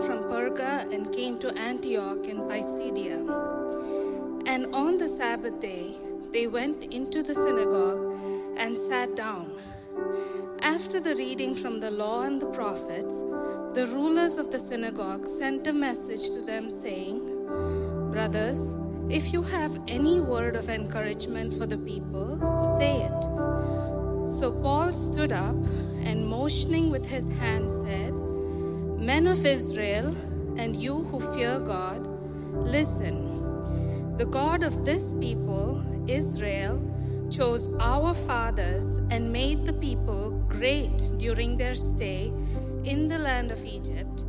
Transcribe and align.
from 0.00 0.24
Perga 0.24 0.92
and 0.92 1.12
came 1.12 1.38
to 1.40 1.56
Antioch 1.58 2.26
in 2.26 2.38
Pisidia. 2.48 3.18
And 4.46 4.74
on 4.74 4.98
the 4.98 5.08
Sabbath 5.08 5.60
day, 5.60 5.94
they 6.32 6.46
went 6.46 6.82
into 6.92 7.22
the 7.22 7.34
synagogue 7.34 8.16
and 8.56 8.76
sat 8.76 9.16
down. 9.16 9.50
After 10.60 11.00
the 11.00 11.14
reading 11.16 11.54
from 11.54 11.80
the 11.80 11.90
law 11.90 12.22
and 12.22 12.40
the 12.40 12.50
prophets, 12.50 13.14
the 13.74 13.86
rulers 13.92 14.38
of 14.38 14.50
the 14.50 14.58
synagogue 14.58 15.26
sent 15.26 15.66
a 15.66 15.72
message 15.72 16.30
to 16.30 16.40
them 16.40 16.70
saying, 16.70 17.20
Brothers, 18.10 18.74
if 19.10 19.32
you 19.32 19.42
have 19.42 19.76
any 19.86 20.20
word 20.20 20.56
of 20.56 20.70
encouragement 20.70 21.52
for 21.52 21.66
the 21.66 21.76
people, 21.76 22.38
say 22.78 23.02
it. 23.02 23.22
So 24.26 24.50
Paul 24.62 24.92
stood 24.92 25.32
up 25.32 25.56
and 26.04 26.26
motioning 26.26 26.90
with 26.90 27.06
his 27.06 27.26
hand 27.38 27.70
said, 27.70 28.13
Men 29.04 29.26
of 29.26 29.44
Israel, 29.44 30.16
and 30.56 30.74
you 30.74 30.94
who 31.04 31.20
fear 31.34 31.58
God, 31.58 32.06
listen. 32.76 34.16
The 34.16 34.24
God 34.24 34.62
of 34.62 34.86
this 34.86 35.12
people, 35.20 35.84
Israel, 36.08 36.80
chose 37.30 37.68
our 37.80 38.14
fathers 38.14 38.86
and 39.10 39.30
made 39.30 39.66
the 39.66 39.74
people 39.74 40.30
great 40.48 40.96
during 41.18 41.58
their 41.58 41.74
stay 41.74 42.32
in 42.84 43.06
the 43.08 43.18
land 43.18 43.50
of 43.50 43.62
Egypt, 43.66 44.24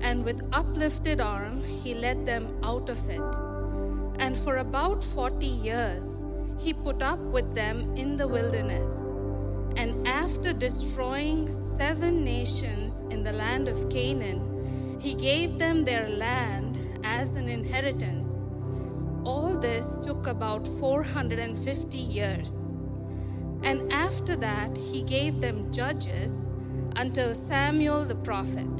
and 0.00 0.24
with 0.24 0.48
uplifted 0.52 1.20
arm 1.20 1.64
he 1.64 1.92
led 1.94 2.24
them 2.24 2.46
out 2.62 2.88
of 2.88 3.00
it. 3.08 3.34
And 4.20 4.36
for 4.36 4.58
about 4.58 5.02
40 5.02 5.44
years 5.44 6.06
he 6.56 6.72
put 6.72 7.02
up 7.02 7.18
with 7.18 7.52
them 7.56 7.96
in 7.96 8.16
the 8.16 8.28
wilderness. 8.28 8.88
And 9.76 10.06
after 10.06 10.52
destroying 10.52 11.50
seven 11.50 12.22
nations 12.24 12.89
in 13.10 13.24
the 13.24 13.32
land 13.32 13.68
of 13.68 13.90
Canaan, 13.90 14.98
he 15.00 15.14
gave 15.14 15.58
them 15.58 15.84
their 15.84 16.08
land 16.08 16.78
as 17.04 17.34
an 17.34 17.48
inheritance. 17.48 18.28
All 19.24 19.58
this 19.58 19.98
took 19.98 20.26
about 20.26 20.66
450 20.66 21.98
years. 21.98 22.54
And 23.62 23.92
after 23.92 24.36
that, 24.36 24.76
he 24.76 25.02
gave 25.02 25.40
them 25.40 25.70
judges 25.72 26.50
until 26.96 27.34
Samuel 27.34 28.04
the 28.04 28.14
prophet. 28.14 28.76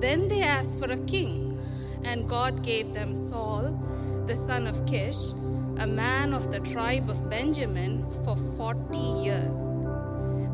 Then 0.00 0.28
they 0.28 0.42
asked 0.42 0.78
for 0.78 0.90
a 0.90 0.98
king, 1.06 1.58
and 2.04 2.28
God 2.28 2.62
gave 2.62 2.92
them 2.92 3.14
Saul, 3.14 3.78
the 4.26 4.36
son 4.36 4.66
of 4.66 4.86
Kish, 4.86 5.32
a 5.78 5.86
man 5.86 6.32
of 6.34 6.50
the 6.52 6.60
tribe 6.60 7.08
of 7.10 7.28
Benjamin, 7.28 8.04
for 8.24 8.36
40 8.36 8.98
years. 9.22 9.54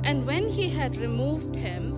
And 0.05 0.27
when 0.27 0.49
he 0.49 0.69
had 0.69 0.97
removed 0.97 1.55
him, 1.55 1.98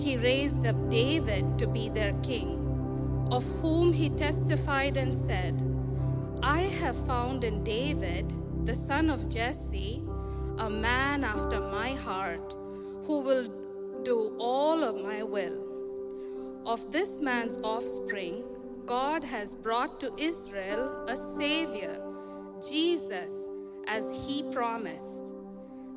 he 0.00 0.16
raised 0.16 0.66
up 0.66 0.90
David 0.90 1.58
to 1.58 1.66
be 1.66 1.88
their 1.88 2.14
king, 2.22 3.28
of 3.30 3.44
whom 3.60 3.92
he 3.92 4.08
testified 4.08 4.96
and 4.96 5.14
said, 5.14 5.54
I 6.42 6.62
have 6.80 6.96
found 7.06 7.44
in 7.44 7.62
David, 7.62 8.32
the 8.66 8.74
son 8.74 9.10
of 9.10 9.28
Jesse, 9.28 10.02
a 10.58 10.70
man 10.70 11.22
after 11.22 11.60
my 11.60 11.90
heart, 11.90 12.54
who 13.04 13.20
will 13.20 13.46
do 14.02 14.34
all 14.38 14.82
of 14.82 15.02
my 15.02 15.22
will. 15.22 15.66
Of 16.66 16.90
this 16.90 17.20
man's 17.20 17.58
offspring, 17.62 18.42
God 18.86 19.22
has 19.22 19.54
brought 19.54 20.00
to 20.00 20.12
Israel 20.18 21.04
a 21.08 21.16
Savior, 21.16 22.00
Jesus, 22.66 23.34
as 23.86 24.26
he 24.26 24.50
promised. 24.52 25.29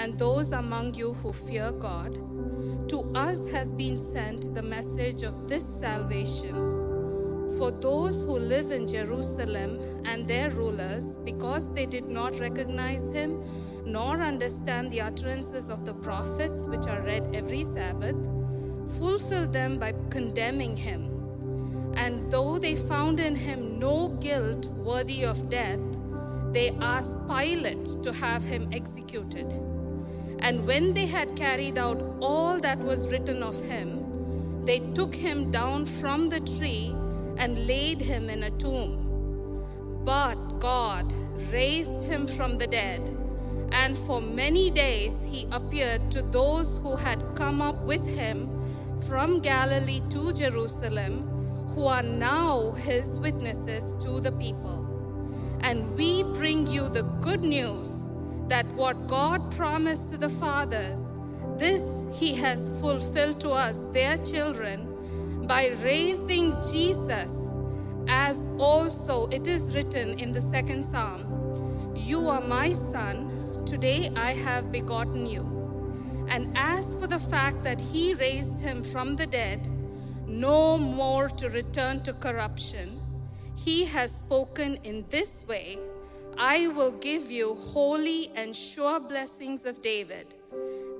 and 0.00 0.18
those 0.18 0.52
among 0.52 0.94
you 0.94 1.12
who 1.12 1.30
fear 1.30 1.70
God, 1.72 2.14
to 2.88 3.00
us 3.14 3.50
has 3.50 3.70
been 3.70 3.98
sent 3.98 4.54
the 4.54 4.62
message 4.62 5.22
of 5.22 5.46
this 5.46 5.62
salvation. 5.62 6.54
For 7.58 7.70
those 7.70 8.24
who 8.24 8.38
live 8.38 8.72
in 8.72 8.88
Jerusalem 8.88 9.78
and 10.06 10.26
their 10.26 10.48
rulers, 10.50 11.16
because 11.16 11.74
they 11.74 11.84
did 11.84 12.08
not 12.08 12.40
recognize 12.40 13.10
him 13.10 13.44
nor 13.84 14.22
understand 14.22 14.90
the 14.90 15.02
utterances 15.02 15.68
of 15.68 15.84
the 15.84 15.92
prophets, 15.92 16.60
which 16.66 16.86
are 16.86 17.02
read 17.02 17.34
every 17.34 17.62
Sabbath, 17.62 18.16
fulfilled 18.98 19.52
them 19.52 19.78
by 19.78 19.92
condemning 20.08 20.78
him. 20.78 21.02
And 21.96 22.30
though 22.32 22.58
they 22.58 22.74
found 22.74 23.20
in 23.20 23.34
him 23.34 23.78
no 23.78 24.08
guilt 24.20 24.66
worthy 24.66 25.24
of 25.24 25.50
death, 25.50 25.80
they 26.52 26.70
asked 26.80 27.16
Pilate 27.28 27.84
to 28.02 28.12
have 28.14 28.42
him 28.42 28.70
executed. 28.72 29.69
And 30.42 30.66
when 30.66 30.94
they 30.94 31.06
had 31.06 31.36
carried 31.36 31.76
out 31.76 32.02
all 32.20 32.58
that 32.60 32.78
was 32.78 33.08
written 33.08 33.42
of 33.42 33.60
him, 33.66 34.64
they 34.64 34.80
took 34.94 35.14
him 35.14 35.50
down 35.50 35.84
from 35.84 36.28
the 36.28 36.40
tree 36.40 36.94
and 37.36 37.66
laid 37.66 38.00
him 38.00 38.30
in 38.30 38.42
a 38.44 38.50
tomb. 38.50 39.06
But 40.04 40.58
God 40.58 41.12
raised 41.52 42.06
him 42.06 42.26
from 42.26 42.58
the 42.58 42.66
dead, 42.66 43.16
and 43.72 43.96
for 43.96 44.20
many 44.20 44.70
days 44.70 45.22
he 45.22 45.46
appeared 45.52 46.10
to 46.12 46.22
those 46.22 46.78
who 46.78 46.96
had 46.96 47.22
come 47.34 47.60
up 47.60 47.82
with 47.84 48.06
him 48.06 48.48
from 49.08 49.40
Galilee 49.40 50.02
to 50.10 50.32
Jerusalem, 50.32 51.22
who 51.74 51.86
are 51.86 52.02
now 52.02 52.72
his 52.72 53.18
witnesses 53.18 53.94
to 54.04 54.20
the 54.20 54.32
people. 54.32 54.86
And 55.60 55.96
we 55.96 56.22
bring 56.22 56.66
you 56.66 56.88
the 56.88 57.02
good 57.20 57.42
news 57.42 57.99
that 58.50 58.66
what 58.74 59.06
God 59.06 59.54
promised 59.56 60.10
to 60.10 60.18
the 60.18 60.28
fathers, 60.28 61.00
this 61.56 61.84
he 62.12 62.34
has 62.34 62.68
fulfilled 62.80 63.40
to 63.40 63.50
us, 63.50 63.84
their 63.92 64.16
children, 64.18 65.46
by 65.46 65.68
raising 65.84 66.56
Jesus, 66.72 67.32
as 68.08 68.44
also 68.58 69.28
it 69.28 69.46
is 69.46 69.72
written 69.72 70.18
in 70.18 70.32
the 70.32 70.40
second 70.40 70.82
psalm 70.82 71.94
You 71.94 72.28
are 72.28 72.40
my 72.40 72.72
son, 72.72 73.64
today 73.64 74.10
I 74.16 74.32
have 74.32 74.72
begotten 74.72 75.26
you. 75.26 75.44
And 76.28 76.52
as 76.56 76.96
for 76.96 77.06
the 77.06 77.20
fact 77.20 77.62
that 77.62 77.80
he 77.80 78.14
raised 78.14 78.60
him 78.60 78.82
from 78.82 79.14
the 79.14 79.26
dead, 79.26 79.60
no 80.26 80.76
more 80.76 81.28
to 81.28 81.48
return 81.50 82.00
to 82.00 82.12
corruption, 82.14 83.00
he 83.54 83.84
has 83.84 84.10
spoken 84.10 84.76
in 84.82 85.04
this 85.08 85.46
way 85.46 85.78
I 86.42 86.68
will 86.68 86.92
give 86.92 87.30
you 87.30 87.54
holy 87.54 88.30
and 88.34 88.56
sure 88.56 88.98
blessings 88.98 89.66
of 89.66 89.82
David. 89.82 90.26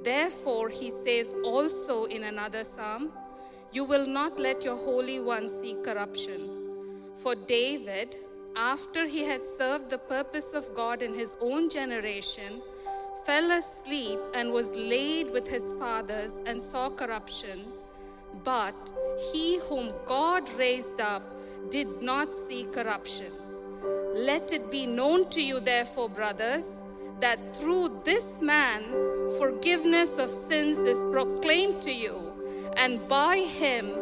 Therefore, 0.02 0.68
he 0.68 0.90
says 0.90 1.32
also 1.42 2.04
in 2.04 2.24
another 2.24 2.62
psalm, 2.62 3.10
You 3.72 3.84
will 3.84 4.06
not 4.06 4.38
let 4.38 4.62
your 4.62 4.76
Holy 4.76 5.18
One 5.18 5.48
see 5.48 5.76
corruption. 5.82 6.50
For 7.16 7.34
David, 7.34 8.16
after 8.54 9.06
he 9.06 9.24
had 9.24 9.40
served 9.42 9.88
the 9.88 9.96
purpose 9.96 10.52
of 10.52 10.74
God 10.74 11.00
in 11.00 11.14
his 11.14 11.34
own 11.40 11.70
generation, 11.70 12.60
fell 13.24 13.50
asleep 13.50 14.18
and 14.34 14.52
was 14.52 14.70
laid 14.72 15.32
with 15.32 15.48
his 15.48 15.72
fathers 15.78 16.38
and 16.44 16.60
saw 16.60 16.90
corruption. 16.90 17.64
But 18.44 18.92
he 19.32 19.58
whom 19.60 19.94
God 20.04 20.52
raised 20.58 21.00
up 21.00 21.22
did 21.70 22.02
not 22.02 22.34
see 22.34 22.64
corruption. 22.64 23.39
Let 24.14 24.52
it 24.52 24.70
be 24.70 24.86
known 24.86 25.28
to 25.30 25.40
you, 25.40 25.60
therefore, 25.60 26.08
brothers, 26.08 26.82
that 27.20 27.54
through 27.54 28.00
this 28.04 28.42
man 28.42 28.82
forgiveness 29.38 30.18
of 30.18 30.28
sins 30.28 30.78
is 30.78 31.02
proclaimed 31.12 31.80
to 31.82 31.92
you, 31.92 32.32
and 32.76 33.06
by 33.08 33.38
him 33.38 33.92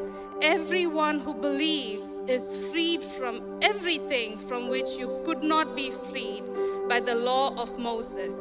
everyone 0.41 1.21
who 1.21 1.35
believes 1.35 2.09
is 2.27 2.57
freed 2.71 3.03
from 3.03 3.59
everything 3.61 4.39
from 4.39 4.69
which 4.69 4.97
you 4.99 5.23
could 5.27 5.43
not 5.43 5.77
be 5.77 5.91
freed 5.91 6.45
by 6.89 7.01
the 7.01 7.15
law 7.15 7.55
of 7.61 7.79
Moses. 7.79 8.35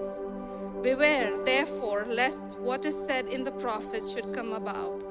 Beware, 0.82 1.44
therefore, 1.44 2.06
lest 2.10 2.58
what 2.60 2.86
is 2.86 2.96
said 2.96 3.26
in 3.28 3.44
the 3.44 3.52
prophets 3.52 4.14
should 4.14 4.34
come 4.34 4.54
about. 4.54 5.02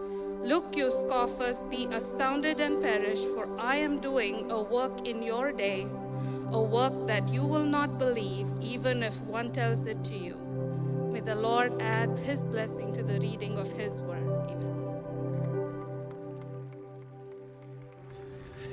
Look, 0.43 0.77
you 0.77 0.91
scoffers, 0.91 1.65
be 1.65 1.87
astounded 1.87 2.61
and 2.61 2.81
perish, 2.81 3.21
for 3.35 3.49
I 3.59 3.77
am 3.77 3.99
doing 3.99 4.51
a 4.51 4.63
work 4.63 5.07
in 5.07 5.23
your 5.23 5.53
days, 5.53 5.95
a 6.53 6.61
work 6.61 7.07
that 7.07 7.29
you 7.29 7.43
will 7.43 7.65
not 7.65 7.99
believe, 7.99 8.47
even 8.61 9.03
if 9.03 9.19
one 9.23 9.53
tells 9.53 9.87
it 9.87 10.03
to 10.05 10.15
you. 10.15 10.37
May 11.13 11.21
the 11.21 11.35
Lord 11.35 11.81
add 11.81 12.19
his 12.19 12.45
blessing 12.45 12.93
to 12.93 13.03
the 13.03 13.19
reading 13.21 13.59
of 13.59 13.71
his 13.73 14.01
word. 14.01 14.31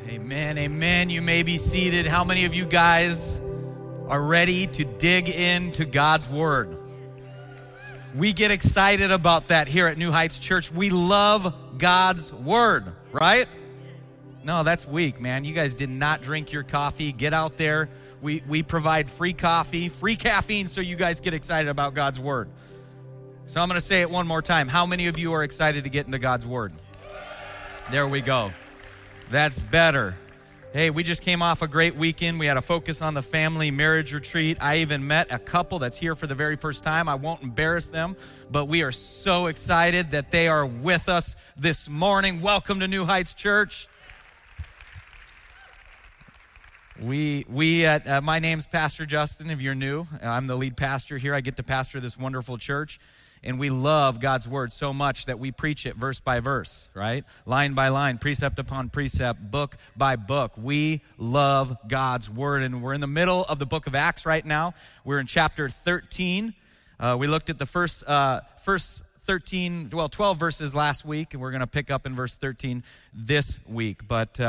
Amen. 0.07 0.09
Amen. 0.09 0.57
Amen. 0.57 1.09
You 1.09 1.21
may 1.21 1.43
be 1.43 1.57
seated. 1.57 2.05
How 2.05 2.23
many 2.23 2.45
of 2.45 2.53
you 2.53 2.65
guys 2.65 3.41
are 4.07 4.21
ready 4.21 4.67
to 4.67 4.83
dig 4.83 5.29
into 5.29 5.85
God's 5.85 6.29
word? 6.29 6.77
We 8.13 8.33
get 8.33 8.51
excited 8.51 9.09
about 9.09 9.47
that 9.47 9.67
here 9.67 9.87
at 9.87 9.97
New 9.97 10.11
Heights 10.11 10.37
Church. 10.37 10.71
We 10.71 10.91
love 10.91 11.79
God's 11.79 12.31
word, 12.31 12.93
right? 13.11 13.47
No, 14.43 14.63
that's 14.63 14.85
weak, 14.85 15.21
man. 15.21 15.45
You 15.45 15.53
guys 15.53 15.73
did 15.73 15.89
not 15.89 16.21
drink 16.21 16.51
your 16.51 16.63
coffee. 16.63 17.11
Get 17.13 17.33
out 17.33 17.57
there. 17.57 17.89
We, 18.21 18.43
we 18.47 18.63
provide 18.63 19.09
free 19.09 19.33
coffee, 19.33 19.89
free 19.89 20.15
caffeine, 20.15 20.67
so 20.67 20.81
you 20.81 20.95
guys 20.95 21.19
get 21.19 21.33
excited 21.33 21.69
about 21.69 21.93
God's 21.93 22.19
word. 22.19 22.49
So 23.45 23.61
I'm 23.61 23.67
going 23.67 23.79
to 23.79 23.85
say 23.85 24.01
it 24.01 24.09
one 24.09 24.27
more 24.27 24.41
time. 24.41 24.67
How 24.67 24.85
many 24.85 25.07
of 25.07 25.19
you 25.19 25.33
are 25.33 25.43
excited 25.43 25.83
to 25.83 25.89
get 25.89 26.05
into 26.05 26.19
God's 26.19 26.47
word? 26.47 26.73
There 27.91 28.07
we 28.07 28.21
go. 28.21 28.51
That's 29.29 29.61
better. 29.61 30.15
Hey, 30.73 30.89
we 30.89 31.03
just 31.03 31.21
came 31.21 31.41
off 31.41 31.61
a 31.61 31.67
great 31.67 31.95
weekend. 31.95 32.39
We 32.39 32.47
had 32.47 32.57
a 32.57 32.61
focus 32.61 33.01
on 33.01 33.13
the 33.13 33.21
family 33.21 33.71
marriage 33.71 34.13
retreat. 34.13 34.57
I 34.59 34.77
even 34.77 35.05
met 35.05 35.31
a 35.31 35.37
couple 35.37 35.79
that's 35.79 35.97
here 35.97 36.15
for 36.15 36.27
the 36.27 36.35
very 36.35 36.55
first 36.55 36.83
time. 36.83 37.07
I 37.07 37.15
won't 37.15 37.43
embarrass 37.43 37.89
them, 37.89 38.15
but 38.49 38.65
we 38.65 38.81
are 38.81 38.91
so 38.91 39.47
excited 39.47 40.11
that 40.11 40.31
they 40.31 40.47
are 40.47 40.65
with 40.65 41.09
us 41.09 41.35
this 41.55 41.89
morning. 41.89 42.41
Welcome 42.41 42.79
to 42.79 42.87
New 42.87 43.05
Heights 43.05 43.33
Church. 43.33 43.87
We, 47.01 47.45
we 47.49 47.85
at, 47.85 48.07
uh, 48.07 48.21
my 48.21 48.39
name's 48.39 48.67
Pastor 48.67 49.05
Justin. 49.05 49.49
If 49.49 49.61
you're 49.61 49.73
new, 49.73 50.05
I'm 50.21 50.47
the 50.47 50.55
lead 50.55 50.77
pastor 50.77 51.17
here. 51.17 51.33
I 51.33 51.41
get 51.41 51.57
to 51.57 51.63
pastor 51.63 51.99
this 51.99 52.17
wonderful 52.17 52.57
church 52.57 52.99
and 53.43 53.59
we 53.59 53.69
love 53.69 54.19
God's 54.19 54.47
word 54.47 54.71
so 54.71 54.93
much 54.93 55.25
that 55.25 55.37
we 55.37 55.51
preach 55.51 55.85
it 55.85 55.95
verse 55.95 56.19
by 56.19 56.39
verse, 56.39 56.89
right? 56.93 57.25
Line 57.45 57.73
by 57.73 57.89
line, 57.89 58.17
precept 58.17 58.57
upon 58.57 58.89
precept, 58.89 59.51
book 59.51 59.75
by 59.97 60.15
book. 60.15 60.53
We 60.57 61.01
love 61.17 61.75
God's 61.87 62.29
word, 62.29 62.63
and 62.63 62.81
we're 62.81 62.93
in 62.93 63.01
the 63.01 63.07
middle 63.07 63.43
of 63.43 63.59
the 63.59 63.65
book 63.65 63.85
of 63.85 63.95
Acts 63.95 64.25
right 64.25 64.45
now. 64.45 64.73
We're 65.03 65.19
in 65.19 65.27
chapter 65.27 65.67
13. 65.67 66.53
Uh, 66.99 67.17
we 67.19 67.27
looked 67.27 67.49
at 67.49 67.57
the 67.57 67.65
first, 67.65 68.07
uh, 68.07 68.41
first 68.63 69.03
13, 69.21 69.89
well, 69.91 70.09
12 70.09 70.39
verses 70.39 70.73
last 70.73 71.03
week, 71.03 71.33
and 71.33 71.41
we're 71.41 71.51
going 71.51 71.61
to 71.61 71.67
pick 71.67 71.91
up 71.91 72.05
in 72.05 72.15
verse 72.15 72.35
13 72.35 72.83
this 73.13 73.59
week. 73.67 74.07
But, 74.07 74.39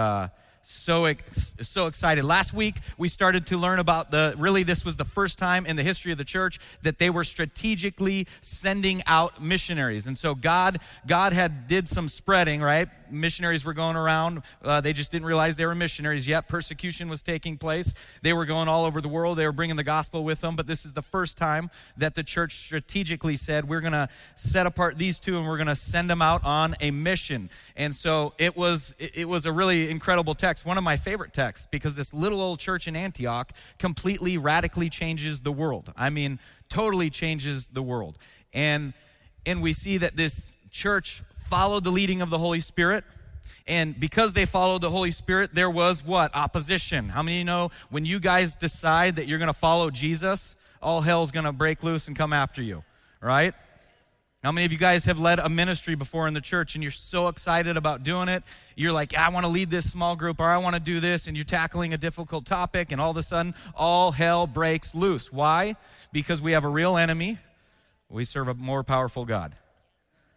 so 0.66 1.12
so 1.60 1.86
excited. 1.86 2.24
Last 2.24 2.54
week 2.54 2.76
we 2.96 3.08
started 3.08 3.46
to 3.48 3.58
learn 3.58 3.78
about 3.78 4.10
the 4.10 4.34
really 4.38 4.62
this 4.62 4.84
was 4.84 4.96
the 4.96 5.04
first 5.04 5.38
time 5.38 5.66
in 5.66 5.76
the 5.76 5.82
history 5.82 6.10
of 6.10 6.18
the 6.18 6.24
church 6.24 6.58
that 6.82 6.98
they 6.98 7.10
were 7.10 7.24
strategically 7.24 8.26
sending 8.40 9.02
out 9.06 9.42
missionaries. 9.42 10.06
And 10.06 10.16
so 10.16 10.34
God 10.34 10.78
God 11.06 11.34
had 11.34 11.66
did 11.66 11.86
some 11.86 12.08
spreading, 12.08 12.62
right? 12.62 12.88
Missionaries 13.14 13.64
were 13.64 13.72
going 13.72 13.96
around. 13.96 14.42
Uh, 14.62 14.80
they 14.80 14.92
just 14.92 15.10
didn't 15.10 15.26
realize 15.26 15.56
they 15.56 15.66
were 15.66 15.74
missionaries 15.74 16.26
yet. 16.26 16.48
Persecution 16.48 17.08
was 17.08 17.22
taking 17.22 17.56
place. 17.56 17.94
They 18.22 18.32
were 18.32 18.44
going 18.44 18.68
all 18.68 18.84
over 18.84 19.00
the 19.00 19.08
world. 19.08 19.38
They 19.38 19.46
were 19.46 19.52
bringing 19.52 19.76
the 19.76 19.84
gospel 19.84 20.24
with 20.24 20.40
them. 20.40 20.56
But 20.56 20.66
this 20.66 20.84
is 20.84 20.92
the 20.92 21.02
first 21.02 21.36
time 21.36 21.70
that 21.96 22.14
the 22.14 22.22
church 22.22 22.56
strategically 22.56 23.36
said, 23.36 23.68
we're 23.68 23.80
going 23.80 23.92
to 23.92 24.08
set 24.34 24.66
apart 24.66 24.98
these 24.98 25.20
two 25.20 25.38
and 25.38 25.46
we're 25.46 25.56
going 25.56 25.66
to 25.68 25.74
send 25.74 26.10
them 26.10 26.22
out 26.22 26.44
on 26.44 26.74
a 26.80 26.90
mission. 26.90 27.50
And 27.76 27.94
so 27.94 28.34
it 28.38 28.56
was, 28.56 28.94
it 28.98 29.28
was 29.28 29.46
a 29.46 29.52
really 29.52 29.90
incredible 29.90 30.34
text. 30.34 30.66
One 30.66 30.78
of 30.78 30.84
my 30.84 30.96
favorite 30.96 31.32
texts 31.32 31.66
because 31.70 31.96
this 31.96 32.12
little 32.12 32.40
old 32.40 32.58
church 32.58 32.88
in 32.88 32.96
Antioch 32.96 33.52
completely, 33.78 34.38
radically 34.38 34.90
changes 34.90 35.40
the 35.40 35.52
world. 35.52 35.92
I 35.96 36.10
mean, 36.10 36.38
totally 36.68 37.10
changes 37.10 37.68
the 37.68 37.82
world. 37.82 38.18
And, 38.52 38.94
and 39.46 39.62
we 39.62 39.72
see 39.72 39.98
that 39.98 40.16
this 40.16 40.56
church 40.70 41.22
followed 41.44 41.84
the 41.84 41.90
leading 41.90 42.20
of 42.20 42.30
the 42.30 42.38
Holy 42.38 42.60
Spirit. 42.60 43.04
And 43.66 43.98
because 43.98 44.34
they 44.34 44.44
followed 44.44 44.82
the 44.82 44.90
Holy 44.90 45.10
Spirit, 45.10 45.54
there 45.54 45.70
was 45.70 46.04
what? 46.04 46.34
Opposition. 46.34 47.08
How 47.08 47.22
many 47.22 47.38
you 47.38 47.44
know 47.44 47.70
when 47.90 48.04
you 48.04 48.20
guys 48.20 48.56
decide 48.56 49.16
that 49.16 49.26
you're 49.26 49.38
going 49.38 49.48
to 49.48 49.52
follow 49.52 49.90
Jesus, 49.90 50.56
all 50.82 51.00
hell's 51.00 51.30
going 51.30 51.46
to 51.46 51.52
break 51.52 51.82
loose 51.82 52.08
and 52.08 52.16
come 52.16 52.32
after 52.32 52.62
you, 52.62 52.84
right? 53.20 53.54
How 54.42 54.52
many 54.52 54.66
of 54.66 54.72
you 54.72 54.78
guys 54.78 55.06
have 55.06 55.18
led 55.18 55.38
a 55.38 55.48
ministry 55.48 55.94
before 55.94 56.28
in 56.28 56.34
the 56.34 56.40
church 56.42 56.74
and 56.74 56.84
you're 56.84 56.92
so 56.92 57.28
excited 57.28 57.78
about 57.78 58.02
doing 58.02 58.28
it? 58.28 58.44
You're 58.76 58.92
like, 58.92 59.16
I 59.16 59.30
want 59.30 59.46
to 59.46 59.50
lead 59.50 59.70
this 59.70 59.90
small 59.90 60.16
group 60.16 60.38
or 60.38 60.44
I 60.44 60.58
want 60.58 60.74
to 60.74 60.82
do 60.82 61.00
this, 61.00 61.26
and 61.26 61.34
you're 61.34 61.44
tackling 61.44 61.94
a 61.94 61.96
difficult 61.96 62.44
topic, 62.44 62.92
and 62.92 63.00
all 63.00 63.10
of 63.10 63.16
a 63.16 63.22
sudden, 63.22 63.54
all 63.74 64.12
hell 64.12 64.46
breaks 64.46 64.94
loose. 64.94 65.32
Why? 65.32 65.76
Because 66.12 66.42
we 66.42 66.52
have 66.52 66.64
a 66.64 66.68
real 66.68 66.98
enemy. 66.98 67.38
We 68.10 68.26
serve 68.26 68.48
a 68.48 68.54
more 68.54 68.84
powerful 68.84 69.24
God, 69.24 69.54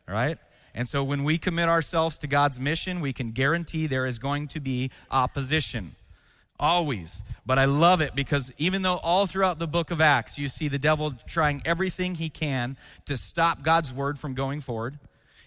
right? 0.07 0.37
And 0.77 0.87
so 0.87 1.03
when 1.03 1.23
we 1.23 1.39
commit 1.39 1.69
ourselves 1.69 2.19
to 2.19 2.27
God's 2.27 2.59
mission, 2.59 2.99
we 2.99 3.11
can 3.11 3.31
guarantee 3.31 3.87
there 3.87 4.05
is 4.05 4.19
going 4.19 4.47
to 4.49 4.59
be 4.59 4.91
opposition. 5.09 5.95
Always. 6.59 7.23
But 7.47 7.57
I 7.57 7.65
love 7.65 7.99
it 7.99 8.13
because 8.13 8.53
even 8.59 8.83
though 8.83 8.97
all 8.97 9.25
throughout 9.25 9.57
the 9.57 9.65
book 9.65 9.89
of 9.89 10.01
Acts 10.01 10.37
you 10.37 10.47
see 10.47 10.67
the 10.67 10.77
devil 10.77 11.15
trying 11.25 11.63
everything 11.65 12.13
he 12.13 12.29
can 12.29 12.77
to 13.05 13.17
stop 13.17 13.63
God's 13.63 13.91
word 13.91 14.19
from 14.19 14.35
going 14.35 14.61
forward, 14.61 14.99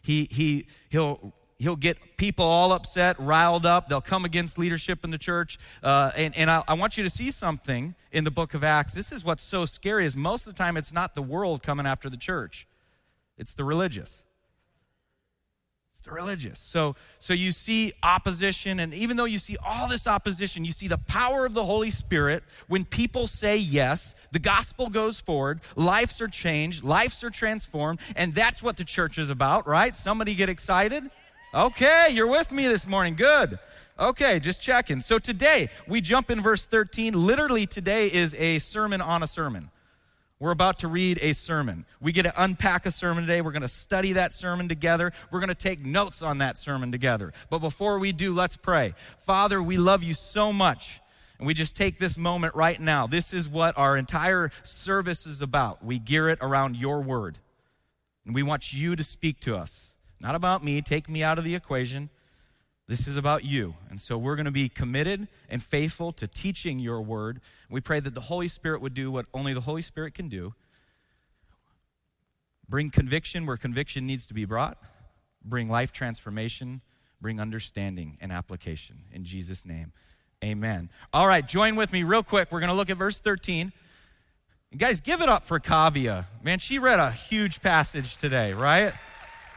he, 0.02 0.26
he, 0.32 0.66
he'll, 0.88 1.32
he'll 1.58 1.76
get 1.76 2.16
people 2.16 2.44
all 2.44 2.72
upset, 2.72 3.14
riled 3.20 3.64
up. 3.64 3.88
They'll 3.88 4.00
come 4.00 4.24
against 4.24 4.58
leadership 4.58 5.04
in 5.04 5.12
the 5.12 5.18
church. 5.18 5.58
Uh, 5.80 6.10
and 6.16 6.36
and 6.36 6.50
I, 6.50 6.64
I, 6.66 6.74
want 6.74 6.98
you 6.98 7.04
to 7.04 7.10
see 7.10 7.30
something 7.30 7.94
in 8.10 8.24
the 8.24 8.32
book 8.32 8.54
of 8.54 8.64
Acts. 8.64 8.94
This 8.94 9.12
is 9.12 9.22
what's 9.22 9.44
so 9.44 9.64
scary 9.64 10.06
is 10.06 10.16
most 10.16 10.48
of 10.48 10.54
the 10.54 10.58
time 10.58 10.76
it's 10.76 10.92
not 10.92 11.14
the 11.14 11.22
world 11.22 11.62
coming 11.62 11.86
after 11.86 12.10
the 12.10 12.16
church. 12.16 12.66
It's 13.38 13.54
the 13.54 13.62
religious. 13.62 14.24
It's 16.00 16.06
the 16.06 16.14
religious. 16.14 16.58
So, 16.58 16.96
so 17.18 17.34
you 17.34 17.52
see 17.52 17.92
opposition, 18.02 18.80
and 18.80 18.94
even 18.94 19.18
though 19.18 19.26
you 19.26 19.38
see 19.38 19.58
all 19.62 19.86
this 19.86 20.06
opposition, 20.06 20.64
you 20.64 20.72
see 20.72 20.88
the 20.88 20.96
power 20.96 21.44
of 21.44 21.52
the 21.52 21.62
Holy 21.62 21.90
Spirit. 21.90 22.42
When 22.68 22.86
people 22.86 23.26
say 23.26 23.58
yes, 23.58 24.14
the 24.32 24.38
gospel 24.38 24.88
goes 24.88 25.20
forward, 25.20 25.60
lives 25.76 26.22
are 26.22 26.28
changed, 26.28 26.82
lives 26.82 27.22
are 27.22 27.28
transformed, 27.28 28.00
and 28.16 28.34
that's 28.34 28.62
what 28.62 28.78
the 28.78 28.84
church 28.84 29.18
is 29.18 29.28
about, 29.28 29.66
right? 29.66 29.94
Somebody 29.94 30.34
get 30.34 30.48
excited? 30.48 31.04
Okay, 31.52 32.08
you're 32.12 32.30
with 32.30 32.50
me 32.50 32.66
this 32.66 32.86
morning. 32.86 33.14
Good. 33.14 33.58
Okay, 33.98 34.40
just 34.40 34.62
checking. 34.62 35.02
So 35.02 35.18
today, 35.18 35.68
we 35.86 36.00
jump 36.00 36.30
in 36.30 36.40
verse 36.40 36.64
13. 36.64 37.12
Literally, 37.12 37.66
today 37.66 38.06
is 38.10 38.34
a 38.36 38.58
sermon 38.58 39.02
on 39.02 39.22
a 39.22 39.26
sermon. 39.26 39.68
We're 40.40 40.52
about 40.52 40.78
to 40.78 40.88
read 40.88 41.18
a 41.20 41.34
sermon. 41.34 41.84
We 42.00 42.12
get 42.12 42.22
to 42.22 42.32
unpack 42.42 42.86
a 42.86 42.90
sermon 42.90 43.26
today. 43.26 43.42
We're 43.42 43.52
going 43.52 43.60
to 43.60 43.68
study 43.68 44.14
that 44.14 44.32
sermon 44.32 44.68
together. 44.68 45.12
We're 45.30 45.40
going 45.40 45.50
to 45.50 45.54
take 45.54 45.84
notes 45.84 46.22
on 46.22 46.38
that 46.38 46.56
sermon 46.56 46.90
together. 46.90 47.34
But 47.50 47.58
before 47.58 47.98
we 47.98 48.12
do, 48.12 48.32
let's 48.32 48.56
pray. 48.56 48.94
Father, 49.18 49.62
we 49.62 49.76
love 49.76 50.02
you 50.02 50.14
so 50.14 50.50
much. 50.50 51.00
And 51.38 51.46
we 51.46 51.52
just 51.52 51.76
take 51.76 51.98
this 51.98 52.16
moment 52.16 52.54
right 52.54 52.80
now. 52.80 53.06
This 53.06 53.34
is 53.34 53.50
what 53.50 53.76
our 53.76 53.98
entire 53.98 54.50
service 54.62 55.26
is 55.26 55.42
about. 55.42 55.84
We 55.84 55.98
gear 55.98 56.30
it 56.30 56.38
around 56.40 56.76
your 56.76 57.02
word. 57.02 57.38
And 58.24 58.34
we 58.34 58.42
want 58.42 58.72
you 58.72 58.96
to 58.96 59.04
speak 59.04 59.40
to 59.40 59.56
us. 59.56 59.94
Not 60.22 60.34
about 60.34 60.64
me. 60.64 60.80
Take 60.80 61.08
me 61.08 61.22
out 61.22 61.38
of 61.38 61.44
the 61.44 61.54
equation. 61.54 62.08
This 62.90 63.06
is 63.06 63.16
about 63.16 63.44
you. 63.44 63.74
And 63.88 64.00
so 64.00 64.18
we're 64.18 64.34
going 64.34 64.46
to 64.46 64.50
be 64.50 64.68
committed 64.68 65.28
and 65.48 65.62
faithful 65.62 66.10
to 66.14 66.26
teaching 66.26 66.80
your 66.80 67.00
word. 67.00 67.40
We 67.70 67.80
pray 67.80 68.00
that 68.00 68.16
the 68.16 68.22
Holy 68.22 68.48
Spirit 68.48 68.82
would 68.82 68.94
do 68.94 69.12
what 69.12 69.26
only 69.32 69.54
the 69.54 69.60
Holy 69.60 69.80
Spirit 69.80 70.12
can 70.12 70.28
do 70.28 70.54
bring 72.68 72.90
conviction 72.90 73.46
where 73.46 73.56
conviction 73.56 74.06
needs 74.06 74.26
to 74.26 74.34
be 74.34 74.44
brought, 74.44 74.76
bring 75.44 75.68
life 75.68 75.92
transformation, 75.92 76.80
bring 77.20 77.40
understanding 77.40 78.18
and 78.20 78.32
application. 78.32 79.04
In 79.12 79.22
Jesus' 79.22 79.64
name, 79.64 79.92
amen. 80.44 80.90
All 81.12 81.28
right, 81.28 81.46
join 81.46 81.76
with 81.76 81.92
me 81.92 82.02
real 82.02 82.24
quick. 82.24 82.50
We're 82.50 82.60
going 82.60 82.70
to 82.70 82.76
look 82.76 82.90
at 82.90 82.96
verse 82.96 83.20
13. 83.20 83.72
guys, 84.76 85.00
give 85.00 85.20
it 85.20 85.28
up 85.28 85.44
for 85.44 85.60
Kavia. 85.60 86.24
Man, 86.42 86.58
she 86.58 86.80
read 86.80 86.98
a 86.98 87.12
huge 87.12 87.62
passage 87.62 88.16
today, 88.16 88.52
right? 88.52 88.92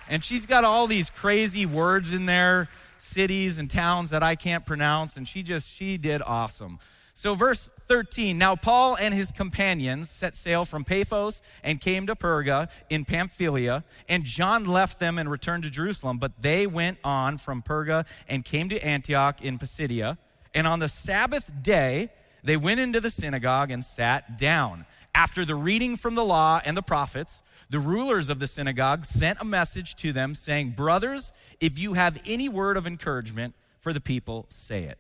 And 0.08 0.24
she's 0.24 0.46
got 0.46 0.63
all 0.63 0.86
these 0.86 1.10
crazy 1.10 1.66
words 1.66 2.13
in 2.13 2.28
there 2.28 2.68
cities 3.04 3.60
and 3.60 3.70
towns 3.70 4.10
that 4.12 4.24
I 4.24 4.36
can't 4.36 4.66
pronounce, 4.66 5.18
and 5.18 5.28
she 5.28 5.44
just, 5.44 5.70
she 5.70 5.98
did 5.98 6.22
awesome. 6.22 6.80
So, 7.16 7.36
verse 7.36 7.70
13 7.82 8.38
Now 8.38 8.56
Paul 8.56 8.98
and 9.00 9.14
his 9.14 9.32
companions 9.32 10.10
set 10.10 10.36
sail 10.36 10.66
from 10.66 10.84
Paphos 10.84 11.42
and 11.64 11.80
came 11.80 12.08
to 12.08 12.16
Perga 12.16 12.72
in 12.90 13.06
Pamphylia, 13.06 13.84
and 14.10 14.24
John 14.24 14.66
left 14.66 15.00
them 15.00 15.20
and 15.20 15.30
returned 15.30 15.64
to 15.64 15.70
Jerusalem. 15.70 16.18
But 16.18 16.42
they 16.42 16.66
went 16.66 16.98
on 17.04 17.38
from 17.38 17.62
Perga 17.62 18.08
and 18.28 18.44
came 18.44 18.70
to 18.70 18.80
Antioch 18.84 19.42
in 19.42 19.60
Pisidia. 19.60 20.18
And 20.56 20.66
on 20.66 20.80
the 20.80 20.90
Sabbath 20.90 21.52
day, 21.62 22.10
they 22.44 22.58
went 22.58 22.80
into 22.80 23.00
the 23.00 23.12
synagogue 23.12 23.70
and 23.70 23.84
sat 23.84 24.38
down. 24.38 24.86
After 25.16 25.46
the 25.46 25.56
reading 25.56 25.98
from 25.98 26.16
the 26.16 26.26
law 26.26 26.62
and 26.66 26.76
the 26.76 26.82
prophets, 26.82 27.44
the 27.74 27.80
rulers 27.80 28.30
of 28.30 28.38
the 28.38 28.46
synagogue 28.46 29.03
sent 29.03 29.42
a 29.42 29.44
message 29.44 29.96
to 29.96 30.13
them 30.13 30.36
saying, 30.36 30.70
Brothers, 30.70 31.32
if 31.60 31.80
you 31.80 31.94
have 31.94 32.22
any 32.27 32.48
word 32.48 32.77
of 32.77 32.86
encouragement 32.86 33.56
for 33.80 33.92
the 33.92 34.00
people, 34.00 34.46
say 34.50 34.84
it. 34.84 35.00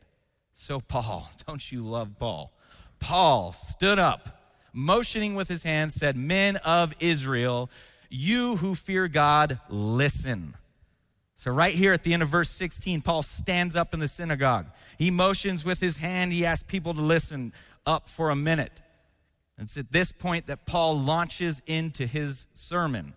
So, 0.55 0.79
Paul, 0.79 1.29
don't 1.47 1.71
you 1.71 1.81
love 1.81 2.17
Paul? 2.17 2.51
Paul 2.99 3.51
stood 3.51 3.99
up 3.99 4.41
motioning 4.73 5.35
with 5.35 5.49
his 5.49 5.61
hand, 5.61 5.91
said, 5.91 6.17
Men 6.17 6.55
of 6.57 6.95
Israel, 6.99 7.69
you 8.09 8.55
who 8.55 8.73
fear 8.73 9.07
God, 9.07 9.59
listen. 9.69 10.55
So, 11.35 11.51
right 11.51 11.75
here 11.75 11.93
at 11.93 12.01
the 12.01 12.15
end 12.15 12.23
of 12.23 12.29
verse 12.29 12.49
16, 12.49 13.01
Paul 13.01 13.21
stands 13.21 13.75
up 13.75 13.93
in 13.93 13.99
the 13.99 14.07
synagogue. 14.07 14.65
He 14.97 15.11
motions 15.11 15.63
with 15.63 15.79
his 15.79 15.97
hand. 15.97 16.33
He 16.33 16.43
asks 16.43 16.63
people 16.63 16.95
to 16.95 17.01
listen 17.01 17.53
up 17.85 18.09
for 18.09 18.31
a 18.31 18.35
minute. 18.35 18.81
It's 19.57 19.77
at 19.77 19.91
this 19.91 20.11
point 20.11 20.47
that 20.47 20.65
Paul 20.65 20.99
launches 20.99 21.61
into 21.67 22.05
his 22.05 22.47
sermon. 22.53 23.13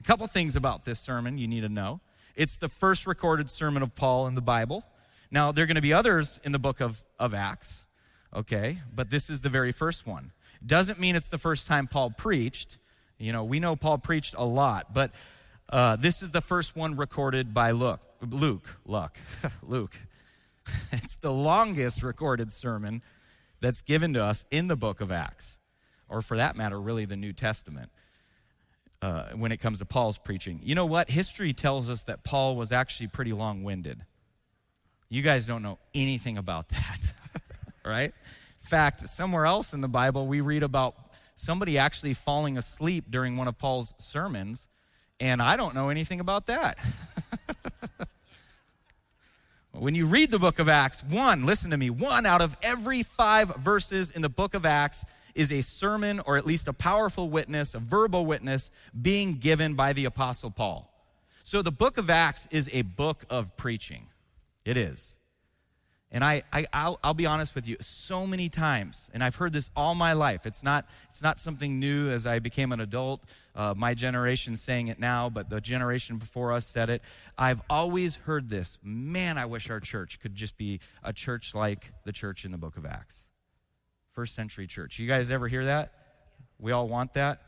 A 0.00 0.04
couple 0.04 0.26
things 0.26 0.56
about 0.56 0.84
this 0.84 0.98
sermon 0.98 1.38
you 1.38 1.46
need 1.46 1.60
to 1.60 1.68
know. 1.68 2.00
It's 2.36 2.56
the 2.56 2.68
first 2.68 3.06
recorded 3.06 3.50
sermon 3.50 3.82
of 3.82 3.94
Paul 3.94 4.26
in 4.26 4.34
the 4.34 4.40
Bible. 4.40 4.84
Now, 5.30 5.52
there 5.52 5.64
are 5.64 5.66
going 5.66 5.76
to 5.76 5.82
be 5.82 5.92
others 5.92 6.40
in 6.44 6.52
the 6.52 6.58
book 6.58 6.80
of, 6.80 7.04
of 7.18 7.34
Acts, 7.34 7.86
okay, 8.34 8.78
but 8.94 9.10
this 9.10 9.30
is 9.30 9.40
the 9.40 9.48
very 9.48 9.72
first 9.72 10.06
one. 10.06 10.32
Doesn't 10.64 10.98
mean 10.98 11.16
it's 11.16 11.28
the 11.28 11.38
first 11.38 11.66
time 11.66 11.86
Paul 11.86 12.10
preached. 12.10 12.78
You 13.18 13.32
know, 13.32 13.44
we 13.44 13.60
know 13.60 13.76
Paul 13.76 13.98
preached 13.98 14.34
a 14.36 14.44
lot, 14.44 14.94
but 14.94 15.12
uh, 15.68 15.96
this 15.96 16.22
is 16.22 16.30
the 16.30 16.40
first 16.40 16.76
one 16.76 16.96
recorded 16.96 17.54
by 17.54 17.70
Luke. 17.70 18.00
Luke, 18.20 18.78
Luke, 18.86 19.18
Luke. 19.62 19.96
it's 20.92 21.16
the 21.16 21.32
longest 21.32 22.02
recorded 22.02 22.50
sermon 22.50 23.02
that's 23.60 23.82
given 23.82 24.12
to 24.14 24.24
us 24.24 24.46
in 24.50 24.68
the 24.68 24.76
book 24.76 25.00
of 25.00 25.12
Acts, 25.12 25.58
or 26.14 26.22
for 26.22 26.36
that 26.36 26.56
matter, 26.56 26.80
really 26.80 27.04
the 27.04 27.16
New 27.16 27.32
Testament. 27.32 27.90
Uh, 29.02 29.24
when 29.34 29.52
it 29.52 29.58
comes 29.58 29.80
to 29.80 29.84
Paul's 29.84 30.16
preaching, 30.16 30.60
you 30.62 30.74
know 30.74 30.86
what? 30.86 31.10
History 31.10 31.52
tells 31.52 31.90
us 31.90 32.04
that 32.04 32.22
Paul 32.22 32.56
was 32.56 32.72
actually 32.72 33.08
pretty 33.08 33.32
long 33.32 33.64
winded. 33.64 34.02
You 35.10 35.22
guys 35.22 35.44
don't 35.46 35.62
know 35.62 35.78
anything 35.92 36.38
about 36.38 36.68
that, 36.70 37.12
right? 37.84 38.12
In 38.14 38.66
fact, 38.66 39.06
somewhere 39.08 39.44
else 39.44 39.74
in 39.74 39.80
the 39.80 39.88
Bible, 39.88 40.26
we 40.26 40.40
read 40.40 40.62
about 40.62 40.94
somebody 41.34 41.76
actually 41.76 42.14
falling 42.14 42.56
asleep 42.56 43.06
during 43.10 43.36
one 43.36 43.48
of 43.48 43.58
Paul's 43.58 43.92
sermons, 43.98 44.68
and 45.18 45.42
I 45.42 45.56
don't 45.56 45.74
know 45.74 45.88
anything 45.88 46.20
about 46.20 46.46
that. 46.46 46.78
when 49.72 49.96
you 49.96 50.06
read 50.06 50.30
the 50.30 50.38
book 50.38 50.60
of 50.60 50.68
Acts, 50.68 51.02
one, 51.02 51.44
listen 51.44 51.72
to 51.72 51.76
me, 51.76 51.90
one 51.90 52.24
out 52.24 52.40
of 52.40 52.56
every 52.62 53.02
five 53.02 53.54
verses 53.56 54.12
in 54.12 54.22
the 54.22 54.28
book 54.28 54.54
of 54.54 54.64
Acts 54.64 55.04
is 55.34 55.52
a 55.52 55.62
sermon 55.62 56.20
or 56.20 56.36
at 56.36 56.46
least 56.46 56.68
a 56.68 56.72
powerful 56.72 57.28
witness, 57.28 57.74
a 57.74 57.78
verbal 57.78 58.26
witness 58.26 58.70
being 59.00 59.34
given 59.34 59.74
by 59.74 59.92
the 59.92 60.04
Apostle 60.04 60.50
Paul. 60.50 60.90
So 61.42 61.60
the 61.62 61.72
book 61.72 61.98
of 61.98 62.08
Acts 62.08 62.48
is 62.50 62.70
a 62.72 62.82
book 62.82 63.24
of 63.28 63.56
preaching. 63.56 64.06
It 64.64 64.76
is. 64.76 65.18
And 66.14 66.22
I, 66.22 66.42
I 66.52 66.88
will 66.88 67.00
I'll 67.02 67.12
be 67.12 67.26
honest 67.26 67.56
with 67.56 67.66
you, 67.66 67.76
so 67.80 68.24
many 68.24 68.48
times, 68.48 69.10
and 69.12 69.22
I've 69.22 69.34
heard 69.34 69.52
this 69.52 69.72
all 69.74 69.96
my 69.96 70.12
life. 70.12 70.46
It's 70.46 70.62
not, 70.62 70.86
it's 71.08 71.20
not 71.20 71.40
something 71.40 71.80
new 71.80 72.08
as 72.08 72.24
I 72.24 72.38
became 72.38 72.70
an 72.70 72.78
adult. 72.78 73.24
Uh, 73.52 73.74
my 73.76 73.94
generation 73.94 74.54
saying 74.54 74.86
it 74.86 75.00
now, 75.00 75.28
but 75.28 75.50
the 75.50 75.60
generation 75.60 76.18
before 76.18 76.52
us 76.52 76.68
said 76.68 76.88
it. 76.88 77.02
I've 77.36 77.62
always 77.68 78.14
heard 78.14 78.48
this. 78.48 78.78
Man, 78.80 79.38
I 79.38 79.46
wish 79.46 79.68
our 79.70 79.80
church 79.80 80.20
could 80.20 80.36
just 80.36 80.56
be 80.56 80.78
a 81.02 81.12
church 81.12 81.52
like 81.52 81.92
the 82.04 82.12
church 82.12 82.44
in 82.44 82.52
the 82.52 82.58
book 82.58 82.76
of 82.76 82.86
Acts. 82.86 83.28
First 84.14 84.34
century 84.34 84.66
church. 84.66 84.98
You 84.98 85.08
guys 85.08 85.30
ever 85.30 85.48
hear 85.48 85.64
that? 85.64 85.92
We 86.58 86.72
all 86.72 86.86
want 86.86 87.14
that? 87.14 87.42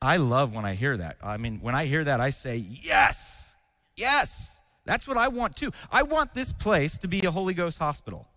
I 0.00 0.16
love 0.16 0.54
when 0.54 0.64
I 0.64 0.74
hear 0.74 0.96
that. 0.96 1.16
I 1.22 1.36
mean, 1.36 1.58
when 1.60 1.74
I 1.74 1.86
hear 1.86 2.04
that, 2.04 2.20
I 2.20 2.30
say, 2.30 2.56
yes, 2.56 3.56
yes. 3.96 4.60
That's 4.86 5.06
what 5.06 5.16
I 5.16 5.28
want 5.28 5.56
too. 5.56 5.72
I 5.90 6.04
want 6.04 6.32
this 6.32 6.52
place 6.52 6.96
to 6.98 7.08
be 7.08 7.26
a 7.26 7.30
Holy 7.30 7.54
Ghost 7.54 7.78
hospital. 7.78 8.28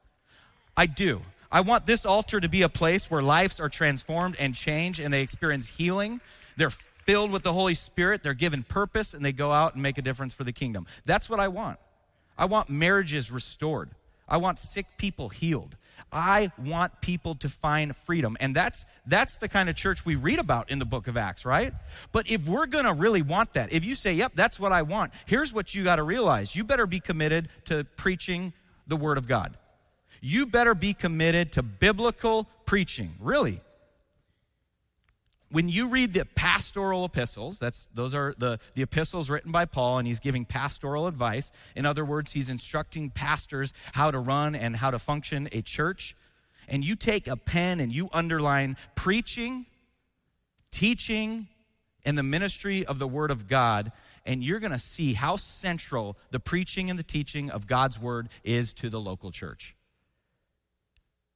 I 0.75 0.87
do. 0.87 1.21
I 1.51 1.61
want 1.61 1.85
this 1.85 2.05
altar 2.05 2.39
to 2.39 2.49
be 2.49 2.63
a 2.63 2.69
place 2.69 3.09
where 3.11 3.21
lives 3.21 3.59
are 3.59 3.69
transformed 3.69 4.35
and 4.39 4.55
changed 4.55 4.99
and 4.99 5.13
they 5.13 5.21
experience 5.21 5.69
healing. 5.69 6.19
They're 6.57 6.71
filled 6.71 7.31
with 7.31 7.43
the 7.43 7.53
Holy 7.53 7.75
Spirit, 7.75 8.23
they're 8.23 8.33
given 8.33 8.63
purpose, 8.63 9.13
and 9.13 9.23
they 9.23 9.31
go 9.31 9.51
out 9.51 9.73
and 9.73 9.83
make 9.83 9.97
a 9.97 10.01
difference 10.01 10.33
for 10.33 10.43
the 10.43 10.53
kingdom. 10.53 10.87
That's 11.05 11.29
what 11.29 11.39
I 11.39 11.49
want. 11.49 11.77
I 12.37 12.45
want 12.45 12.69
marriages 12.69 13.31
restored. 13.31 13.91
I 14.33 14.37
want 14.37 14.57
sick 14.57 14.87
people 14.97 15.29
healed. 15.29 15.77
I 16.11 16.51
want 16.57 17.01
people 17.01 17.35
to 17.35 17.49
find 17.49 17.95
freedom. 17.95 18.35
And 18.39 18.55
that's 18.55 18.83
that's 19.05 19.37
the 19.37 19.47
kind 19.47 19.69
of 19.69 19.75
church 19.75 20.07
we 20.07 20.15
read 20.15 20.39
about 20.39 20.71
in 20.71 20.79
the 20.79 20.85
book 20.85 21.07
of 21.07 21.15
Acts, 21.17 21.45
right? 21.45 21.71
But 22.11 22.31
if 22.31 22.47
we're 22.47 22.65
going 22.65 22.85
to 22.85 22.93
really 22.93 23.21
want 23.21 23.53
that, 23.53 23.71
if 23.71 23.85
you 23.85 23.93
say, 23.93 24.11
"Yep, 24.13 24.31
that's 24.33 24.59
what 24.59 24.71
I 24.71 24.81
want." 24.81 25.13
Here's 25.27 25.53
what 25.53 25.75
you 25.75 25.83
got 25.83 25.97
to 25.97 26.03
realize. 26.03 26.55
You 26.55 26.63
better 26.63 26.87
be 26.87 26.99
committed 26.99 27.47
to 27.65 27.83
preaching 27.95 28.53
the 28.87 28.95
word 28.97 29.19
of 29.19 29.27
God. 29.27 29.55
You 30.19 30.47
better 30.47 30.73
be 30.73 30.95
committed 30.95 31.51
to 31.51 31.61
biblical 31.61 32.47
preaching. 32.65 33.13
Really 33.19 33.61
when 35.53 35.69
you 35.69 35.87
read 35.87 36.13
the 36.13 36.25
pastoral 36.25 37.05
epistles, 37.05 37.59
that's 37.59 37.85
those 37.93 38.15
are 38.15 38.33
the, 38.39 38.57
the 38.73 38.81
epistles 38.81 39.29
written 39.29 39.51
by 39.51 39.65
Paul, 39.65 39.99
and 39.99 40.07
he's 40.07 40.19
giving 40.19 40.45
pastoral 40.45 41.05
advice. 41.05 41.51
In 41.75 41.85
other 41.85 42.03
words, 42.03 42.31
he's 42.31 42.49
instructing 42.49 43.11
pastors 43.11 43.71
how 43.91 44.09
to 44.09 44.17
run 44.17 44.55
and 44.55 44.75
how 44.75 44.89
to 44.89 44.97
function 44.97 45.47
a 45.51 45.61
church. 45.61 46.15
And 46.67 46.83
you 46.83 46.95
take 46.95 47.27
a 47.27 47.37
pen 47.37 47.79
and 47.79 47.93
you 47.93 48.09
underline 48.11 48.77
preaching, 48.95 49.67
teaching, 50.71 51.47
and 52.03 52.17
the 52.17 52.23
ministry 52.23 52.83
of 52.83 52.97
the 52.97 53.07
Word 53.07 53.29
of 53.29 53.47
God, 53.47 53.91
and 54.25 54.43
you're 54.43 54.59
going 54.59 54.71
to 54.71 54.79
see 54.79 55.13
how 55.13 55.35
central 55.35 56.17
the 56.31 56.39
preaching 56.39 56.89
and 56.89 56.97
the 56.97 57.03
teaching 57.03 57.51
of 57.51 57.67
God's 57.67 57.99
Word 57.99 58.29
is 58.43 58.73
to 58.73 58.89
the 58.89 58.99
local 58.99 59.29
church. 59.29 59.75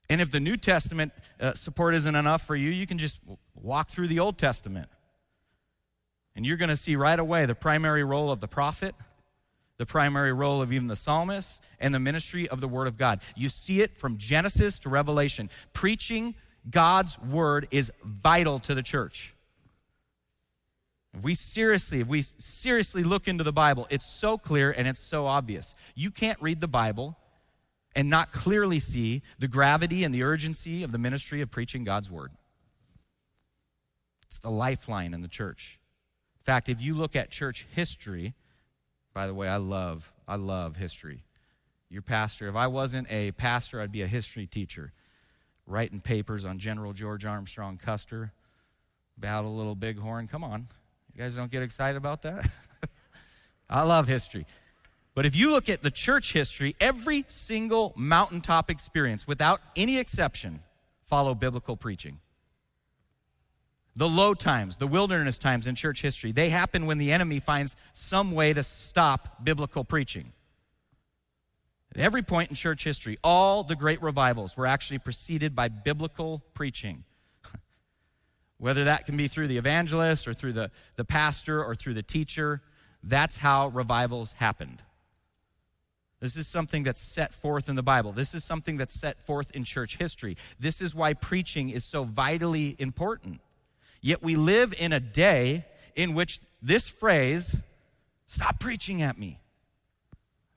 And 0.10 0.22
if 0.22 0.32
the 0.32 0.40
New 0.40 0.58
Testament 0.58 1.12
uh, 1.40 1.54
support 1.54 1.94
isn't 1.96 2.16
enough 2.16 2.42
for 2.42 2.56
you, 2.56 2.70
you 2.70 2.88
can 2.88 2.98
just 2.98 3.20
walk 3.56 3.90
through 3.90 4.08
the 4.08 4.20
Old 4.20 4.38
Testament. 4.38 4.90
And 6.36 6.46
you're 6.46 6.58
going 6.58 6.70
to 6.70 6.78
see 6.78 6.96
right 6.96 7.20
away 7.20 7.46
the 7.46 7.56
primary 7.56 8.04
role 8.04 8.32
of 8.32 8.40
the 8.40 8.48
prophet, 8.48 8.96
the 9.78 9.86
primary 9.86 10.32
role 10.32 10.62
of 10.62 10.72
even 10.72 10.88
the 10.88 10.96
psalmist, 10.96 11.64
and 11.80 11.94
the 11.94 12.00
ministry 12.00 12.48
of 12.48 12.62
the 12.62 12.68
Word 12.68 12.88
of 12.88 12.98
God. 12.98 13.22
You 13.36 13.50
see 13.50 13.82
it 13.82 13.98
from 13.98 14.18
Genesis 14.18 14.80
to 14.80 14.90
Revelation. 14.90 15.50
Preaching 15.74 16.36
God's 16.70 17.20
Word 17.20 17.68
is 17.72 17.92
vital 18.04 18.60
to 18.60 18.76
the 18.76 18.84
church. 18.84 19.34
If 21.14 21.24
we 21.24 21.34
seriously, 21.34 22.02
if 22.02 22.08
we 22.08 22.22
seriously 22.22 23.04
look 23.04 23.28
into 23.28 23.44
the 23.44 23.52
Bible, 23.52 23.88
it's 23.90 24.06
so 24.06 24.38
clear 24.38 24.72
and 24.72 24.88
it's 24.88 25.00
so 25.00 25.26
obvious. 25.26 25.74
You 25.96 26.12
can't 26.12 26.40
read 26.42 26.60
the 26.60 26.68
Bible 26.68 27.18
and 27.98 28.12
not 28.12 28.32
clearly 28.32 28.78
see 28.78 29.24
the 29.40 29.48
gravity 29.48 30.04
and 30.04 30.14
the 30.14 30.22
urgency 30.22 30.84
of 30.84 30.92
the 30.92 31.00
ministry 31.00 31.42
of 31.42 31.50
preaching 31.50 31.84
God's 31.84 32.12
word. 32.12 32.32
It's 34.28 34.38
the 34.38 34.52
lifeline 34.52 35.16
in 35.16 35.24
the 35.24 35.28
church. 35.28 35.80
In 36.40 36.44
fact, 36.44 36.70
if 36.70 36.80
you 36.80 36.94
look 36.94 37.16
at 37.16 37.32
church 37.32 37.66
history, 37.72 38.36
by 39.16 39.26
the 39.26 39.34
way, 39.34 39.50
I 39.50 39.58
love 39.58 40.14
I 40.28 40.36
love 40.36 40.76
history. 40.76 41.24
Your 41.90 42.04
pastor, 42.04 42.48
if 42.48 42.56
I 42.56 42.68
wasn't 42.68 43.08
a 43.10 43.32
pastor, 43.32 43.82
I'd 43.82 43.92
be 43.92 44.04
a 44.04 44.08
history 44.08 44.46
teacher, 44.46 44.94
writing 45.66 46.00
papers 46.00 46.46
on 46.46 46.60
General 46.60 46.94
George 46.94 47.26
Armstrong 47.26 47.78
Custer, 47.78 48.32
battle 49.18 49.52
a 49.52 49.58
little 49.58 49.74
bighorn. 49.74 50.28
Come 50.28 50.44
on. 50.44 50.68
You 51.16 51.24
guys 51.24 51.36
don't 51.36 51.50
get 51.50 51.64
excited 51.64 51.98
about 51.98 52.22
that? 52.22 52.48
I 53.70 53.82
love 53.82 54.08
history. 54.08 54.46
But 55.18 55.26
if 55.26 55.36
you 55.36 55.50
look 55.50 55.68
at 55.68 55.82
the 55.82 55.90
church 55.90 56.34
history, 56.34 56.76
every 56.80 57.26
single 57.28 57.92
mountaintop 57.96 58.70
experience, 58.70 59.28
without 59.28 59.60
any 59.76 59.98
exception, 59.98 60.60
follow 61.08 61.34
biblical 61.34 61.76
preaching. 61.76 62.20
The 63.96 64.08
low 64.08 64.36
times, 64.36 64.78
the 64.78 64.86
wilderness 64.86 65.40
times 65.40 65.66
in 65.66 65.74
church 65.74 66.04
history, 66.04 66.32
they 66.32 66.50
happen 66.50 66.86
when 66.86 67.00
the 67.00 67.12
enemy 67.12 67.40
finds 67.40 67.76
some 67.94 68.32
way 68.32 68.54
to 68.54 68.62
stop 68.62 69.44
biblical 69.44 69.84
preaching. 69.84 70.34
At 71.96 72.00
every 72.00 72.22
point 72.22 72.52
in 72.52 72.56
church 72.56 72.84
history, 72.84 73.18
all 73.24 73.64
the 73.64 73.76
great 73.76 74.04
revivals 74.04 74.56
were 74.56 74.68
actually 74.68 75.00
preceded 75.00 75.56
by 75.56 75.68
biblical 75.68 76.44
preaching. 76.54 77.06
Whether 78.60 78.84
that 78.84 79.08
can 79.08 79.18
be 79.18 79.28
through 79.28 79.48
the 79.48 79.58
evangelist 79.58 80.28
or 80.28 80.36
through 80.36 80.54
the, 80.54 80.70
the 80.96 81.06
pastor 81.06 81.64
or 81.64 81.74
through 81.74 81.96
the 81.96 82.04
teacher, 82.04 82.62
that's 83.02 83.38
how 83.38 83.70
revivals 83.70 84.34
happened. 84.34 84.84
This 86.20 86.36
is 86.36 86.48
something 86.48 86.84
that's 86.84 87.02
set 87.02 87.34
forth 87.34 87.70
in 87.70 87.76
the 87.76 87.84
Bible. 87.84 88.12
This 88.12 88.34
is 88.34 88.44
something 88.44 88.78
that's 88.78 89.00
set 89.00 89.22
forth 89.22 89.52
in 89.52 89.64
church 89.64 89.98
history. 89.98 90.36
This 90.60 90.82
is 90.82 90.96
why 90.96 91.14
preaching 91.14 91.70
is 91.70 91.86
so 91.86 92.04
vitally 92.04 92.76
important. 92.80 93.40
Yet 94.02 94.24
we 94.24 94.36
live 94.36 94.74
in 94.78 94.94
a 94.94 95.00
day 95.00 95.66
in 95.96 96.14
which 96.14 96.40
this 96.62 96.90
phrase, 96.90 97.62
stop 98.26 98.60
preaching 98.60 99.02
at 99.02 99.18
me. 99.18 99.40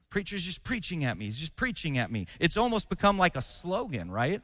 Preacher's 0.08 0.44
just 0.44 0.64
preaching 0.64 1.04
at 1.04 1.16
me. 1.18 1.26
He's 1.26 1.38
just 1.38 1.56
preaching 1.56 1.98
at 1.98 2.10
me. 2.10 2.26
It's 2.40 2.56
almost 2.56 2.88
become 2.88 3.18
like 3.18 3.36
a 3.36 3.42
slogan, 3.42 4.10
right? 4.10 4.42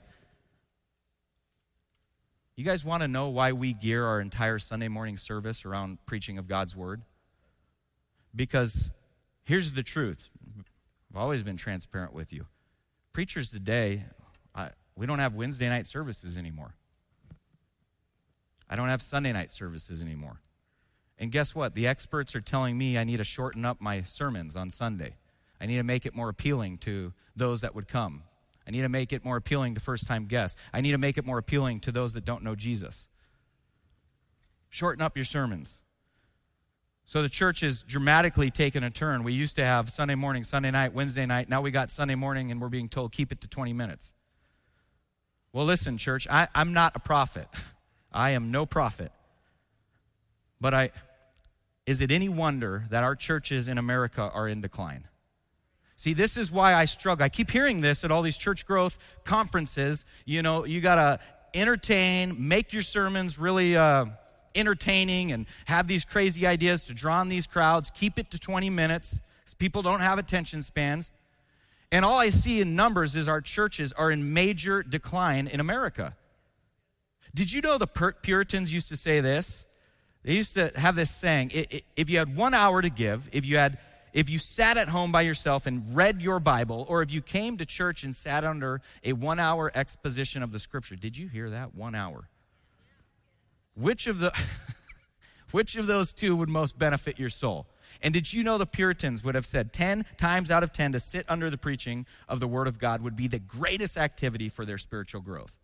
You 2.56 2.64
guys 2.64 2.84
want 2.84 3.02
to 3.02 3.08
know 3.08 3.28
why 3.28 3.52
we 3.52 3.72
gear 3.74 4.06
our 4.06 4.20
entire 4.20 4.58
Sunday 4.58 4.88
morning 4.88 5.16
service 5.16 5.64
around 5.64 5.98
preaching 6.06 6.38
of 6.38 6.46
God's 6.46 6.76
word? 6.76 7.02
Because 8.34 8.90
here's 9.44 9.72
the 9.72 9.82
truth 9.82 10.30
I've 11.16 11.22
always 11.22 11.42
been 11.42 11.56
transparent 11.56 12.12
with 12.12 12.30
you. 12.30 12.44
Preachers 13.14 13.50
today, 13.50 14.04
I, 14.54 14.68
we 14.96 15.06
don't 15.06 15.18
have 15.18 15.34
Wednesday 15.34 15.66
night 15.66 15.86
services 15.86 16.36
anymore. 16.36 16.74
I 18.68 18.76
don't 18.76 18.90
have 18.90 19.00
Sunday 19.00 19.32
night 19.32 19.50
services 19.50 20.02
anymore. 20.02 20.42
And 21.18 21.32
guess 21.32 21.54
what? 21.54 21.72
The 21.72 21.86
experts 21.86 22.36
are 22.36 22.42
telling 22.42 22.76
me 22.76 22.98
I 22.98 23.04
need 23.04 23.16
to 23.16 23.24
shorten 23.24 23.64
up 23.64 23.80
my 23.80 24.02
sermons 24.02 24.56
on 24.56 24.68
Sunday. 24.68 25.16
I 25.58 25.64
need 25.64 25.78
to 25.78 25.84
make 25.84 26.04
it 26.04 26.14
more 26.14 26.28
appealing 26.28 26.76
to 26.78 27.14
those 27.34 27.62
that 27.62 27.74
would 27.74 27.88
come. 27.88 28.24
I 28.68 28.70
need 28.70 28.82
to 28.82 28.90
make 28.90 29.10
it 29.10 29.24
more 29.24 29.38
appealing 29.38 29.74
to 29.76 29.80
first 29.80 30.06
time 30.06 30.26
guests. 30.26 30.60
I 30.74 30.82
need 30.82 30.92
to 30.92 30.98
make 30.98 31.16
it 31.16 31.24
more 31.24 31.38
appealing 31.38 31.80
to 31.80 31.92
those 31.92 32.12
that 32.12 32.26
don't 32.26 32.42
know 32.42 32.54
Jesus. 32.54 33.08
Shorten 34.68 35.00
up 35.00 35.16
your 35.16 35.24
sermons. 35.24 35.80
So 37.08 37.22
the 37.22 37.28
church 37.28 37.60
has 37.60 37.82
dramatically 37.82 38.50
taken 38.50 38.82
a 38.82 38.90
turn. 38.90 39.22
We 39.22 39.32
used 39.32 39.54
to 39.56 39.64
have 39.64 39.90
Sunday 39.90 40.16
morning, 40.16 40.42
Sunday 40.42 40.72
night, 40.72 40.92
Wednesday 40.92 41.24
night. 41.24 41.48
Now 41.48 41.62
we 41.62 41.70
got 41.70 41.92
Sunday 41.92 42.16
morning 42.16 42.50
and 42.50 42.60
we're 42.60 42.68
being 42.68 42.88
told 42.88 43.12
keep 43.12 43.30
it 43.30 43.40
to 43.42 43.48
20 43.48 43.72
minutes. 43.72 44.12
Well, 45.52 45.64
listen, 45.64 45.98
church, 45.98 46.26
I, 46.28 46.48
I'm 46.52 46.72
not 46.72 46.96
a 46.96 46.98
prophet. 46.98 47.46
I 48.12 48.30
am 48.30 48.50
no 48.50 48.66
prophet. 48.66 49.12
But 50.60 50.74
I, 50.74 50.90
is 51.86 52.00
it 52.00 52.10
any 52.10 52.28
wonder 52.28 52.86
that 52.90 53.04
our 53.04 53.14
churches 53.14 53.68
in 53.68 53.78
America 53.78 54.28
are 54.34 54.48
in 54.48 54.60
decline? 54.60 55.06
See, 55.94 56.12
this 56.12 56.36
is 56.36 56.50
why 56.50 56.74
I 56.74 56.86
struggle. 56.86 57.24
I 57.24 57.28
keep 57.28 57.50
hearing 57.50 57.82
this 57.82 58.02
at 58.02 58.10
all 58.10 58.22
these 58.22 58.36
church 58.36 58.66
growth 58.66 58.98
conferences. 59.22 60.04
You 60.24 60.42
know, 60.42 60.64
you 60.64 60.80
got 60.80 60.96
to 60.96 61.20
entertain, 61.54 62.48
make 62.48 62.72
your 62.72 62.82
sermons 62.82 63.38
really 63.38 63.76
uh, 63.76 64.06
entertaining, 64.56 65.32
and 65.32 65.46
have 65.66 65.86
these 65.86 66.04
crazy 66.04 66.46
ideas 66.46 66.84
to 66.84 66.94
draw 66.94 67.20
in 67.22 67.28
these 67.28 67.46
crowds. 67.46 67.90
Keep 67.90 68.18
it 68.18 68.30
to 68.30 68.38
20 68.38 68.70
minutes 68.70 69.20
because 69.40 69.54
people 69.54 69.82
don't 69.82 70.00
have 70.00 70.18
attention 70.18 70.62
spans. 70.62 71.12
And 71.92 72.04
all 72.04 72.18
I 72.18 72.30
see 72.30 72.60
in 72.60 72.74
numbers 72.74 73.14
is 73.14 73.28
our 73.28 73.40
churches 73.40 73.92
are 73.92 74.10
in 74.10 74.32
major 74.32 74.82
decline 74.82 75.46
in 75.46 75.60
America. 75.60 76.16
Did 77.34 77.52
you 77.52 77.60
know 77.60 77.78
the 77.78 77.86
Puritans 77.86 78.72
used 78.72 78.88
to 78.88 78.96
say 78.96 79.20
this? 79.20 79.66
They 80.24 80.34
used 80.34 80.54
to 80.54 80.72
have 80.74 80.96
this 80.96 81.10
saying 81.10 81.52
if 81.96 82.10
you 82.10 82.18
had 82.18 82.34
one 82.36 82.54
hour 82.54 82.82
to 82.82 82.90
give, 82.90 83.28
if 83.32 83.44
you 83.44 83.58
had 83.58 83.78
if 84.12 84.30
you 84.30 84.38
sat 84.38 84.78
at 84.78 84.88
home 84.88 85.12
by 85.12 85.20
yourself 85.20 85.66
and 85.66 85.94
read 85.94 86.22
your 86.22 86.40
Bible, 86.40 86.86
or 86.88 87.02
if 87.02 87.12
you 87.12 87.20
came 87.20 87.58
to 87.58 87.66
church 87.66 88.02
and 88.02 88.16
sat 88.16 88.44
under 88.44 88.80
a 89.04 89.12
one 89.12 89.38
hour 89.38 89.70
exposition 89.74 90.42
of 90.42 90.52
the 90.52 90.58
scripture, 90.58 90.96
did 90.96 91.18
you 91.18 91.28
hear 91.28 91.50
that? 91.50 91.74
One 91.74 91.94
hour. 91.94 92.30
Which 93.76 94.06
of 94.06 94.18
the 94.18 94.32
which 95.52 95.76
of 95.76 95.86
those 95.86 96.12
two 96.12 96.34
would 96.34 96.48
most 96.48 96.78
benefit 96.78 97.18
your 97.18 97.30
soul? 97.30 97.66
And 98.02 98.12
did 98.12 98.32
you 98.32 98.42
know 98.42 98.58
the 98.58 98.66
Puritans 98.66 99.24
would 99.24 99.34
have 99.34 99.46
said 99.46 99.72
10 99.72 100.04
times 100.16 100.50
out 100.50 100.62
of 100.62 100.72
10 100.72 100.92
to 100.92 101.00
sit 101.00 101.24
under 101.28 101.48
the 101.48 101.56
preaching 101.56 102.04
of 102.28 102.40
the 102.40 102.46
Word 102.46 102.66
of 102.66 102.78
God 102.78 103.00
would 103.00 103.16
be 103.16 103.28
the 103.28 103.38
greatest 103.38 103.96
activity 103.96 104.48
for 104.48 104.64
their 104.64 104.76
spiritual 104.76 105.20
growth? 105.20 105.56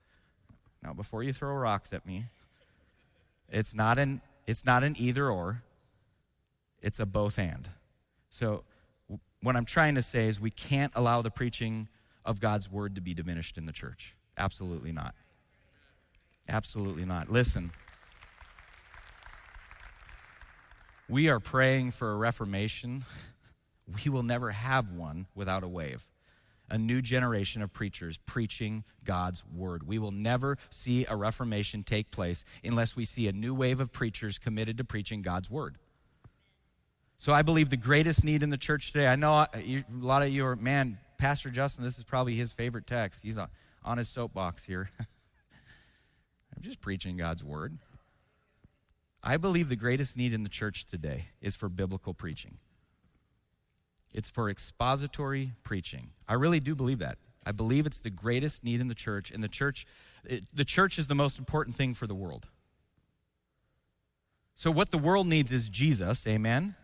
Now, 0.83 0.93
before 0.93 1.23
you 1.23 1.33
throw 1.33 1.55
rocks 1.55 1.93
at 1.93 2.07
me, 2.07 2.27
it's 3.51 3.75
not 3.75 3.99
an 3.99 4.21
it's 4.47 4.65
not 4.65 4.83
an 4.83 4.97
either 4.99 5.31
or, 5.31 5.63
it's 6.81 6.99
a 6.99 7.07
both 7.07 7.39
and. 7.39 7.69
So, 8.31 8.65
what 9.43 9.57
I'm 9.57 9.65
trying 9.65 9.95
to 9.95 10.03
say 10.03 10.27
is 10.27 10.41
we 10.41 10.51
can't 10.51 10.93
allow 10.95 11.23
the 11.23 11.31
preaching 11.31 11.89
of 12.25 12.41
God's 12.41 12.71
word 12.71 12.95
to 12.95 13.01
be 13.01 13.15
diminished 13.15 13.59
in 13.59 13.67
the 13.67 13.73
church. 13.73 14.15
Absolutely 14.37 14.93
not. 14.93 15.15
Absolutely 16.49 17.05
not. 17.05 17.31
Listen, 17.31 17.73
we 21.13 21.29
are 21.29 21.41
praying 21.41 21.91
for 21.91 22.13
a 22.13 22.17
reformation. 22.17 23.05
We 24.05 24.11
will 24.11 24.23
never 24.23 24.53
have 24.53 24.93
one 24.93 25.27
without 25.35 25.65
a 25.65 25.69
wave 25.69 26.09
a 26.71 26.79
new 26.79 27.03
generation 27.03 27.61
of 27.61 27.71
preachers 27.71 28.17
preaching 28.17 28.85
God's 29.05 29.45
word. 29.55 29.87
We 29.87 29.99
will 29.99 30.13
never 30.13 30.57
see 30.71 31.05
a 31.07 31.15
reformation 31.15 31.83
take 31.83 32.11
place 32.11 32.45
unless 32.65 32.97
we 32.97 33.05
see 33.05 33.29
a 33.29 33.33
new 33.33 33.55
wave 33.55 33.81
of 33.81 33.93
preachers 33.93 34.39
committed 34.39 34.79
to 34.79 34.85
preaching 34.85 35.21
God's 35.21 35.51
word. 35.51 35.77
So 37.19 37.35
I 37.35 37.43
believe 37.43 37.69
the 37.69 37.77
greatest 37.77 38.25
need 38.25 38.43
in 38.43 38.49
the 38.49 38.57
church 38.57 38.93
today, 38.93 39.09
I 39.09 39.17
know 39.17 39.35
uh, 39.35 39.47
a 39.55 39.85
lot 39.91 40.23
of 40.23 40.31
you 40.31 40.47
are, 40.47 40.57
man, 40.57 40.97
Pastor 41.19 41.51
Justin, 41.51 41.85
this 41.85 41.99
is 41.99 42.05
probably 42.05 42.37
his 42.37 42.53
favorite 42.53 42.87
text. 42.87 43.23
He's 43.23 43.37
uh, 43.37 43.49
on 43.85 43.99
his 43.99 44.09
soapbox 44.09 44.65
here. 44.65 44.89
I'm 44.99 46.63
just 46.63 46.81
preaching 46.81 47.19
God's 47.19 47.45
word. 47.45 47.77
I 49.23 49.37
believe 49.37 49.69
the 49.69 49.77
greatest 49.77 50.17
need 50.17 50.33
in 50.33 50.43
the 50.43 50.49
church 50.49 50.85
today 50.85 51.27
is 51.41 51.55
for 51.55 51.69
biblical 51.69 52.13
preaching. 52.13 52.59
It's 54.13 54.31
for 54.31 54.51
expository 54.51 55.53
preaching. 55.63 56.11
I 56.29 56.35
really 56.35 56.61
do 56.61 56.75
believe 56.75 56.99
that. 56.99 57.19
I 57.47 57.53
believe 57.53 57.87
it's 57.87 58.01
the 58.01 58.11
greatest 58.11 58.63
need 58.63 58.81
in 58.81 58.89
the 58.89 58.95
church, 58.95 59.31
and 59.31 59.43
the 59.43 59.49
church, 59.49 59.87
it, 60.25 60.45
the 60.55 60.65
church 60.65 60.99
is 60.99 61.09
the 61.09 61.15
most 61.15 61.39
important 61.39 61.77
thing 61.77 61.95
for 61.95 62.07
the 62.07 62.15
world. 62.15 62.47
So, 64.55 64.71
what 64.71 64.91
the 64.91 64.99
world 64.99 65.27
needs 65.27 65.51
is 65.51 65.69
Jesus, 65.69 66.27
amen? 66.27 66.77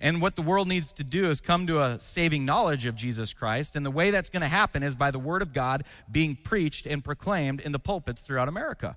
And 0.00 0.20
what 0.20 0.36
the 0.36 0.42
world 0.42 0.68
needs 0.68 0.92
to 0.94 1.04
do 1.04 1.30
is 1.30 1.40
come 1.40 1.66
to 1.66 1.80
a 1.80 2.00
saving 2.00 2.44
knowledge 2.44 2.86
of 2.86 2.96
Jesus 2.96 3.32
Christ. 3.32 3.76
And 3.76 3.86
the 3.86 3.90
way 3.90 4.10
that's 4.10 4.28
going 4.28 4.42
to 4.42 4.48
happen 4.48 4.82
is 4.82 4.94
by 4.94 5.10
the 5.10 5.18
Word 5.18 5.40
of 5.40 5.52
God 5.52 5.84
being 6.10 6.36
preached 6.36 6.86
and 6.86 7.02
proclaimed 7.02 7.60
in 7.60 7.72
the 7.72 7.78
pulpits 7.78 8.20
throughout 8.20 8.48
America. 8.48 8.96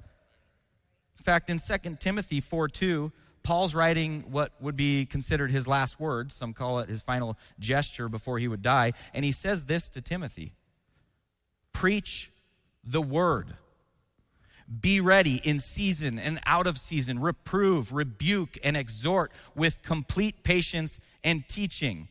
Fact, 1.28 1.50
in 1.50 1.58
2 1.60 1.98
Timothy 2.00 2.40
4 2.40 2.70
2, 2.70 3.12
Paul's 3.44 3.76
writing 3.76 4.24
what 4.30 4.54
would 4.62 4.78
be 4.78 5.06
considered 5.06 5.52
his 5.52 5.68
last 5.68 6.00
words. 6.00 6.34
Some 6.34 6.54
call 6.54 6.80
it 6.80 6.88
his 6.88 7.02
final 7.02 7.38
gesture 7.60 8.08
before 8.08 8.40
he 8.40 8.48
would 8.48 8.62
die. 8.62 8.94
And 9.13 9.26
he 9.26 9.34
says 9.34 9.66
this 9.66 9.90
to 9.90 10.02
Timothy 10.02 10.54
Preach 11.74 12.32
the 12.82 13.02
word. 13.02 13.58
Be 14.80 15.02
ready 15.02 15.42
in 15.44 15.60
season 15.60 16.18
and 16.18 16.40
out 16.46 16.66
of 16.66 16.78
season. 16.78 17.20
Reprove, 17.20 17.92
rebuke, 17.92 18.58
and 18.63 18.78
exhort 18.78 19.34
with 19.54 19.82
complete 19.82 20.44
patience 20.44 20.98
and 21.26 21.46
teaching. 21.50 22.08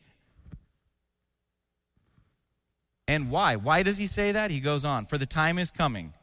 And 3.07 3.31
why? 3.31 3.55
Why 3.55 3.81
does 3.81 3.97
he 3.97 4.05
say 4.05 4.31
that? 4.31 4.51
He 4.51 4.59
goes 4.59 4.85
on, 4.85 5.07
For 5.07 5.17
the 5.17 5.25
time 5.25 5.57
is 5.57 5.71
coming 5.71 6.13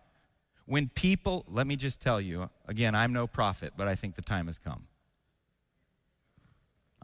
when 0.67 0.89
people, 0.89 1.45
let 1.49 1.67
me 1.67 1.77
just 1.77 2.01
tell 2.01 2.21
you, 2.21 2.49
again, 2.67 2.95
I'm 2.95 3.13
no 3.13 3.27
prophet, 3.27 3.75
but 3.77 3.89
I 3.89 3.95
think 3.95 4.15
the 4.15 4.23
time 4.23 4.47
has 4.47 4.59
come 4.59 4.87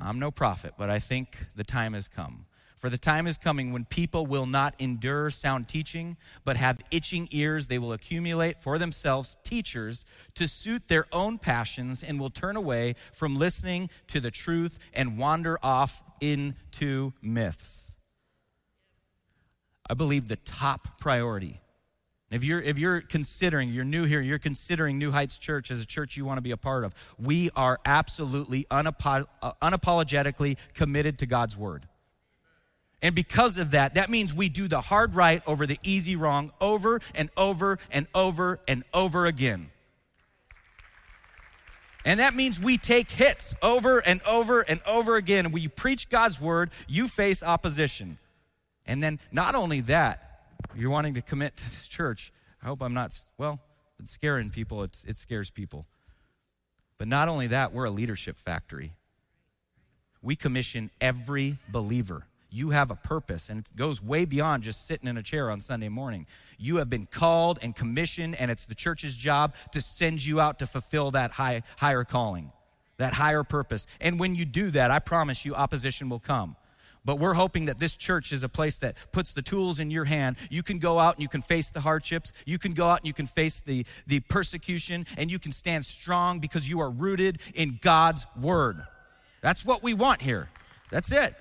I'm 0.01 0.19
no 0.19 0.31
prophet, 0.31 0.75
but 0.79 0.89
I 0.89 0.99
think 0.99 1.47
the 1.57 1.65
time 1.65 1.93
has 1.93 2.09
come. 2.09 2.47
For 2.79 2.89
the 2.89 2.97
time 2.97 3.27
is 3.27 3.37
coming 3.37 3.73
when 3.73 3.85
people 3.85 4.25
will 4.25 4.47
not 4.47 4.75
endure 4.79 5.31
sound 5.31 5.69
teaching, 5.69 6.17
but 6.47 6.57
have 6.57 6.81
itching 6.91 7.29
ears. 7.31 7.67
They 7.67 7.79
will 7.79 7.93
accumulate 7.93 8.57
for 8.57 8.79
themselves 8.79 9.37
teachers 9.45 10.07
to 10.37 10.49
suit 10.49 10.89
their 10.89 11.05
own 11.13 11.37
passions 11.37 12.03
and 12.03 12.19
will 12.19 12.31
turn 12.31 12.57
away 12.57 12.95
from 13.13 13.37
listening 13.37 13.91
to 14.07 14.19
the 14.19 14.31
truth 14.31 14.79
and 14.95 15.19
wander 15.19 15.59
off 15.63 16.03
into 16.23 17.13
myths. 17.21 17.93
I 19.89 19.93
believe 19.93 20.29
the 20.29 20.37
top 20.37 20.99
priority 21.01 21.61
if 22.31 22.45
you're, 22.45 22.61
if 22.61 22.79
you're 22.79 23.01
considering, 23.01 23.71
you're 23.71 23.85
new 23.85 24.05
here, 24.05 24.21
you're 24.21 24.39
considering 24.39 24.99
New 24.99 25.11
Heights 25.11 25.37
Church 25.37 25.71
as 25.71 25.83
a 25.83 25.87
church 25.87 26.17
you 26.17 26.25
want 26.25 26.39
to 26.39 26.43
be 26.43 26.53
a 26.53 26.57
part 26.57 26.85
of, 26.85 26.95
we 27.19 27.51
are 27.57 27.81
absolutely 27.85 28.67
uh, 28.71 28.83
unapologetically 28.83 30.57
committed 30.75 31.19
to 31.19 31.27
God's 31.27 31.57
Word. 31.57 31.89
And 33.03 33.15
because 33.15 33.59
of 33.59 33.73
that, 33.73 33.95
that 33.95 34.11
means 34.11 34.33
we 34.33 34.49
do 34.49 34.69
the 34.69 34.81
hard 34.81 35.15
right 35.15 35.43
over 35.47 35.67
the 35.67 35.79
easy 35.83 36.17
wrong 36.17 36.53
over 36.61 37.01
and 37.15 37.31
over 37.37 37.79
and 37.91 38.07
over 38.15 38.61
and 38.69 38.85
over 38.95 39.27
again. 39.27 39.71
And 42.05 42.21
that 42.21 42.35
means 42.35 42.61
we 42.61 42.79
take 42.79 43.11
hits 43.11 43.55
over 43.63 43.99
and 43.99 44.21
over 44.23 44.61
and 44.61 44.81
over 44.87 45.17
again. 45.17 45.51
When 45.51 45.63
you 45.63 45.69
preach 45.69 46.09
God's 46.09 46.41
word, 46.41 46.71
you 46.87 47.09
face 47.09 47.43
opposition. 47.43 48.19
And 48.87 49.03
then 49.03 49.19
not 49.33 49.55
only 49.55 49.81
that, 49.83 50.30
you're 50.75 50.91
wanting 50.91 51.15
to 51.15 51.23
commit 51.23 51.57
to 51.57 51.65
this 51.65 51.89
church. 51.89 52.33
I 52.63 52.67
hope 52.67 52.83
I'm 52.83 52.95
not, 52.95 53.19
well, 53.39 53.61
it's 53.99 54.11
scaring 54.11 54.51
people, 54.51 54.83
it's, 54.83 55.05
it 55.05 55.17
scares 55.17 55.51
people. 55.51 55.87
But 56.99 57.09
not 57.09 57.29
only 57.29 57.47
that, 57.49 57.73
we're 57.73 57.87
a 57.87 57.91
leadership 57.91 58.39
factory. 58.39 58.93
We 60.23 60.37
commission 60.37 60.91
every 61.01 61.57
believer. 61.71 62.27
You 62.51 62.71
have 62.71 62.91
a 62.91 62.97
purpose, 62.97 63.49
and 63.49 63.61
it 63.61 63.77
goes 63.77 64.03
way 64.03 64.25
beyond 64.25 64.65
just 64.65 64.87
sitting 64.87 65.09
in 65.09 65.17
a 65.17 65.23
chair 65.23 65.51
on 65.51 65.61
Sunday 65.61 65.89
morning. 65.89 66.27
You 66.59 66.77
have 66.77 66.91
been 66.91 67.07
called 67.07 67.59
and 67.63 67.75
commissioned, 67.75 68.35
and 68.35 68.51
it's 68.51 68.65
the 68.65 68.75
church's 68.75 69.15
job 69.15 69.55
to 69.73 69.81
send 69.81 70.25
you 70.25 70.41
out 70.41 70.59
to 70.59 70.67
fulfill 70.67 71.13
that 71.13 71.31
high, 71.31 71.63
higher 71.79 72.05
calling, 72.05 72.53
that 72.99 73.15
higher 73.15 73.45
purpose. 73.45 73.87
And 74.01 74.19
when 74.19 74.35
you 74.35 74.45
do 74.45 74.71
that, 74.73 74.91
I 74.91 74.99
promise 74.99 75.45
you, 75.45 75.55
opposition 75.55 76.09
will 76.09 76.19
come. 76.19 76.57
But 77.05 77.19
we're 77.19 77.35
hoping 77.35 77.65
that 77.67 77.79
this 77.79 77.97
church 77.97 78.31
is 78.31 78.43
a 78.43 78.49
place 78.49 78.79
that 78.79 78.97
puts 79.13 79.33
the 79.33 79.43
tools 79.43 79.81
in 79.81 79.91
your 79.91 80.05
hand. 80.05 80.37
You 80.51 80.63
can 80.63 80.79
go 80.79 80.99
out 80.99 81.15
and 81.15 81.23
you 81.23 81.29
can 81.29 81.41
face 81.41 81.71
the 81.71 81.81
hardships. 81.81 82.33
You 82.45 82.59
can 82.59 82.75
go 82.75 82.89
out 82.89 83.01
and 83.01 83.07
you 83.07 83.15
can 83.15 83.27
face 83.27 83.61
the, 83.61 83.87
the 84.07 84.21
persecution 84.21 85.07
and 85.17 85.31
you 85.31 85.39
can 85.39 85.53
stand 85.53 85.87
strong 85.87 86.41
because 86.41 86.69
you 86.69 86.81
are 86.81 86.91
rooted 86.91 87.41
in 87.55 87.79
God's 87.81 88.27
word. 88.39 88.83
That's 89.41 89.65
what 89.65 89.83
we 89.83 89.95
want 89.95 90.21
here. 90.21 90.51
That's 90.91 91.11
it. 91.11 91.35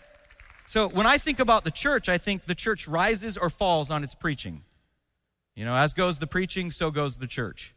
So 0.65 0.87
when 0.87 1.07
I 1.07 1.17
think 1.17 1.39
about 1.39 1.63
the 1.63 1.71
church, 1.71 2.07
I 2.07 2.17
think 2.17 2.45
the 2.45 2.55
church 2.55 2.87
rises 2.87 3.37
or 3.37 3.49
falls 3.49 3.91
on 3.91 4.03
its 4.03 4.15
preaching. 4.15 4.61
You 5.55 5.65
know, 5.65 5.75
as 5.75 5.93
goes 5.93 6.19
the 6.19 6.27
preaching, 6.27 6.71
so 6.71 6.91
goes 6.91 7.17
the 7.17 7.27
church. 7.27 7.73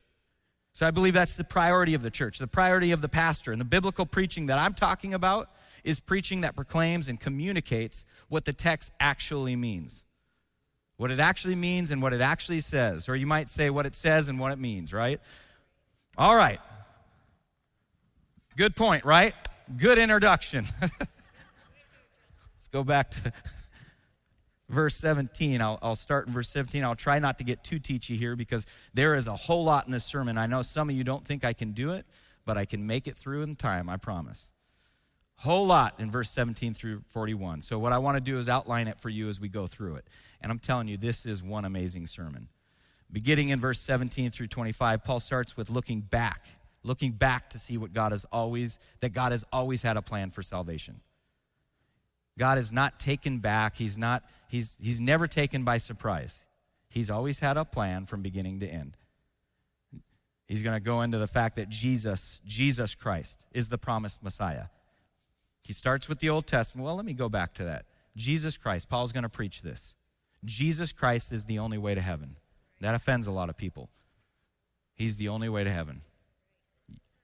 So 0.75 0.87
I 0.87 0.90
believe 0.90 1.14
that's 1.14 1.35
the 1.35 1.45
priority 1.45 1.95
of 1.95 2.03
the 2.03 2.11
church, 2.11 2.38
the 2.38 2.47
priority 2.47 2.92
of 2.92 3.01
the 3.01 3.09
pastor. 3.09 3.51
And 3.51 3.61
the 3.61 3.64
biblical 3.66 4.07
preaching 4.07 4.47
that 4.47 4.59
I'm 4.59 4.75
talking 4.75 5.14
about 5.14 5.51
is 5.85 6.01
preaching 6.01 6.42
that 6.42 6.55
proclaims 6.55 7.09
and 7.09 7.18
communicates 7.18 8.05
what 8.29 8.45
the 8.45 8.53
text 8.53 8.92
actually 9.01 9.57
means. 9.57 10.05
What 10.97 11.11
it 11.11 11.18
actually 11.18 11.57
means 11.57 11.90
and 11.90 12.01
what 12.01 12.12
it 12.12 12.21
actually 12.21 12.61
says. 12.61 13.09
Or 13.09 13.16
you 13.16 13.27
might 13.27 13.49
say 13.49 13.71
what 13.71 13.87
it 13.87 13.95
says 13.95 14.29
and 14.29 14.38
what 14.38 14.53
it 14.53 14.59
means, 14.59 14.92
right? 14.92 15.21
All 16.16 16.37
right. 16.37 16.61
Good 18.57 18.77
point, 18.77 19.05
right? 19.05 19.35
Good 19.77 19.99
introduction. 19.99 20.66
Let's 20.81 22.68
go 22.71 22.85
back 22.85 23.11
to 23.12 23.33
verse 24.68 24.95
17. 24.97 25.61
I'll, 25.61 25.79
I'll 25.83 25.97
start 25.97 26.27
in 26.27 26.33
verse 26.33 26.49
17. 26.51 26.85
I'll 26.85 26.95
try 26.95 27.18
not 27.18 27.38
to 27.38 27.45
get 27.45 27.64
too 27.64 27.81
teachy 27.81 28.16
here 28.16 28.37
because 28.37 28.66
there 28.95 29.14
is 29.14 29.27
a 29.27 29.35
whole 29.35 29.64
lot 29.64 29.87
in 29.87 29.92
this 29.92 30.05
sermon. 30.05 30.38
I 30.38 30.47
know 30.47 30.62
some 30.62 30.90
of 30.90 30.95
you 30.95 31.03
don't 31.03 31.27
think 31.27 31.45
I 31.45 31.53
can 31.53 31.73
do 31.73 31.92
it, 31.92 32.07
but 32.45 32.59
I 32.59 32.64
can 32.64 32.87
make 32.87 33.09
it 33.09 33.16
through 33.16 33.42
in 33.42 33.57
time, 33.57 33.88
I 33.88 33.97
promise. 33.97 34.52
Whole 35.37 35.66
lot 35.66 35.99
in 35.99 36.11
verse 36.11 36.31
17 36.31 36.75
through 36.75 37.03
41. 37.09 37.62
So, 37.62 37.79
what 37.79 37.92
I 37.92 37.99
want 37.99 38.16
to 38.16 38.21
do 38.21 38.38
is 38.38 38.49
outline 38.49 38.87
it 38.88 39.01
for 39.01 39.09
you 39.09 39.29
as 39.29 39.40
we 39.40 39.49
go 39.49 39.66
through 39.66 39.97
it. 39.97 40.07
And 40.40 40.53
I'm 40.53 40.59
telling 40.59 40.88
you, 40.88 40.97
this 40.97 41.27
is 41.27 41.42
one 41.42 41.64
amazing 41.64 42.07
sermon. 42.07 42.49
Beginning 43.11 43.51
in 43.51 43.61
verse 43.61 43.81
17 43.81 44.31
through 44.31 44.47
25, 44.47 45.05
Paul 45.05 45.21
starts 45.21 45.57
with 45.57 45.68
looking 45.68 46.01
back, 46.01 46.47
looking 46.83 47.12
back 47.12 47.51
to 47.51 47.59
see 47.59 47.77
what 47.77 47.92
God 47.92 48.12
has 48.12 48.25
always, 48.33 48.79
that 49.01 49.12
God 49.12 49.33
has 49.33 49.45
always 49.53 49.83
had 49.83 49.97
a 49.97 50.03
plan 50.03 50.31
for 50.31 50.42
salvation. 50.42 51.01
God 52.38 52.59
is 52.59 52.73
not 52.73 52.99
taken 52.99 53.40
back. 53.40 53.77
He's 53.77 53.99
not, 53.99 54.25
he's, 54.49 54.77
he's 54.81 55.01
never 55.01 55.27
taken 55.27 55.64
by 55.64 55.77
surprise. 55.77 56.47
He's 56.88 57.11
always 57.11 57.40
had 57.40 57.57
a 57.57 57.64
plan 57.64 58.07
from 58.07 58.23
beginning 58.23 58.61
to 58.61 58.66
end. 58.66 58.97
He's 60.47 60.62
going 60.62 60.75
to 60.75 60.81
go 60.81 61.03
into 61.03 61.18
the 61.18 61.27
fact 61.27 61.57
that 61.57 61.68
Jesus, 61.68 62.40
Jesus 62.45 62.95
Christ, 62.95 63.45
is 63.53 63.68
the 63.68 63.79
promised 63.79 64.23
Messiah. 64.23 64.66
He 65.62 65.72
starts 65.72 66.09
with 66.09 66.18
the 66.18 66.29
Old 66.29 66.46
Testament. 66.46 66.85
Well, 66.85 66.96
let 66.96 67.05
me 67.05 67.12
go 67.12 67.29
back 67.29 67.55
to 67.55 67.64
that. 67.64 67.87
Jesus 68.16 68.57
Christ, 68.57 68.88
Paul's 68.88 69.12
going 69.12 69.22
to 69.22 69.29
preach 69.29 69.62
this. 69.62 69.94
Jesus 70.44 70.92
Christ 70.92 71.33
is 71.33 71.44
the 71.44 71.59
only 71.59 71.79
way 71.79 71.94
to 71.94 72.01
heaven. 72.01 72.37
That 72.81 72.94
offends 72.94 73.27
a 73.27 73.33
lot 73.33 73.48
of 73.48 73.57
people. 73.57 73.88
He's 74.94 75.16
the 75.16 75.29
only 75.29 75.48
way 75.48 75.64
to 75.64 75.70
heaven. 75.70 76.03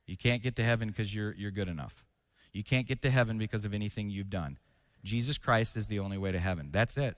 You 0.07 0.17
can't 0.17 0.43
get 0.43 0.57
to 0.57 0.63
heaven 0.63 0.89
because 0.89 1.15
you're, 1.15 1.35
you're 1.35 1.51
good 1.51 1.69
enough. 1.69 2.05
You 2.53 2.63
can't 2.65 2.87
get 2.87 3.03
to 3.03 3.11
heaven 3.11 3.39
because 3.39 3.65
of 3.65 3.75
anything 3.75 4.09
you've 4.09 4.31
done. 4.31 4.59
Jesus 5.05 5.37
Christ 5.37 5.77
is 5.77 5.87
the 5.87 5.99
only 5.99 6.17
way 6.17 6.33
to 6.33 6.39
heaven. 6.39 6.71
That's 6.73 6.97
it. 6.97 7.17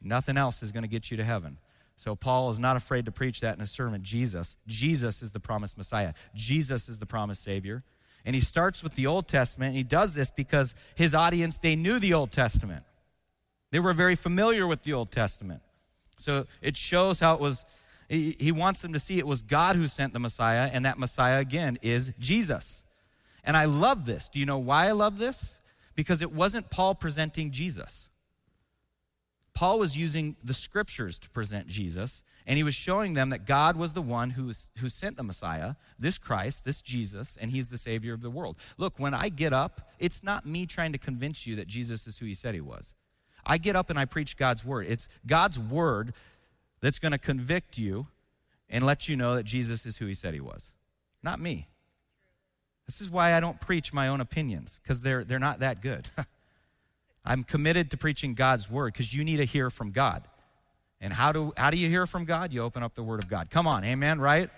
Nothing 0.00 0.36
else 0.36 0.62
is 0.62 0.72
going 0.72 0.84
to 0.84 0.88
get 0.88 1.10
you 1.10 1.16
to 1.16 1.24
heaven. 1.24 1.58
So 1.96 2.14
Paul 2.14 2.50
is 2.50 2.58
not 2.58 2.76
afraid 2.76 3.06
to 3.06 3.12
preach 3.12 3.40
that 3.40 3.54
in 3.54 3.60
his 3.60 3.70
sermon. 3.70 4.02
Jesus, 4.02 4.56
Jesus 4.66 5.22
is 5.22 5.32
the 5.32 5.40
promised 5.40 5.78
Messiah. 5.78 6.12
Jesus 6.34 6.88
is 6.88 6.98
the 6.98 7.06
promised 7.06 7.42
Savior. 7.42 7.84
And 8.24 8.34
he 8.34 8.40
starts 8.40 8.82
with 8.82 8.94
the 8.94 9.06
Old 9.06 9.28
Testament. 9.28 9.74
He 9.74 9.82
does 9.82 10.14
this 10.14 10.30
because 10.30 10.74
his 10.94 11.14
audience, 11.14 11.58
they 11.58 11.76
knew 11.76 11.98
the 11.98 12.14
Old 12.14 12.32
Testament. 12.32 12.84
They 13.70 13.80
were 13.80 13.92
very 13.92 14.16
familiar 14.16 14.66
with 14.66 14.82
the 14.82 14.92
Old 14.92 15.10
Testament. 15.10 15.60
So 16.16 16.46
it 16.62 16.76
shows 16.76 17.20
how 17.20 17.34
it 17.34 17.40
was, 17.40 17.64
he, 18.08 18.36
he 18.38 18.52
wants 18.52 18.82
them 18.82 18.92
to 18.92 18.98
see 18.98 19.18
it 19.18 19.26
was 19.26 19.42
God 19.42 19.76
who 19.76 19.88
sent 19.88 20.12
the 20.12 20.18
Messiah, 20.18 20.70
and 20.72 20.84
that 20.84 20.98
Messiah, 20.98 21.40
again, 21.40 21.78
is 21.82 22.12
Jesus. 22.18 22.84
And 23.44 23.56
I 23.56 23.66
love 23.66 24.06
this. 24.06 24.28
Do 24.28 24.38
you 24.38 24.46
know 24.46 24.58
why 24.58 24.86
I 24.86 24.92
love 24.92 25.18
this? 25.18 25.58
because 25.94 26.22
it 26.22 26.32
wasn't 26.32 26.70
Paul 26.70 26.94
presenting 26.94 27.50
Jesus. 27.50 28.08
Paul 29.54 29.78
was 29.78 29.96
using 29.96 30.36
the 30.42 30.52
scriptures 30.52 31.18
to 31.20 31.30
present 31.30 31.68
Jesus, 31.68 32.24
and 32.44 32.56
he 32.56 32.64
was 32.64 32.74
showing 32.74 33.14
them 33.14 33.30
that 33.30 33.46
God 33.46 33.76
was 33.76 33.92
the 33.92 34.02
one 34.02 34.30
who, 34.30 34.52
who 34.78 34.88
sent 34.88 35.16
the 35.16 35.22
Messiah, 35.22 35.76
this 35.98 36.18
Christ, 36.18 36.64
this 36.64 36.80
Jesus, 36.80 37.38
and 37.40 37.52
he's 37.52 37.68
the 37.68 37.78
Savior 37.78 38.12
of 38.12 38.20
the 38.20 38.30
world. 38.30 38.56
Look, 38.78 38.98
when 38.98 39.14
I 39.14 39.28
get 39.28 39.52
up, 39.52 39.92
it's 40.00 40.24
not 40.24 40.44
me 40.44 40.66
trying 40.66 40.92
to 40.92 40.98
convince 40.98 41.46
you 41.46 41.54
that 41.56 41.68
Jesus 41.68 42.06
is 42.08 42.18
who 42.18 42.26
he 42.26 42.34
said 42.34 42.54
he 42.54 42.60
was. 42.60 42.94
I 43.46 43.58
get 43.58 43.76
up 43.76 43.90
and 43.90 43.98
I 43.98 44.06
preach 44.06 44.36
God's 44.36 44.64
word. 44.64 44.86
It's 44.88 45.08
God's 45.24 45.58
word 45.58 46.14
that's 46.80 46.98
going 46.98 47.12
to 47.12 47.18
convict 47.18 47.78
you 47.78 48.08
and 48.68 48.84
let 48.84 49.08
you 49.08 49.16
know 49.16 49.36
that 49.36 49.44
Jesus 49.44 49.86
is 49.86 49.98
who 49.98 50.06
he 50.06 50.14
said 50.14 50.34
he 50.34 50.40
was, 50.40 50.72
not 51.22 51.38
me. 51.38 51.68
This 52.86 53.00
is 53.00 53.08
why 53.08 53.34
I 53.34 53.40
don't 53.40 53.60
preach 53.60 53.92
my 53.92 54.08
own 54.08 54.20
opinions, 54.20 54.80
because 54.82 55.02
they're, 55.02 55.22
they're 55.22 55.38
not 55.38 55.60
that 55.60 55.80
good. 55.80 56.10
I'm 57.24 57.44
committed 57.44 57.90
to 57.92 57.96
preaching 57.96 58.34
God's 58.34 58.70
word 58.70 58.92
because 58.92 59.14
you 59.14 59.24
need 59.24 59.38
to 59.38 59.44
hear 59.44 59.70
from 59.70 59.90
God. 59.90 60.24
And 61.00 61.12
how 61.12 61.32
do, 61.32 61.52
how 61.56 61.70
do 61.70 61.76
you 61.76 61.88
hear 61.88 62.06
from 62.06 62.24
God? 62.24 62.52
You 62.52 62.62
open 62.62 62.82
up 62.82 62.94
the 62.94 63.02
word 63.02 63.22
of 63.22 63.28
God. 63.28 63.50
Come 63.50 63.66
on, 63.66 63.84
amen, 63.84 64.20
right? 64.20 64.50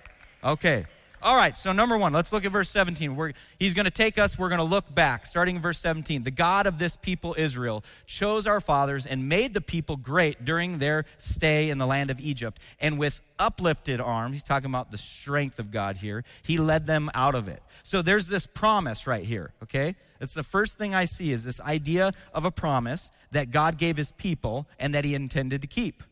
Okay. 0.45 0.87
All 1.23 1.35
right, 1.35 1.57
so 1.57 1.73
number 1.73 1.97
one, 1.97 2.13
let's 2.13 2.33
look 2.33 2.45
at 2.45 2.53
verse 2.53 2.69
17. 2.69 3.17
We're, 3.17 3.33
he's 3.59 3.73
going 3.75 3.87
to 3.87 3.91
take 3.91 4.19
us, 4.19 4.39
we're 4.39 4.51
going 4.51 4.59
to 4.59 4.65
look 4.65 4.95
back, 4.95 5.25
starting 5.25 5.57
in 5.57 5.63
verse 5.63 5.79
17. 5.79 6.23
The 6.23 6.31
God 6.31 6.67
of 6.67 6.79
this 6.79 6.97
people, 6.97 7.35
Israel, 7.39 7.83
chose 8.05 8.47
our 8.47 8.61
fathers 8.61 9.07
and 9.07 9.29
made 9.29 9.55
the 9.55 9.61
people 9.61 9.97
great 9.97 10.45
during 10.45 10.79
their 10.79 11.05
stay 11.17 11.71
in 11.71 11.79
the 11.79 11.87
land 11.87 12.11
of 12.11 12.21
Egypt. 12.21 12.61
And 12.79 12.99
with 12.99 13.23
uplifted 13.39 14.01
arm, 14.01 14.33
he's 14.33 14.45
talking 14.45 14.71
about 14.71 14.91
the 14.91 14.99
strength 14.99 15.59
of 15.59 15.71
God 15.71 15.97
here, 15.97 16.23
he 16.43 16.59
led 16.59 16.87
them 16.87 17.11
out 17.15 17.35
of 17.35 17.49
it. 17.49 17.63
So 17.83 18.03
there's 18.03 18.29
this 18.29 18.47
promise 18.47 19.07
right 19.07 19.25
here, 19.25 19.53
okay? 19.63 19.97
It's 20.21 20.35
the 20.35 20.43
first 20.43 20.79
thing 20.79 20.95
I 20.95 21.05
see 21.05 21.33
is 21.33 21.45
this 21.45 21.61
idea 21.61 22.13
of 22.33 22.45
a 22.45 22.51
promise 22.51 23.11
that 23.31 23.51
God 23.51 23.79
gave 23.79 23.97
his 23.97 24.13
people 24.13 24.67
and 24.79 24.95
that 24.95 25.05
he 25.05 25.15
intended 25.15 25.61
to 25.63 25.67
keep. 25.67 26.03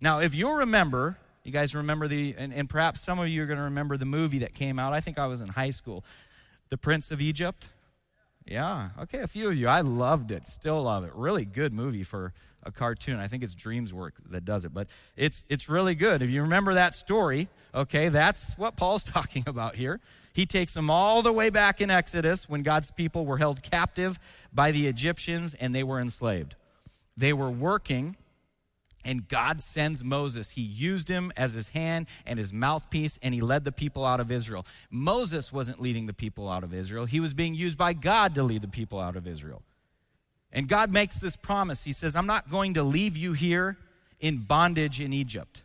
Now, 0.00 0.20
if 0.20 0.34
you'll 0.34 0.56
remember, 0.56 1.18
you 1.44 1.52
guys 1.52 1.74
remember 1.74 2.08
the, 2.08 2.34
and, 2.38 2.52
and 2.52 2.68
perhaps 2.68 3.00
some 3.00 3.18
of 3.18 3.28
you 3.28 3.42
are 3.42 3.46
going 3.46 3.58
to 3.58 3.64
remember 3.64 3.96
the 3.96 4.04
movie 4.04 4.38
that 4.38 4.54
came 4.54 4.78
out. 4.78 4.92
I 4.92 5.00
think 5.00 5.18
I 5.18 5.26
was 5.26 5.40
in 5.40 5.48
high 5.48 5.70
school, 5.70 6.04
The 6.68 6.76
Prince 6.76 7.10
of 7.10 7.20
Egypt. 7.20 7.68
Yeah, 8.46 8.90
okay, 9.00 9.20
a 9.20 9.26
few 9.26 9.48
of 9.48 9.56
you. 9.56 9.68
I 9.68 9.82
loved 9.82 10.30
it, 10.30 10.46
still 10.46 10.82
love 10.82 11.04
it. 11.04 11.12
Really 11.14 11.44
good 11.44 11.72
movie 11.72 12.02
for 12.02 12.32
a 12.62 12.72
cartoon. 12.72 13.18
I 13.18 13.28
think 13.28 13.42
it's 13.42 13.54
DreamWorks 13.54 14.30
that 14.30 14.44
does 14.44 14.64
it, 14.64 14.72
but 14.72 14.88
it's 15.16 15.44
it's 15.48 15.68
really 15.68 15.94
good. 15.94 16.22
If 16.22 16.30
you 16.30 16.42
remember 16.42 16.74
that 16.74 16.94
story, 16.94 17.48
okay, 17.74 18.08
that's 18.08 18.56
what 18.56 18.76
Paul's 18.76 19.04
talking 19.16 19.44
about 19.46 19.76
here. 19.76 20.00
He 20.38 20.46
takes 20.46 20.72
them 20.72 20.88
all 20.88 21.20
the 21.20 21.32
way 21.32 21.50
back 21.50 21.80
in 21.80 21.90
Exodus 21.90 22.48
when 22.48 22.62
God's 22.62 22.92
people 22.92 23.26
were 23.26 23.38
held 23.38 23.60
captive 23.60 24.20
by 24.52 24.70
the 24.70 24.86
Egyptians 24.86 25.52
and 25.54 25.74
they 25.74 25.82
were 25.82 25.98
enslaved. 25.98 26.54
They 27.16 27.32
were 27.32 27.50
working 27.50 28.16
and 29.04 29.26
God 29.26 29.60
sends 29.60 30.04
Moses. 30.04 30.52
He 30.52 30.60
used 30.60 31.08
him 31.08 31.32
as 31.36 31.54
his 31.54 31.70
hand 31.70 32.06
and 32.24 32.38
his 32.38 32.52
mouthpiece, 32.52 33.18
and 33.20 33.34
he 33.34 33.40
led 33.40 33.64
the 33.64 33.72
people 33.72 34.04
out 34.04 34.20
of 34.20 34.30
Israel. 34.30 34.64
Moses 34.92 35.52
wasn't 35.52 35.80
leading 35.80 36.06
the 36.06 36.14
people 36.14 36.48
out 36.48 36.62
of 36.62 36.72
Israel, 36.72 37.06
he 37.06 37.18
was 37.18 37.34
being 37.34 37.54
used 37.54 37.76
by 37.76 37.92
God 37.92 38.36
to 38.36 38.44
lead 38.44 38.62
the 38.62 38.68
people 38.68 39.00
out 39.00 39.16
of 39.16 39.26
Israel. 39.26 39.62
And 40.52 40.68
God 40.68 40.92
makes 40.92 41.18
this 41.18 41.34
promise. 41.34 41.82
He 41.82 41.92
says, 41.92 42.14
I'm 42.14 42.28
not 42.28 42.48
going 42.48 42.74
to 42.74 42.84
leave 42.84 43.16
you 43.16 43.32
here 43.32 43.76
in 44.20 44.36
bondage 44.36 45.00
in 45.00 45.12
Egypt. 45.12 45.64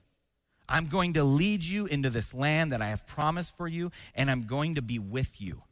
I'm 0.68 0.88
going 0.88 1.14
to 1.14 1.24
lead 1.24 1.64
you 1.64 1.86
into 1.86 2.10
this 2.10 2.34
land 2.34 2.72
that 2.72 2.82
I 2.82 2.90
have 2.90 3.06
promised 3.06 3.58
for 3.58 3.68
you, 3.68 3.92
and 4.16 4.32
I'm 4.32 4.44
going 4.44 4.76
to 4.76 4.82
be 4.82 5.00
with 5.00 5.42
you. 5.42 5.64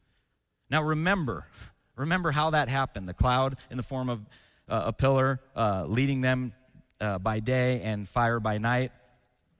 Now, 0.70 0.84
remember, 0.84 1.48
remember 1.96 2.32
how 2.32 2.52
that 2.52 2.70
happened 2.70 3.08
the 3.08 3.14
cloud 3.14 3.58
in 3.70 3.78
the 3.78 3.84
form 3.84 4.10
of 4.10 4.22
uh, 4.70 4.84
a 4.86 4.94
pillar 4.94 5.42
uh, 5.56 5.86
leading 5.88 6.22
them 6.22 6.54
uh, 7.00 7.20
by 7.20 7.40
day 7.40 7.82
and 7.82 8.08
fire 8.08 8.40
by 8.40 8.58
night. 8.58 8.92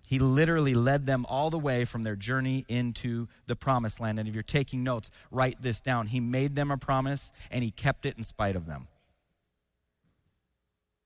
He 0.06 0.20
literally 0.20 0.74
led 0.74 1.06
them 1.06 1.26
all 1.30 1.50
the 1.50 1.58
way 1.58 1.86
from 1.86 2.04
their 2.04 2.18
journey 2.18 2.66
into 2.68 3.30
the 3.48 3.56
promised 3.56 4.02
land. 4.02 4.20
And 4.20 4.28
if 4.28 4.34
you're 4.34 4.44
taking 4.44 4.84
notes, 4.84 5.10
write 5.32 5.62
this 5.62 5.80
down. 5.80 6.08
He 6.08 6.20
made 6.20 6.54
them 6.54 6.70
a 6.70 6.78
promise 6.78 7.32
and 7.50 7.64
he 7.64 7.72
kept 7.72 8.06
it 8.06 8.18
in 8.18 8.24
spite 8.24 8.58
of 8.58 8.66
them. 8.66 8.90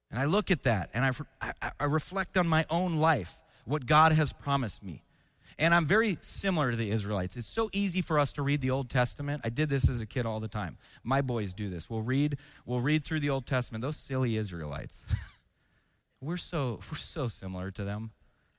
And 0.10 0.20
I 0.20 0.26
look 0.26 0.50
at 0.50 0.64
that 0.64 0.90
and 0.94 1.06
I, 1.06 1.52
I, 1.62 1.72
I 1.80 1.86
reflect 1.86 2.36
on 2.36 2.48
my 2.48 2.66
own 2.70 2.98
life, 2.98 3.44
what 3.65 3.86
God 3.86 4.13
has 4.13 4.32
promised 4.34 4.84
me. 4.84 5.04
And 5.58 5.73
I'm 5.73 5.86
very 5.86 6.17
similar 6.21 6.71
to 6.71 6.78
the 6.78 6.91
Israelites. 6.91 7.38
It's 7.38 7.47
so 7.47 7.69
easy 7.71 8.01
for 8.01 8.19
us 8.19 8.34
to 8.34 8.41
read 8.41 8.62
the 8.62 8.71
Old 8.71 8.89
Testament. 8.89 9.41
I 9.45 9.49
did 9.49 9.69
this 9.69 9.89
as 9.89 10.01
a 10.01 10.06
kid 10.06 10.25
all 10.25 10.39
the 10.39 10.49
time. 10.49 10.78
My 11.04 11.21
boys 11.21 11.54
do 11.54 11.69
this. 11.69 11.89
We'll 11.89 12.01
read, 12.01 12.38
we'll 12.65 12.82
read 12.82 13.06
through 13.06 13.21
the 13.21 13.30
Old 13.30 13.45
Testament. 13.45 13.82
Those 13.82 13.97
silly 13.97 14.38
Israelites. 14.38 15.06
We're 16.21 16.38
so, 16.38 16.80
we're 16.89 16.97
so 16.97 17.28
similar 17.28 17.69
to 17.71 17.84
them. 17.84 18.10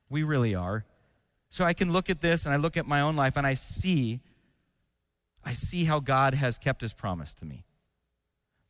We 0.09 0.23
really 0.23 0.55
are. 0.55 0.85
So 1.49 1.65
I 1.65 1.73
can 1.73 1.91
look 1.91 2.11
at 2.11 2.21
this 2.21 2.45
and 2.45 2.55
I 2.55 2.59
look 2.59 2.77
at 2.77 2.87
my 2.87 3.01
own 3.01 3.17
life 3.17 3.37
and 3.37 3.47
I 3.47 3.55
see, 3.55 4.21
I 5.45 5.53
see 5.53 5.85
how 5.85 5.99
God 5.99 6.35
has 6.35 6.59
kept 6.59 6.81
his 6.81 6.93
promise 6.93 7.35
to 7.35 7.45
me. 7.45 7.65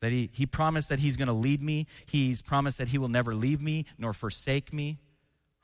That 0.00 0.12
he, 0.12 0.30
he 0.32 0.46
promised 0.46 0.88
that 0.88 1.00
he's 1.00 1.16
going 1.16 1.28
to 1.28 1.34
lead 1.34 1.62
me. 1.62 1.86
He's 2.06 2.40
promised 2.40 2.78
that 2.78 2.88
he 2.88 2.96
will 2.96 3.08
never 3.08 3.34
leave 3.34 3.60
me 3.60 3.84
nor 3.98 4.14
forsake 4.14 4.72
me. 4.72 4.98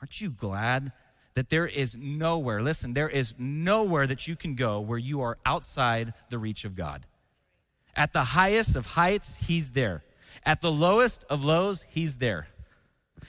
Aren't 0.03 0.21
you 0.21 0.31
glad 0.31 0.91
that 1.35 1.49
there 1.49 1.67
is 1.67 1.95
nowhere, 1.95 2.61
listen, 2.61 2.93
there 2.93 3.09
is 3.09 3.35
nowhere 3.39 4.05
that 4.09 4.27
you 4.27 4.35
can 4.35 4.57
go 4.57 4.81
where 4.81 4.99
you 4.99 5.21
are 5.21 5.39
outside 5.47 6.13
the 6.29 6.39
reach 6.39 6.65
of 6.65 6.75
God. 6.75 7.07
At 7.95 8.13
the 8.13 8.25
highest 8.25 8.75
of 8.75 8.85
heights, 8.85 9.37
he's 9.37 9.71
there. 9.71 10.03
At 10.45 10.61
the 10.61 10.73
lowest 10.73 11.25
of 11.31 11.45
lows, 11.45 11.87
he's 11.89 12.17
there. 12.17 12.49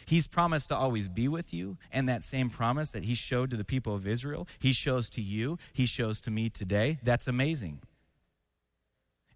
He's 0.07 0.25
promised 0.25 0.69
to 0.69 0.75
always 0.75 1.07
be 1.07 1.27
with 1.27 1.53
you, 1.53 1.77
and 1.91 2.09
that 2.09 2.23
same 2.23 2.49
promise 2.49 2.91
that 2.91 3.03
he 3.03 3.13
showed 3.13 3.51
to 3.51 3.57
the 3.57 3.63
people 3.63 3.93
of 3.93 4.07
Israel, 4.07 4.47
he 4.57 4.73
shows 4.73 5.11
to 5.11 5.21
you, 5.21 5.59
he 5.73 5.85
shows 5.85 6.19
to 6.21 6.31
me 6.31 6.49
today. 6.49 6.97
That's 7.03 7.27
amazing. 7.27 7.81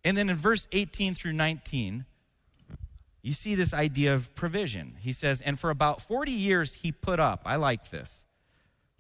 And 0.04 0.18
then 0.18 0.30
in 0.32 0.36
verse 0.36 0.68
18 0.72 1.14
through 1.14 1.34
19, 1.34 2.06
you 3.28 3.34
see 3.34 3.56
this 3.56 3.74
idea 3.74 4.14
of 4.14 4.34
provision. 4.36 4.96
He 5.02 5.12
says, 5.12 5.42
And 5.42 5.60
for 5.60 5.70
about 5.70 6.02
40 6.02 6.32
years 6.32 6.76
he 6.76 6.94
put 6.94 7.20
up. 7.20 7.42
I 7.46 7.58
like 7.58 7.90
this. 7.90 8.26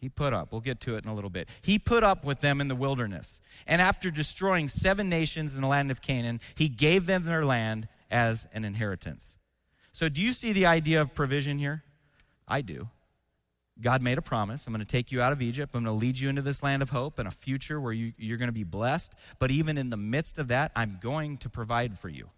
He 0.01 0.09
put 0.09 0.33
up. 0.33 0.51
We'll 0.51 0.59
get 0.59 0.81
to 0.81 0.97
it 0.97 1.05
in 1.05 1.09
a 1.09 1.15
little 1.15 1.29
bit. 1.29 1.47
He 1.61 1.79
put 1.79 2.03
up 2.03 2.25
with 2.25 2.41
them 2.41 2.59
in 2.59 2.67
the 2.67 2.75
wilderness. 2.75 3.39
And 3.65 3.81
after 3.81 4.11
destroying 4.11 4.67
seven 4.67 5.07
nations 5.07 5.55
in 5.55 5.61
the 5.61 5.67
land 5.67 5.91
of 5.91 6.01
Canaan, 6.01 6.41
he 6.55 6.67
gave 6.67 7.05
them 7.05 7.23
their 7.23 7.45
land 7.45 7.87
as 8.11 8.49
an 8.53 8.65
inheritance. 8.65 9.37
So, 9.93 10.09
do 10.09 10.21
you 10.21 10.33
see 10.33 10.51
the 10.51 10.65
idea 10.65 10.99
of 10.99 11.15
provision 11.15 11.57
here? 11.57 11.83
I 12.49 12.59
do. 12.59 12.89
God 13.79 14.01
made 14.01 14.17
a 14.17 14.21
promise. 14.21 14.67
I'm 14.67 14.73
going 14.73 14.85
to 14.85 14.91
take 14.91 15.09
you 15.09 15.21
out 15.21 15.31
of 15.31 15.41
Egypt. 15.41 15.73
I'm 15.73 15.85
going 15.85 15.95
to 15.95 15.99
lead 15.99 16.19
you 16.19 16.27
into 16.27 16.41
this 16.41 16.61
land 16.61 16.81
of 16.81 16.89
hope 16.89 17.17
and 17.17 17.29
a 17.29 17.31
future 17.31 17.79
where 17.79 17.93
you, 17.93 18.11
you're 18.17 18.37
going 18.37 18.49
to 18.49 18.53
be 18.53 18.65
blessed. 18.65 19.13
But 19.39 19.51
even 19.51 19.77
in 19.77 19.89
the 19.89 19.97
midst 19.97 20.37
of 20.37 20.49
that, 20.49 20.73
I'm 20.75 20.99
going 21.01 21.37
to 21.37 21.49
provide 21.49 21.97
for 21.97 22.09
you. 22.09 22.29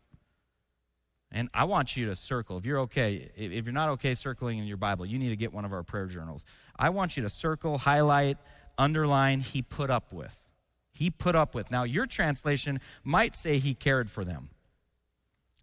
And 1.32 1.50
I 1.54 1.66
want 1.66 1.96
you 1.96 2.08
to 2.08 2.16
circle. 2.16 2.58
If 2.58 2.66
you're 2.66 2.80
okay, 2.82 3.30
if 3.36 3.66
you're 3.66 3.74
not 3.74 3.90
okay 3.90 4.16
circling 4.16 4.58
in 4.58 4.66
your 4.66 4.78
Bible, 4.78 5.06
you 5.06 5.20
need 5.20 5.30
to 5.30 5.36
get 5.36 5.54
one 5.54 5.64
of 5.64 5.74
our 5.74 5.84
prayer 5.84 6.08
journals. 6.08 6.44
I 6.76 6.90
want 6.90 7.18
you 7.18 7.24
to 7.24 7.30
circle, 7.30 7.78
highlight, 7.78 8.38
underline, 8.78 9.42
he 9.42 9.62
put 9.62 9.92
up 9.92 10.12
with. 10.12 10.44
He 10.92 11.12
put 11.12 11.36
up 11.36 11.54
with. 11.54 11.70
Now, 11.70 11.84
your 11.84 12.08
translation 12.08 12.80
might 13.04 13.36
say 13.36 13.60
he 13.60 13.74
cared 13.76 14.10
for 14.10 14.26
them. 14.26 14.50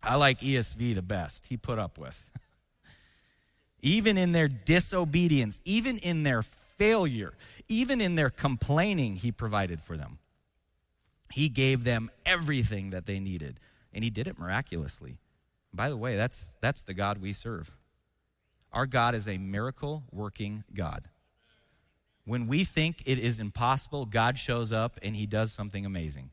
I 0.03 0.15
like 0.15 0.41
ESV 0.41 0.95
the 0.95 1.03
best. 1.03 1.47
He 1.47 1.57
put 1.57 1.81
up 1.81 1.99
with. 1.99 2.31
even 3.83 4.17
in 4.17 4.33
their 4.33 4.49
disobedience, 4.49 5.61
even 5.65 5.99
in 5.99 6.23
their 6.23 6.43
failure, 6.43 7.35
even 7.69 8.01
in 8.01 8.15
their 8.15 8.31
complaining, 8.31 9.17
he 9.17 9.33
provided 9.33 9.81
for 9.81 9.97
them. 9.97 10.19
He 11.33 11.49
gave 11.49 11.83
them 11.83 12.11
everything 12.25 12.91
that 12.91 13.07
they 13.07 13.19
needed, 13.19 13.59
and 13.93 14.05
he 14.05 14.11
did 14.11 14.29
it 14.29 14.39
miraculously. 14.39 15.19
By 15.77 15.89
the 15.89 15.97
way, 15.97 16.17
that's, 16.17 16.55
that's 16.61 16.83
the 16.83 16.95
God 16.95 17.19
we 17.19 17.33
serve. 17.33 17.71
Our 18.73 18.87
God 18.87 19.15
is 19.15 19.29
a 19.29 19.39
miracle 19.39 20.05
working 20.11 20.65
God. 20.75 21.05
When 22.25 22.47
we 22.47 22.65
think 22.65 23.03
it 23.07 23.19
is 23.19 23.39
impossible, 23.39 24.07
God 24.07 24.39
shows 24.39 24.73
up 24.73 24.99
and 25.03 25.15
he 25.15 25.27
does 25.27 25.53
something 25.53 25.87
amazing. 25.87 26.31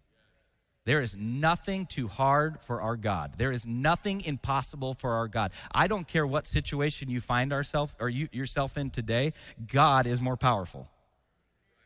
There 0.86 1.02
is 1.02 1.16
nothing 1.16 1.86
too 1.86 2.08
hard 2.08 2.60
for 2.62 2.82
our 2.82 2.98
God. 2.98 3.36
There 3.38 3.52
is 3.52 3.66
nothing 3.66 4.22
impossible 4.26 4.94
for 4.94 5.12
our 5.12 5.28
God. 5.28 5.54
I 5.72 5.88
don't 5.88 6.08
care 6.08 6.28
what 6.28 6.46
situation 6.46 7.10
you 7.10 7.22
find 7.22 7.54
ourselves 7.54 7.96
or 8.00 8.10
you, 8.10 8.28
yourself 8.32 8.76
in 8.78 8.90
today, 8.90 9.34
God 9.68 10.08
is 10.08 10.20
more 10.20 10.36
powerful. 10.36 10.90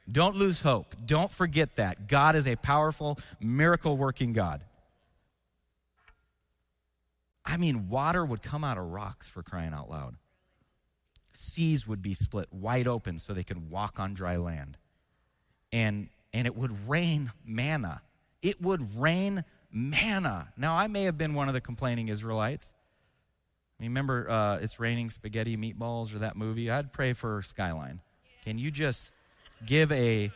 Don't 0.10 0.36
lose 0.36 0.62
hope. 0.62 0.96
Don't 1.06 1.30
forget 1.30 1.76
that. 1.76 2.08
God 2.08 2.36
is 2.36 2.48
a 2.48 2.56
powerful, 2.56 3.20
miracle 3.40 3.98
working 3.98 4.34
God. 4.34 4.64
I 7.48 7.56
mean, 7.56 7.88
water 7.88 8.26
would 8.26 8.42
come 8.42 8.66
out 8.66 8.78
of 8.78 8.84
rocks 8.84 9.28
for 9.28 9.42
crying 9.42 9.74
out 9.74 9.90
loud. 9.90 10.16
Seas 11.32 11.88
would 11.88 12.02
be 12.02 12.14
split 12.14 12.52
wide 12.52 12.88
open 12.88 13.18
so 13.20 13.34
they 13.34 13.44
could 13.44 13.72
walk 13.72 14.00
on 14.00 14.14
dry 14.14 14.36
land. 14.36 14.78
And, 15.72 16.10
and 16.34 16.46
it 16.46 16.58
would 16.58 16.90
rain 16.90 17.32
manna. 17.46 18.02
It 18.42 18.62
would 18.62 19.00
rain 19.00 19.46
manna. 19.72 20.50
Now, 20.58 20.74
I 20.74 20.88
may 20.88 21.04
have 21.04 21.18
been 21.18 21.36
one 21.36 21.48
of 21.48 21.54
the 21.54 21.62
complaining 21.62 22.10
Israelites. 22.10 22.74
Remember, 23.80 24.30
uh, 24.30 24.58
it's 24.58 24.78
raining 24.78 25.10
spaghetti 25.10 25.56
meatballs 25.56 26.14
or 26.14 26.20
that 26.20 26.36
movie? 26.36 26.70
I'd 26.70 26.92
pray 26.92 27.14
for 27.14 27.42
Skyline. 27.42 28.02
Can 28.44 28.58
you 28.58 28.72
just 28.72 29.12
give 29.66 29.92
a, 29.92 30.32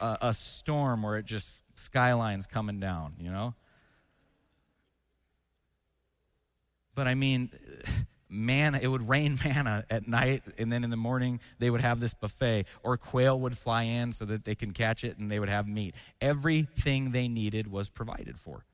a, 0.00 0.18
a 0.20 0.34
storm 0.34 1.02
where 1.02 1.16
it 1.16 1.24
just 1.24 1.54
skyline's 1.74 2.46
coming 2.46 2.78
down, 2.78 3.14
you 3.18 3.32
know? 3.32 3.54
But 6.94 7.06
I 7.06 7.14
mean, 7.14 7.50
manna, 8.28 8.78
it 8.80 8.88
would 8.88 9.08
rain 9.08 9.38
manna 9.44 9.84
at 9.90 10.08
night, 10.08 10.42
and 10.58 10.72
then 10.72 10.84
in 10.84 10.90
the 10.90 10.96
morning 10.96 11.40
they 11.58 11.70
would 11.70 11.80
have 11.80 12.00
this 12.00 12.14
buffet, 12.14 12.66
or 12.82 12.96
quail 12.96 13.38
would 13.40 13.56
fly 13.56 13.82
in 13.82 14.12
so 14.12 14.24
that 14.24 14.44
they 14.44 14.54
can 14.54 14.72
catch 14.72 15.04
it 15.04 15.18
and 15.18 15.30
they 15.30 15.38
would 15.38 15.48
have 15.48 15.66
meat. 15.66 15.94
Everything 16.20 17.12
they 17.12 17.28
needed 17.28 17.70
was 17.70 17.88
provided 17.88 18.38
for. 18.38 18.64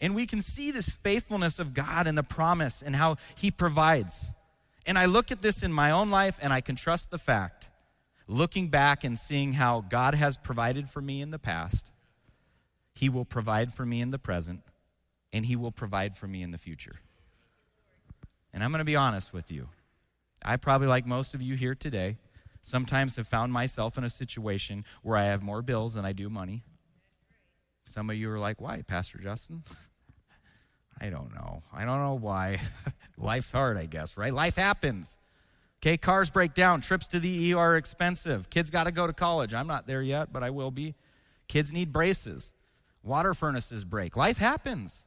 And 0.00 0.14
we 0.14 0.26
can 0.26 0.42
see 0.42 0.70
this 0.70 0.94
faithfulness 0.94 1.58
of 1.58 1.72
God 1.72 2.06
and 2.06 2.18
the 2.18 2.22
promise 2.22 2.82
and 2.82 2.94
how 2.94 3.16
He 3.34 3.50
provides. 3.50 4.30
And 4.86 4.98
I 4.98 5.06
look 5.06 5.32
at 5.32 5.42
this 5.42 5.62
in 5.62 5.72
my 5.72 5.90
own 5.90 6.10
life 6.10 6.38
and 6.40 6.52
I 6.52 6.60
can 6.60 6.76
trust 6.76 7.10
the 7.10 7.18
fact, 7.18 7.70
looking 8.28 8.68
back 8.68 9.04
and 9.04 9.18
seeing 9.18 9.54
how 9.54 9.80
God 9.80 10.14
has 10.14 10.36
provided 10.36 10.88
for 10.88 11.00
me 11.00 11.22
in 11.22 11.30
the 11.30 11.38
past, 11.38 11.90
He 12.94 13.08
will 13.08 13.24
provide 13.24 13.72
for 13.72 13.86
me 13.86 14.00
in 14.00 14.10
the 14.10 14.18
present, 14.18 14.60
and 15.32 15.46
He 15.46 15.56
will 15.56 15.72
provide 15.72 16.16
for 16.16 16.26
me 16.26 16.42
in 16.42 16.50
the 16.50 16.58
future. 16.58 17.00
And 18.52 18.64
I'm 18.64 18.70
going 18.70 18.78
to 18.78 18.84
be 18.84 18.96
honest 18.96 19.32
with 19.32 19.50
you. 19.50 19.68
I 20.44 20.56
probably, 20.56 20.86
like 20.86 21.06
most 21.06 21.34
of 21.34 21.42
you 21.42 21.54
here 21.54 21.74
today, 21.74 22.16
sometimes 22.60 23.16
have 23.16 23.28
found 23.28 23.52
myself 23.52 23.96
in 23.98 24.04
a 24.04 24.08
situation 24.08 24.84
where 25.02 25.16
I 25.16 25.24
have 25.26 25.42
more 25.42 25.62
bills 25.62 25.94
than 25.94 26.04
I 26.04 26.12
do 26.12 26.28
money. 26.28 26.62
Some 27.84 28.10
of 28.10 28.16
you 28.16 28.30
are 28.30 28.38
like, 28.38 28.60
why, 28.60 28.82
Pastor 28.82 29.18
Justin? 29.18 29.62
I 31.00 31.10
don't 31.10 31.34
know. 31.34 31.62
I 31.72 31.84
don't 31.84 32.00
know 32.00 32.14
why. 32.14 32.58
Life's 33.18 33.52
hard, 33.52 33.76
I 33.76 33.86
guess, 33.86 34.16
right? 34.16 34.32
Life 34.32 34.56
happens. 34.56 35.18
Okay, 35.82 35.96
cars 35.96 36.30
break 36.30 36.54
down, 36.54 36.80
trips 36.80 37.06
to 37.08 37.20
the 37.20 37.52
ER 37.52 37.58
are 37.58 37.76
expensive. 37.76 38.50
Kids 38.50 38.70
got 38.70 38.84
to 38.84 38.90
go 38.90 39.06
to 39.06 39.12
college. 39.12 39.54
I'm 39.54 39.66
not 39.66 39.86
there 39.86 40.02
yet, 40.02 40.32
but 40.32 40.42
I 40.42 40.50
will 40.50 40.70
be. 40.70 40.94
Kids 41.48 41.72
need 41.72 41.92
braces. 41.92 42.54
Water 43.02 43.34
furnaces 43.34 43.84
break. 43.84 44.16
Life 44.16 44.38
happens. 44.38 45.06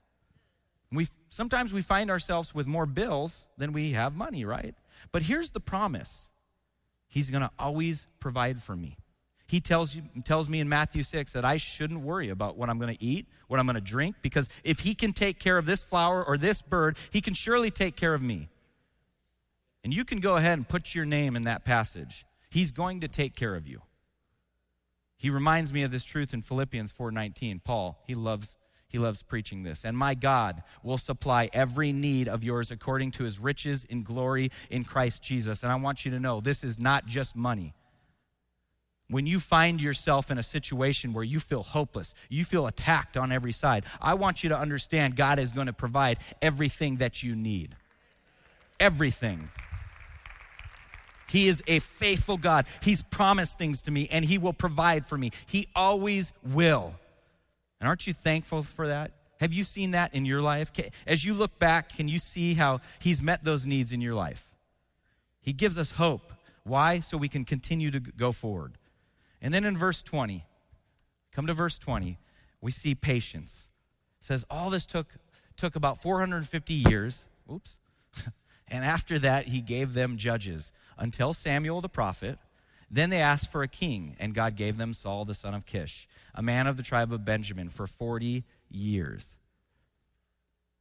We, 0.91 1.07
sometimes 1.29 1.71
we 1.71 1.81
find 1.81 2.11
ourselves 2.11 2.53
with 2.53 2.67
more 2.67 2.85
bills 2.85 3.47
than 3.57 3.71
we 3.71 3.91
have 3.91 4.15
money, 4.15 4.43
right? 4.45 4.75
But 5.11 5.23
here's 5.23 5.51
the 5.51 5.59
promise 5.59 6.31
He's 7.07 7.31
going 7.31 7.41
to 7.41 7.49
always 7.57 8.05
provide 8.19 8.61
for 8.61 8.75
me. 8.75 8.95
He 9.47 9.59
tells, 9.59 9.95
you, 9.95 10.03
tells 10.23 10.47
me 10.47 10.59
in 10.59 10.69
Matthew 10.69 11.01
6 11.01 11.33
that 11.33 11.43
I 11.43 11.57
shouldn't 11.57 12.01
worry 12.01 12.29
about 12.29 12.55
what 12.55 12.69
I'm 12.69 12.77
going 12.77 12.95
to 12.95 13.03
eat, 13.03 13.25
what 13.47 13.59
I'm 13.59 13.65
going 13.65 13.73
to 13.73 13.81
drink, 13.81 14.17
because 14.21 14.47
if 14.63 14.81
He 14.81 14.93
can 14.93 15.11
take 15.11 15.39
care 15.39 15.57
of 15.57 15.65
this 15.65 15.81
flower 15.81 16.23
or 16.23 16.37
this 16.37 16.61
bird, 16.61 16.97
He 17.09 17.19
can 17.19 17.33
surely 17.33 17.71
take 17.71 17.95
care 17.95 18.13
of 18.13 18.21
me. 18.21 18.49
And 19.83 19.91
you 19.91 20.05
can 20.05 20.19
go 20.19 20.35
ahead 20.35 20.59
and 20.59 20.67
put 20.67 20.93
your 20.93 21.05
name 21.05 21.35
in 21.35 21.43
that 21.43 21.65
passage. 21.65 22.27
He's 22.51 22.69
going 22.69 22.99
to 22.99 23.07
take 23.07 23.35
care 23.35 23.55
of 23.55 23.67
you. 23.67 23.81
He 25.17 25.31
reminds 25.31 25.73
me 25.73 25.81
of 25.81 25.89
this 25.89 26.05
truth 26.05 26.31
in 26.31 26.43
Philippians 26.43 26.93
4:19. 26.93 27.63
Paul, 27.63 27.97
he 28.05 28.13
loves 28.13 28.55
he 28.89 28.97
loves 28.97 29.21
preaching 29.21 29.63
this. 29.63 29.85
And 29.85 29.95
my 29.95 30.15
God 30.15 30.63
will 30.83 30.97
supply 30.97 31.49
every 31.53 31.91
need 31.91 32.27
of 32.27 32.43
yours 32.43 32.71
according 32.71 33.11
to 33.11 33.23
his 33.23 33.39
riches 33.39 33.85
in 33.85 34.01
glory 34.01 34.51
in 34.69 34.83
Christ 34.83 35.21
Jesus. 35.21 35.61
And 35.61 35.71
I 35.71 35.75
want 35.75 36.05
you 36.05 36.11
to 36.11 36.19
know 36.19 36.41
this 36.41 36.63
is 36.63 36.79
not 36.79 37.05
just 37.05 37.35
money. 37.35 37.75
When 39.07 39.27
you 39.27 39.39
find 39.39 39.81
yourself 39.81 40.29
in 40.31 40.37
a 40.37 40.43
situation 40.43 41.13
where 41.13 41.23
you 41.23 41.39
feel 41.39 41.63
hopeless, 41.63 42.13
you 42.29 42.45
feel 42.45 42.67
attacked 42.67 43.15
on 43.15 43.31
every 43.31 43.51
side, 43.51 43.85
I 44.01 44.15
want 44.15 44.43
you 44.43 44.49
to 44.49 44.57
understand 44.57 45.15
God 45.15 45.39
is 45.39 45.51
going 45.51 45.67
to 45.67 45.73
provide 45.73 46.17
everything 46.41 46.97
that 46.97 47.21
you 47.21 47.35
need. 47.35 47.75
Everything. 48.79 49.49
He 51.27 51.47
is 51.47 51.61
a 51.67 51.77
faithful 51.79 52.37
God. 52.37 52.65
He's 52.81 53.03
promised 53.03 53.59
things 53.59 53.83
to 53.83 53.91
me 53.91 54.07
and 54.11 54.25
He 54.25 54.39
will 54.39 54.53
provide 54.53 55.05
for 55.05 55.17
me. 55.17 55.31
He 55.45 55.67
always 55.75 56.33
will. 56.43 56.95
And 57.79 57.87
aren't 57.87 58.07
you 58.07 58.13
thankful 58.13 58.63
for 58.63 58.87
that? 58.87 59.11
Have 59.39 59.53
you 59.53 59.63
seen 59.63 59.91
that 59.91 60.13
in 60.13 60.25
your 60.25 60.41
life? 60.41 60.71
As 61.07 61.23
you 61.23 61.33
look 61.33 61.57
back, 61.59 61.95
can 61.95 62.07
you 62.07 62.19
see 62.19 62.55
how 62.55 62.81
He's 62.99 63.21
met 63.21 63.43
those 63.43 63.65
needs 63.65 63.91
in 63.91 64.01
your 64.01 64.15
life? 64.15 64.49
He 65.41 65.53
gives 65.53 65.77
us 65.77 65.91
hope. 65.91 66.33
Why? 66.63 66.99
So 66.99 67.17
we 67.17 67.29
can 67.29 67.45
continue 67.45 67.89
to 67.91 67.99
go 67.99 68.31
forward. 68.31 68.77
And 69.41 69.53
then 69.53 69.63
in 69.63 69.77
verse 69.77 70.03
20, 70.03 70.45
come 71.31 71.47
to 71.47 71.53
verse 71.53 71.79
20, 71.79 72.17
we 72.61 72.71
see 72.71 72.95
patience. 72.95 73.69
It 74.19 74.25
says, 74.25 74.45
All 74.49 74.69
this 74.69 74.85
took, 74.85 75.15
took 75.55 75.75
about 75.75 76.01
450 76.01 76.73
years. 76.73 77.25
Oops. 77.51 77.77
and 78.67 78.83
after 78.83 79.17
that, 79.19 79.47
he 79.47 79.61
gave 79.61 79.93
them 79.93 80.17
judges 80.17 80.73
until 80.97 81.33
Samuel 81.33 81.79
the 81.79 81.89
prophet. 81.89 82.37
Then 82.91 83.09
they 83.09 83.21
asked 83.21 83.51
for 83.51 83.61
a 83.61 83.67
king, 83.67 84.15
and 84.19 84.33
God 84.33 84.55
gave 84.55 84.77
them 84.77 84.93
Saul 84.93 85.25
the 85.25 85.33
son 85.33 85.53
of 85.53 85.65
Kish 85.65 86.07
a 86.33 86.41
man 86.41 86.67
of 86.67 86.77
the 86.77 86.83
tribe 86.83 87.11
of 87.11 87.25
Benjamin, 87.25 87.69
for 87.69 87.85
40 87.85 88.45
years. 88.69 89.35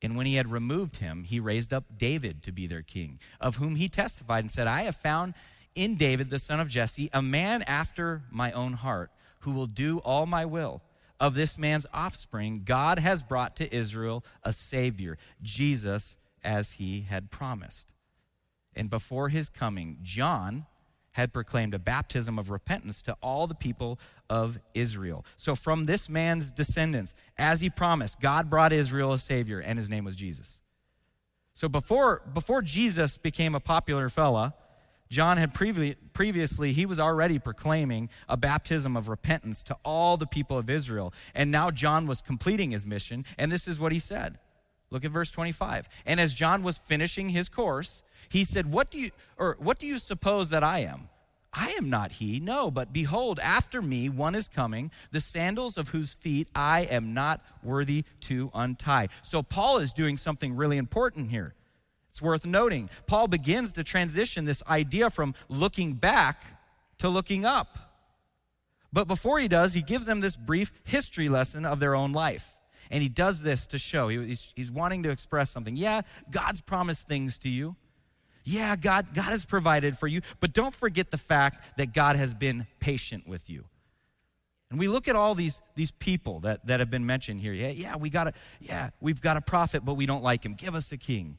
And 0.01 0.17
when 0.17 0.27
he 0.27 0.37
had 0.37 0.53
removed 0.53 0.99
him, 0.99 1.25
he 1.25 1.41
raised 1.41 1.73
up 1.73 1.85
David 1.97 2.43
to 2.45 2.53
be 2.53 2.69
their 2.69 2.83
king, 2.83 3.19
of 3.41 3.57
whom 3.57 3.75
he 3.75 3.89
testified 3.89 4.45
and 4.45 4.51
said, 4.53 4.69
I 4.69 4.83
have 4.83 4.95
found 4.95 5.35
in 5.75 5.97
David, 5.97 6.31
the 6.31 6.39
son 6.39 6.61
of 6.61 6.69
Jesse, 6.69 7.11
a 7.13 7.23
man 7.23 7.63
after 7.63 8.23
my 8.31 8.53
own 8.53 8.75
heart, 8.75 9.11
who 9.41 9.53
will 9.53 9.67
do 9.67 9.99
all 9.99 10.27
my 10.27 10.45
will. 10.45 10.83
Of 11.21 11.35
this 11.35 11.59
man's 11.59 11.87
offspring, 11.93 12.63
God 12.65 13.01
has 13.01 13.25
brought 13.25 13.57
to 13.57 13.75
Israel 13.75 14.25
a 14.45 14.53
Savior, 14.53 15.19
Jesus 15.43 16.17
as 16.45 16.73
he 16.73 17.01
had 17.01 17.33
promised. 17.33 17.93
And 18.77 18.89
before 18.89 19.29
his 19.29 19.49
coming, 19.49 19.99
John 20.03 20.67
had 21.13 21.33
proclaimed 21.33 21.75
a 21.75 21.79
baptism 21.79 22.39
of 22.39 22.51
repentance 22.51 23.03
to 23.03 23.17
all 23.23 23.47
the 23.47 23.55
people 23.55 23.99
of 24.31 24.59
Israel. 24.75 25.25
So, 25.37 25.55
from 25.55 25.85
this 25.85 26.09
man's 26.09 26.51
descendants, 26.51 27.15
as 27.37 27.61
he 27.61 27.71
promised, 27.71 28.21
God 28.21 28.49
brought 28.51 28.73
Israel 28.73 29.13
a 29.13 29.19
Savior, 29.19 29.59
and 29.59 29.79
his 29.79 29.91
name 29.91 30.05
was 30.05 30.17
Jesus. 30.17 30.61
So, 31.55 31.69
before, 31.69 32.23
before 32.33 32.63
Jesus 32.63 33.19
became 33.19 33.55
a 33.55 33.61
popular 33.61 34.09
fella, 34.09 34.55
John 35.11 35.39
had 35.39 35.55
previ- 35.55 35.97
previously, 36.13 36.73
he 36.73 36.87
was 36.87 37.01
already 37.01 37.39
proclaiming 37.39 38.11
a 38.29 38.37
baptism 38.37 38.97
of 38.97 39.09
repentance 39.09 39.63
to 39.65 39.77
all 39.85 40.17
the 40.17 40.27
people 40.27 40.59
of 40.59 40.69
Israel. 40.69 41.13
And 41.35 41.51
now 41.51 41.71
John 41.71 42.07
was 42.07 42.21
completing 42.21 42.73
his 42.73 42.85
mission, 42.85 43.25
and 43.39 43.51
this 43.51 43.67
is 43.67 43.81
what 43.81 43.93
he 43.93 43.99
said. 43.99 44.39
Look 44.91 45.05
at 45.05 45.11
verse 45.11 45.31
25. 45.31 45.89
And 46.07 46.21
as 46.21 46.35
John 46.35 46.63
was 46.63 46.79
finishing 46.79 47.31
his 47.31 47.49
course, 47.49 48.03
he 48.29 48.45
said, 48.45 48.71
What 48.71 48.91
do 48.91 48.99
you 48.99 49.11
or 49.37 49.57
what 49.59 49.79
do 49.79 49.87
you 49.87 49.99
suppose 49.99 50.51
that 50.51 50.63
I 50.63 50.81
am? 50.81 51.09
I 51.53 51.75
am 51.79 51.89
not 51.89 52.13
he, 52.13 52.41
no, 52.41 52.71
but 52.71 52.93
behold, 52.93 53.41
after 53.41 53.81
me 53.81 54.09
one 54.09 54.35
is 54.35 54.49
coming, 54.49 54.91
the 55.13 55.21
sandals 55.21 55.79
of 55.79 55.89
whose 55.89 56.13
feet 56.15 56.49
I 56.55 56.83
am 56.83 57.15
not 57.15 57.41
worthy 57.63 58.05
to 58.23 58.51
untie. 58.55 59.09
So 59.23 59.43
Paul 59.43 59.79
is 59.79 59.93
doing 59.93 60.17
something 60.17 60.55
really 60.55 60.77
important 60.77 61.31
here. 61.31 61.55
It's 62.11 62.21
worth 62.21 62.45
noting. 62.45 62.91
Paul 63.07 63.29
begins 63.29 63.73
to 63.75 63.85
transition 63.85 64.45
this 64.45 64.63
idea 64.69 65.09
from 65.09 65.35
looking 65.49 65.95
back 65.95 66.43
to 66.99 67.09
looking 67.09 67.47
up. 67.47 67.79
But 68.93 69.09
before 69.09 69.39
he 69.39 69.49
does, 69.49 69.75
he 69.75 69.83
gives 69.83 70.07
them 70.07 70.21
this 70.21 70.37
brief 70.37 70.73
history 70.85 71.29
lesson 71.29 71.65
of 71.65 71.81
their 71.81 71.95
own 71.95 72.13
life. 72.13 72.53
And 72.91 73.03
he 73.03 73.09
does 73.09 73.43
this 73.43 73.67
to 73.69 73.79
show. 73.79 74.09
He's, 74.09 74.53
he's 74.57 74.71
wanting 74.71 75.03
to 75.03 75.11
express 75.11 75.51
something. 75.51 75.77
Yeah, 75.77 76.03
God's 76.31 76.61
promised 76.61 77.07
things 77.07 77.39
to 77.39 77.49
you. 77.49 77.77
Yeah, 78.49 78.77
God, 78.77 79.09
God 79.13 79.27
has 79.27 79.45
provided 79.45 79.99
for 79.99 80.07
you. 80.07 80.23
But 80.41 80.55
don't 80.55 80.75
forget 80.75 81.11
the 81.11 81.19
fact 81.19 81.77
that 81.77 81.93
God 81.93 82.17
has 82.17 82.33
been 82.33 82.67
patient 82.81 83.29
with 83.29 83.51
you. 83.51 83.67
And 84.71 84.79
we 84.79 84.89
look 84.89 85.07
at 85.07 85.15
all 85.15 85.35
these, 85.35 85.61
these 85.75 85.91
people 85.91 86.41
that, 86.41 86.67
that 86.67 86.81
have 86.81 86.91
been 86.91 87.05
mentioned 87.05 87.43
here. 87.43 87.53
Yeah, 87.53 87.69
yeah, 87.69 87.97
we 87.97 88.09
got 88.09 88.29
a, 88.29 88.33
yeah, 88.61 88.89
we've 89.03 89.21
got 89.21 89.37
a 89.37 89.43
prophet, 89.43 89.85
but 89.85 89.95
we 89.95 90.07
don't 90.07 90.23
like 90.23 90.47
him. 90.47 90.55
Give 90.55 90.75
us 90.75 90.93
a 90.93 90.97
king. 90.97 91.37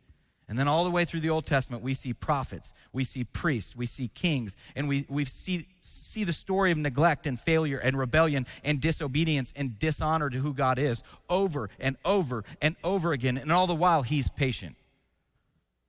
And 0.47 0.57
then 0.57 0.67
all 0.67 0.83
the 0.83 0.91
way 0.91 1.03
through 1.03 1.21
the 1.21 1.31
Old 1.31 1.47
Testament, 1.47 1.81
we 1.81 1.95
see 1.95 2.13
prophets, 2.13 2.75
we 2.93 3.03
see 3.03 3.23
priests, 3.23 3.75
we 3.75 3.87
see 3.87 4.09
kings, 4.09 4.55
and 4.75 4.87
we, 4.87 5.07
we 5.09 5.25
see, 5.25 5.65
see 5.81 6.23
the 6.23 6.33
story 6.33 6.71
of 6.71 6.77
neglect 6.77 7.25
and 7.25 7.39
failure 7.39 7.79
and 7.79 7.97
rebellion 7.97 8.45
and 8.63 8.79
disobedience 8.79 9.51
and 9.55 9.79
dishonor 9.79 10.29
to 10.29 10.37
who 10.37 10.53
God 10.53 10.77
is 10.77 11.01
over 11.27 11.71
and 11.79 11.97
over 12.05 12.43
and 12.61 12.75
over 12.83 13.13
again. 13.13 13.37
And 13.37 13.51
all 13.51 13.65
the 13.65 13.73
while, 13.73 14.03
He's 14.03 14.29
patient. 14.29 14.75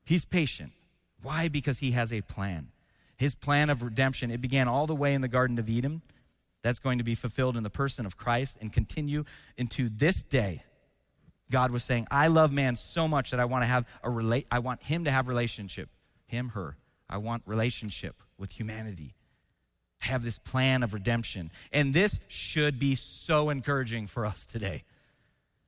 He's 0.05 0.25
patient. 0.25 0.73
Why? 1.23 1.49
Because 1.49 1.79
He 1.79 1.93
has 1.93 2.13
a 2.13 2.23
plan. 2.23 2.69
His 3.17 3.35
plan 3.35 3.71
of 3.71 3.83
redemption, 3.83 4.31
it 4.31 4.41
began 4.41 4.69
all 4.69 4.87
the 4.87 4.95
way 4.95 5.15
in 5.15 5.21
the 5.21 5.29
Garden 5.29 5.59
of 5.59 5.69
Eden. 5.69 6.03
That's 6.63 6.79
going 6.79 6.99
to 6.99 7.05
be 7.05 7.15
fulfilled 7.15 7.57
in 7.57 7.63
the 7.63 7.71
person 7.71 8.07
of 8.07 8.17
Christ 8.17 8.59
and 8.61 8.73
continue 8.73 9.25
into 9.57 9.89
this 9.89 10.23
day 10.23 10.63
God 11.51 11.73
was 11.73 11.85
saying, 11.85 12.07
I 12.11 12.29
love 12.29 12.53
man 12.53 12.77
so 12.77 13.09
much 13.09 13.33
that 13.33 13.41
I 13.41 13.45
want 13.45 13.63
to 13.63 13.67
have 13.67 13.87
a 14.03 14.11
relate 14.11 14.47
I 14.51 14.61
want 14.61 14.83
him 14.83 15.05
to 15.05 15.11
have 15.11 15.29
relationship. 15.29 15.91
Him, 16.27 16.51
her. 16.51 16.77
I 17.09 17.19
want 17.19 17.43
relationship 17.45 18.23
with 18.39 18.53
humanity. 18.53 19.15
I 20.03 20.07
have 20.07 20.23
this 20.23 20.39
plan 20.39 20.83
of 20.83 20.95
redemption. 20.95 21.51
And 21.73 21.93
this 21.93 22.21
should 22.29 22.79
be 22.79 22.95
so 22.95 23.51
encouraging 23.51 24.07
for 24.07 24.25
us 24.25 24.47
today. 24.47 24.85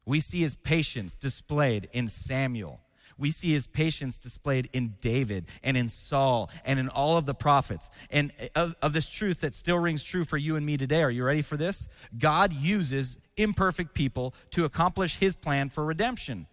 We 0.07 0.21
see 0.21 0.41
his 0.41 0.57
patience 0.57 1.17
displayed 1.17 1.89
in 1.93 2.09
Samuel. 2.09 2.81
We 3.23 3.31
see 3.31 3.53
his 3.53 3.69
patience 3.69 4.19
displayed 4.19 4.69
in 4.73 4.97
David 5.01 5.45
and 5.63 5.77
in 5.77 5.89
Saul 5.89 6.51
and 6.65 6.81
in 6.81 6.89
all 6.89 7.17
of 7.17 7.25
the 7.25 7.35
prophets. 7.35 7.89
And 8.11 8.33
of, 8.57 8.75
of, 8.83 8.95
this 8.95 9.09
truth 9.09 9.43
that 9.43 9.55
still 9.55 9.79
rings 9.79 10.03
true 10.03 10.25
for 10.25 10.37
you 10.37 10.57
and 10.57 10.67
me 10.67 10.77
today. 10.77 11.05
Are 11.05 11.11
you 11.11 11.23
ready 11.23 11.41
for 11.41 11.57
this? 11.57 11.89
God 12.19 12.53
uses 12.53 13.19
imperfect 13.37 13.95
people 13.95 14.35
to 14.51 14.65
accomplish 14.65 15.19
his 15.19 15.37
plan 15.37 15.69
for 15.69 15.85
redemption. 15.85 16.49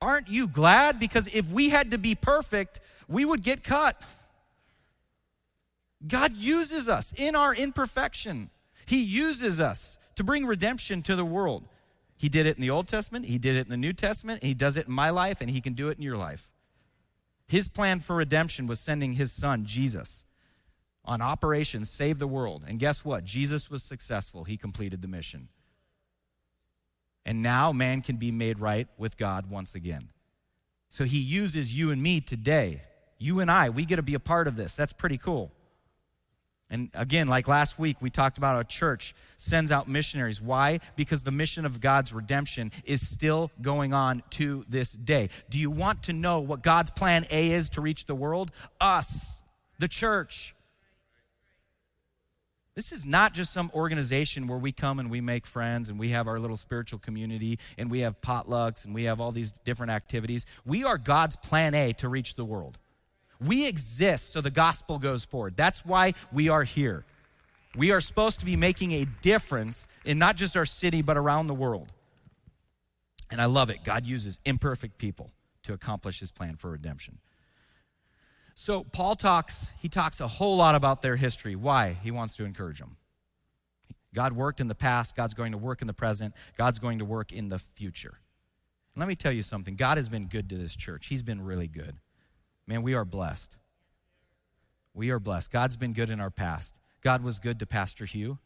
Aren't 0.00 0.28
you 0.28 0.48
glad? 0.48 0.98
Because 0.98 1.28
if 1.28 1.48
we 1.52 1.68
had 1.70 1.92
to 1.92 1.98
be 1.98 2.16
perfect, 2.16 2.80
we 3.06 3.24
would 3.24 3.44
get 3.44 3.62
cut. 3.62 4.02
God 6.04 6.36
uses 6.36 6.88
us 6.88 7.14
in 7.16 7.36
our 7.36 7.54
imperfection. 7.54 8.50
He 8.86 9.04
uses 9.04 9.60
us 9.60 10.00
to 10.16 10.24
bring 10.24 10.46
redemption 10.46 11.00
to 11.02 11.14
the 11.14 11.24
world. 11.24 11.62
He 12.16 12.28
did 12.28 12.46
it 12.46 12.56
in 12.56 12.62
the 12.62 12.70
Old 12.70 12.88
Testament, 12.88 13.26
He 13.26 13.38
did 13.38 13.56
it 13.56 13.66
in 13.66 13.70
the 13.70 13.76
New 13.76 13.92
Testament, 13.92 14.42
He 14.42 14.54
does 14.54 14.76
it 14.76 14.86
in 14.86 14.92
my 14.92 15.10
life, 15.10 15.40
and 15.40 15.50
He 15.50 15.60
can 15.60 15.74
do 15.74 15.88
it 15.88 15.96
in 15.96 16.02
your 16.02 16.16
life. 16.16 16.48
His 17.46 17.68
plan 17.68 18.00
for 18.00 18.16
redemption 18.16 18.66
was 18.66 18.80
sending 18.80 19.14
His 19.14 19.32
Son, 19.32 19.64
Jesus, 19.64 20.24
on 21.04 21.20
Operation 21.20 21.84
Save 21.84 22.18
the 22.18 22.26
World. 22.26 22.62
And 22.66 22.78
guess 22.78 23.04
what? 23.04 23.24
Jesus 23.24 23.70
was 23.70 23.82
successful. 23.82 24.44
He 24.44 24.56
completed 24.56 25.02
the 25.02 25.08
mission. 25.08 25.48
And 27.26 27.42
now 27.42 27.72
man 27.72 28.02
can 28.02 28.16
be 28.16 28.30
made 28.30 28.58
right 28.58 28.88
with 28.98 29.16
God 29.16 29.50
once 29.50 29.74
again. 29.74 30.10
So 30.90 31.04
he 31.04 31.18
uses 31.18 31.76
you 31.76 31.90
and 31.90 32.02
me 32.02 32.20
today. 32.20 32.82
You 33.18 33.40
and 33.40 33.50
I, 33.50 33.70
we 33.70 33.84
get 33.84 33.96
to 33.96 34.02
be 34.02 34.14
a 34.14 34.20
part 34.20 34.46
of 34.46 34.56
this. 34.56 34.76
That's 34.76 34.92
pretty 34.92 35.18
cool. 35.18 35.50
And 36.74 36.90
again, 36.92 37.28
like 37.28 37.46
last 37.46 37.78
week, 37.78 37.98
we 38.02 38.10
talked 38.10 38.36
about 38.36 38.60
a 38.60 38.64
church 38.64 39.14
sends 39.36 39.70
out 39.70 39.86
missionaries. 39.86 40.42
Why? 40.42 40.80
Because 40.96 41.22
the 41.22 41.30
mission 41.30 41.64
of 41.64 41.80
God's 41.80 42.12
redemption 42.12 42.72
is 42.84 43.08
still 43.08 43.52
going 43.62 43.94
on 43.94 44.24
to 44.30 44.64
this 44.68 44.90
day. 44.90 45.28
Do 45.48 45.56
you 45.56 45.70
want 45.70 46.02
to 46.04 46.12
know 46.12 46.40
what 46.40 46.64
God's 46.64 46.90
plan 46.90 47.26
A 47.30 47.52
is 47.52 47.68
to 47.70 47.80
reach 47.80 48.06
the 48.06 48.14
world? 48.16 48.50
Us, 48.80 49.44
the 49.78 49.86
church. 49.86 50.56
This 52.74 52.90
is 52.90 53.06
not 53.06 53.34
just 53.34 53.52
some 53.52 53.70
organization 53.72 54.48
where 54.48 54.58
we 54.58 54.72
come 54.72 54.98
and 54.98 55.12
we 55.12 55.20
make 55.20 55.46
friends 55.46 55.90
and 55.90 55.96
we 55.96 56.08
have 56.08 56.26
our 56.26 56.40
little 56.40 56.56
spiritual 56.56 56.98
community 56.98 57.60
and 57.78 57.88
we 57.88 58.00
have 58.00 58.20
potlucks 58.20 58.84
and 58.84 58.92
we 58.92 59.04
have 59.04 59.20
all 59.20 59.30
these 59.30 59.52
different 59.52 59.92
activities. 59.92 60.44
We 60.66 60.82
are 60.82 60.98
God's 60.98 61.36
plan 61.36 61.72
A 61.76 61.92
to 61.92 62.08
reach 62.08 62.34
the 62.34 62.44
world. 62.44 62.78
We 63.40 63.66
exist 63.66 64.32
so 64.32 64.40
the 64.40 64.50
gospel 64.50 64.98
goes 64.98 65.24
forward. 65.24 65.56
That's 65.56 65.84
why 65.84 66.14
we 66.32 66.48
are 66.48 66.64
here. 66.64 67.04
We 67.76 67.90
are 67.90 68.00
supposed 68.00 68.38
to 68.40 68.46
be 68.46 68.56
making 68.56 68.92
a 68.92 69.06
difference 69.22 69.88
in 70.04 70.18
not 70.18 70.36
just 70.36 70.56
our 70.56 70.64
city, 70.64 71.02
but 71.02 71.16
around 71.16 71.48
the 71.48 71.54
world. 71.54 71.92
And 73.30 73.40
I 73.40 73.46
love 73.46 73.70
it. 73.70 73.82
God 73.82 74.06
uses 74.06 74.38
imperfect 74.44 74.98
people 74.98 75.32
to 75.64 75.72
accomplish 75.72 76.20
his 76.20 76.30
plan 76.30 76.56
for 76.56 76.70
redemption. 76.70 77.18
So 78.54 78.84
Paul 78.84 79.16
talks, 79.16 79.74
he 79.80 79.88
talks 79.88 80.20
a 80.20 80.28
whole 80.28 80.56
lot 80.56 80.76
about 80.76 81.02
their 81.02 81.16
history. 81.16 81.56
Why? 81.56 81.96
He 82.00 82.12
wants 82.12 82.36
to 82.36 82.44
encourage 82.44 82.78
them. 82.78 82.96
God 84.14 84.32
worked 84.32 84.60
in 84.60 84.68
the 84.68 84.76
past, 84.76 85.16
God's 85.16 85.34
going 85.34 85.50
to 85.50 85.58
work 85.58 85.80
in 85.80 85.88
the 85.88 85.94
present, 85.94 86.34
God's 86.56 86.78
going 86.78 87.00
to 87.00 87.04
work 87.04 87.32
in 87.32 87.48
the 87.48 87.58
future. 87.58 88.20
Let 88.96 89.08
me 89.08 89.16
tell 89.16 89.32
you 89.32 89.42
something 89.42 89.74
God 89.74 89.96
has 89.96 90.08
been 90.08 90.26
good 90.26 90.48
to 90.50 90.56
this 90.56 90.76
church. 90.76 91.06
He's 91.06 91.24
been 91.24 91.42
really 91.42 91.66
good. 91.66 91.96
Man, 92.66 92.82
we 92.82 92.94
are 92.94 93.04
blessed. 93.04 93.56
We 94.94 95.10
are 95.10 95.18
blessed. 95.18 95.50
God's 95.50 95.76
been 95.76 95.92
good 95.92 96.10
in 96.10 96.20
our 96.20 96.30
past. 96.30 96.78
God 97.02 97.22
was 97.22 97.38
good 97.38 97.58
to 97.58 97.66
Pastor 97.66 98.04
Hugh. 98.04 98.38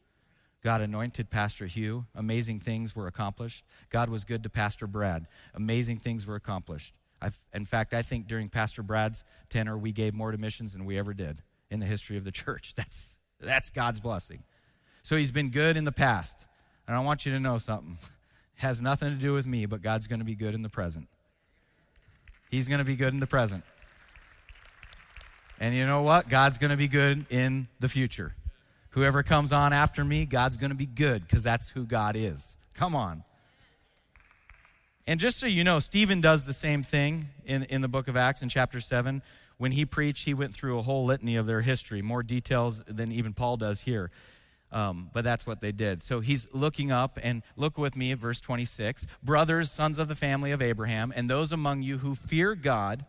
God 0.62 0.80
anointed 0.80 1.30
Pastor 1.30 1.66
Hugh. 1.66 2.06
Amazing 2.14 2.58
things 2.60 2.96
were 2.96 3.06
accomplished. 3.06 3.64
God 3.90 4.08
was 4.08 4.24
good 4.24 4.42
to 4.42 4.50
Pastor 4.50 4.86
Brad. 4.86 5.26
Amazing 5.54 5.98
things 5.98 6.26
were 6.26 6.34
accomplished. 6.34 6.94
I've, 7.20 7.36
in 7.52 7.64
fact, 7.64 7.94
I 7.94 8.02
think 8.02 8.26
during 8.26 8.48
Pastor 8.48 8.82
Brad's 8.82 9.24
tenure, 9.48 9.78
we 9.78 9.92
gave 9.92 10.14
more 10.14 10.32
to 10.32 10.38
missions 10.38 10.72
than 10.72 10.84
we 10.84 10.98
ever 10.98 11.14
did 11.14 11.42
in 11.70 11.80
the 11.80 11.86
history 11.86 12.16
of 12.16 12.24
the 12.24 12.32
church. 12.32 12.74
That's, 12.74 13.18
that's 13.40 13.70
God's 13.70 14.00
blessing. 14.00 14.42
So 15.02 15.16
he's 15.16 15.32
been 15.32 15.50
good 15.50 15.76
in 15.76 15.84
the 15.84 15.92
past. 15.92 16.48
And 16.86 16.96
I 16.96 17.00
want 17.00 17.24
you 17.24 17.32
to 17.32 17.40
know 17.40 17.58
something. 17.58 17.98
It 18.02 18.08
has 18.62 18.80
nothing 18.80 19.10
to 19.10 19.16
do 19.16 19.32
with 19.34 19.46
me, 19.46 19.66
but 19.66 19.82
God's 19.82 20.06
going 20.06 20.18
to 20.18 20.24
be 20.24 20.34
good 20.34 20.54
in 20.54 20.62
the 20.62 20.68
present. 20.68 21.08
He's 22.50 22.66
going 22.66 22.78
to 22.78 22.84
be 22.84 22.96
good 22.96 23.12
in 23.12 23.20
the 23.20 23.26
present. 23.26 23.62
And 25.60 25.74
you 25.74 25.86
know 25.86 26.02
what? 26.02 26.28
God's 26.28 26.58
going 26.58 26.70
to 26.70 26.76
be 26.76 26.88
good 26.88 27.26
in 27.30 27.68
the 27.80 27.88
future. 27.88 28.34
Whoever 28.90 29.22
comes 29.22 29.52
on 29.52 29.72
after 29.72 30.04
me, 30.04 30.24
God's 30.24 30.56
going 30.56 30.70
to 30.70 30.76
be 30.76 30.86
good 30.86 31.22
because 31.22 31.42
that's 31.42 31.70
who 31.70 31.84
God 31.84 32.16
is. 32.16 32.56
Come 32.74 32.94
on. 32.94 33.24
And 35.06 35.18
just 35.18 35.38
so 35.38 35.46
you 35.46 35.64
know, 35.64 35.78
Stephen 35.78 36.20
does 36.20 36.44
the 36.44 36.52
same 36.52 36.82
thing 36.82 37.28
in, 37.44 37.64
in 37.64 37.80
the 37.80 37.88
book 37.88 38.08
of 38.08 38.16
Acts 38.16 38.42
in 38.42 38.48
chapter 38.48 38.80
7. 38.80 39.22
When 39.56 39.72
he 39.72 39.84
preached, 39.84 40.26
he 40.26 40.34
went 40.34 40.54
through 40.54 40.78
a 40.78 40.82
whole 40.82 41.04
litany 41.04 41.36
of 41.36 41.46
their 41.46 41.62
history, 41.62 42.02
more 42.02 42.22
details 42.22 42.84
than 42.84 43.10
even 43.10 43.32
Paul 43.32 43.56
does 43.56 43.80
here. 43.80 44.10
Um, 44.70 45.10
but 45.12 45.24
that's 45.24 45.46
what 45.46 45.60
they 45.60 45.72
did. 45.72 46.02
So 46.02 46.20
he's 46.20 46.46
looking 46.52 46.92
up, 46.92 47.18
and 47.22 47.42
look 47.56 47.78
with 47.78 47.96
me 47.96 48.12
at 48.12 48.18
verse 48.18 48.40
26. 48.40 49.06
Brothers, 49.22 49.70
sons 49.70 49.98
of 49.98 50.08
the 50.08 50.14
family 50.14 50.52
of 50.52 50.60
Abraham, 50.60 51.12
and 51.16 51.28
those 51.28 51.52
among 51.52 51.82
you 51.82 51.98
who 51.98 52.14
fear 52.14 52.54
God, 52.54 53.06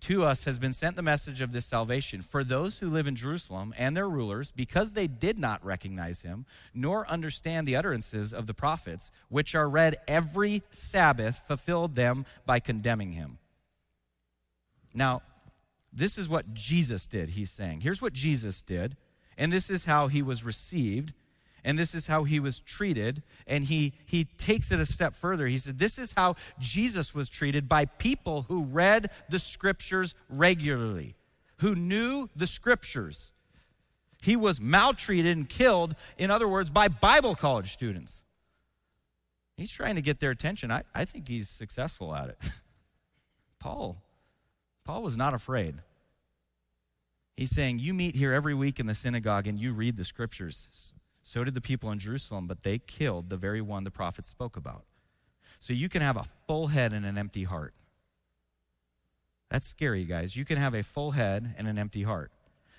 to 0.00 0.24
us 0.24 0.44
has 0.44 0.58
been 0.58 0.72
sent 0.72 0.96
the 0.96 1.02
message 1.02 1.40
of 1.40 1.52
this 1.52 1.66
salvation 1.66 2.22
for 2.22 2.42
those 2.42 2.78
who 2.78 2.88
live 2.88 3.06
in 3.06 3.14
Jerusalem 3.14 3.74
and 3.76 3.96
their 3.96 4.08
rulers, 4.08 4.50
because 4.50 4.92
they 4.92 5.06
did 5.06 5.38
not 5.38 5.64
recognize 5.64 6.22
him, 6.22 6.46
nor 6.74 7.08
understand 7.08 7.66
the 7.66 7.76
utterances 7.76 8.32
of 8.32 8.46
the 8.46 8.54
prophets, 8.54 9.12
which 9.28 9.54
are 9.54 9.68
read 9.68 9.96
every 10.08 10.62
Sabbath, 10.70 11.42
fulfilled 11.46 11.94
them 11.94 12.24
by 12.46 12.60
condemning 12.60 13.12
him. 13.12 13.38
Now, 14.94 15.22
this 15.92 16.18
is 16.18 16.28
what 16.28 16.54
Jesus 16.54 17.06
did, 17.06 17.30
he's 17.30 17.50
saying. 17.50 17.80
Here's 17.80 18.02
what 18.02 18.12
Jesus 18.12 18.62
did, 18.62 18.96
and 19.36 19.52
this 19.52 19.70
is 19.70 19.84
how 19.84 20.08
he 20.08 20.22
was 20.22 20.44
received 20.44 21.12
and 21.64 21.78
this 21.78 21.94
is 21.94 22.06
how 22.06 22.24
he 22.24 22.40
was 22.40 22.60
treated 22.60 23.22
and 23.46 23.64
he 23.64 23.92
he 24.06 24.24
takes 24.24 24.70
it 24.70 24.80
a 24.80 24.86
step 24.86 25.14
further. 25.14 25.46
He 25.46 25.58
said 25.58 25.78
this 25.78 25.98
is 25.98 26.14
how 26.14 26.36
jesus 26.58 27.14
was 27.14 27.28
treated 27.28 27.68
by 27.68 27.84
people 27.84 28.42
who 28.42 28.64
read 28.64 29.10
the 29.28 29.38
scriptures 29.38 30.14
regularly 30.28 31.16
who 31.58 31.74
knew 31.74 32.28
the 32.34 32.46
scriptures. 32.46 33.32
He 34.22 34.36
was 34.36 34.60
maltreated 34.60 35.36
and 35.36 35.48
killed 35.48 35.94
in 36.18 36.30
other 36.30 36.48
words 36.48 36.70
by 36.70 36.88
bible 36.88 37.34
college 37.34 37.72
students. 37.72 38.24
He's 39.56 39.70
trying 39.70 39.96
to 39.96 40.02
get 40.02 40.20
their 40.20 40.30
attention. 40.30 40.70
I, 40.70 40.84
I 40.94 41.04
think 41.04 41.28
he's 41.28 41.48
successful 41.48 42.14
at 42.14 42.30
it. 42.30 42.38
Paul 43.60 44.02
paul 44.90 45.02
was 45.02 45.16
not 45.16 45.34
afraid. 45.34 45.76
He's 47.36 47.50
saying, 47.50 47.78
You 47.78 47.94
meet 47.94 48.16
here 48.16 48.32
every 48.32 48.54
week 48.54 48.80
in 48.80 48.86
the 48.86 48.94
synagogue 48.94 49.46
and 49.46 49.58
you 49.58 49.72
read 49.72 49.96
the 49.96 50.04
scriptures. 50.04 50.94
So 51.30 51.44
did 51.44 51.54
the 51.54 51.60
people 51.60 51.92
in 51.92 52.00
Jerusalem, 52.00 52.48
but 52.48 52.64
they 52.64 52.78
killed 52.78 53.30
the 53.30 53.36
very 53.36 53.60
one 53.60 53.84
the 53.84 53.90
prophet 53.92 54.26
spoke 54.26 54.56
about. 54.56 54.82
So 55.60 55.72
you 55.72 55.88
can 55.88 56.02
have 56.02 56.16
a 56.16 56.24
full 56.48 56.66
head 56.66 56.92
and 56.92 57.06
an 57.06 57.16
empty 57.16 57.44
heart. 57.44 57.72
That's 59.48 59.64
scary, 59.64 60.04
guys. 60.06 60.34
You 60.34 60.44
can 60.44 60.58
have 60.58 60.74
a 60.74 60.82
full 60.82 61.12
head 61.12 61.54
and 61.56 61.68
an 61.68 61.78
empty 61.78 62.02
heart. 62.02 62.32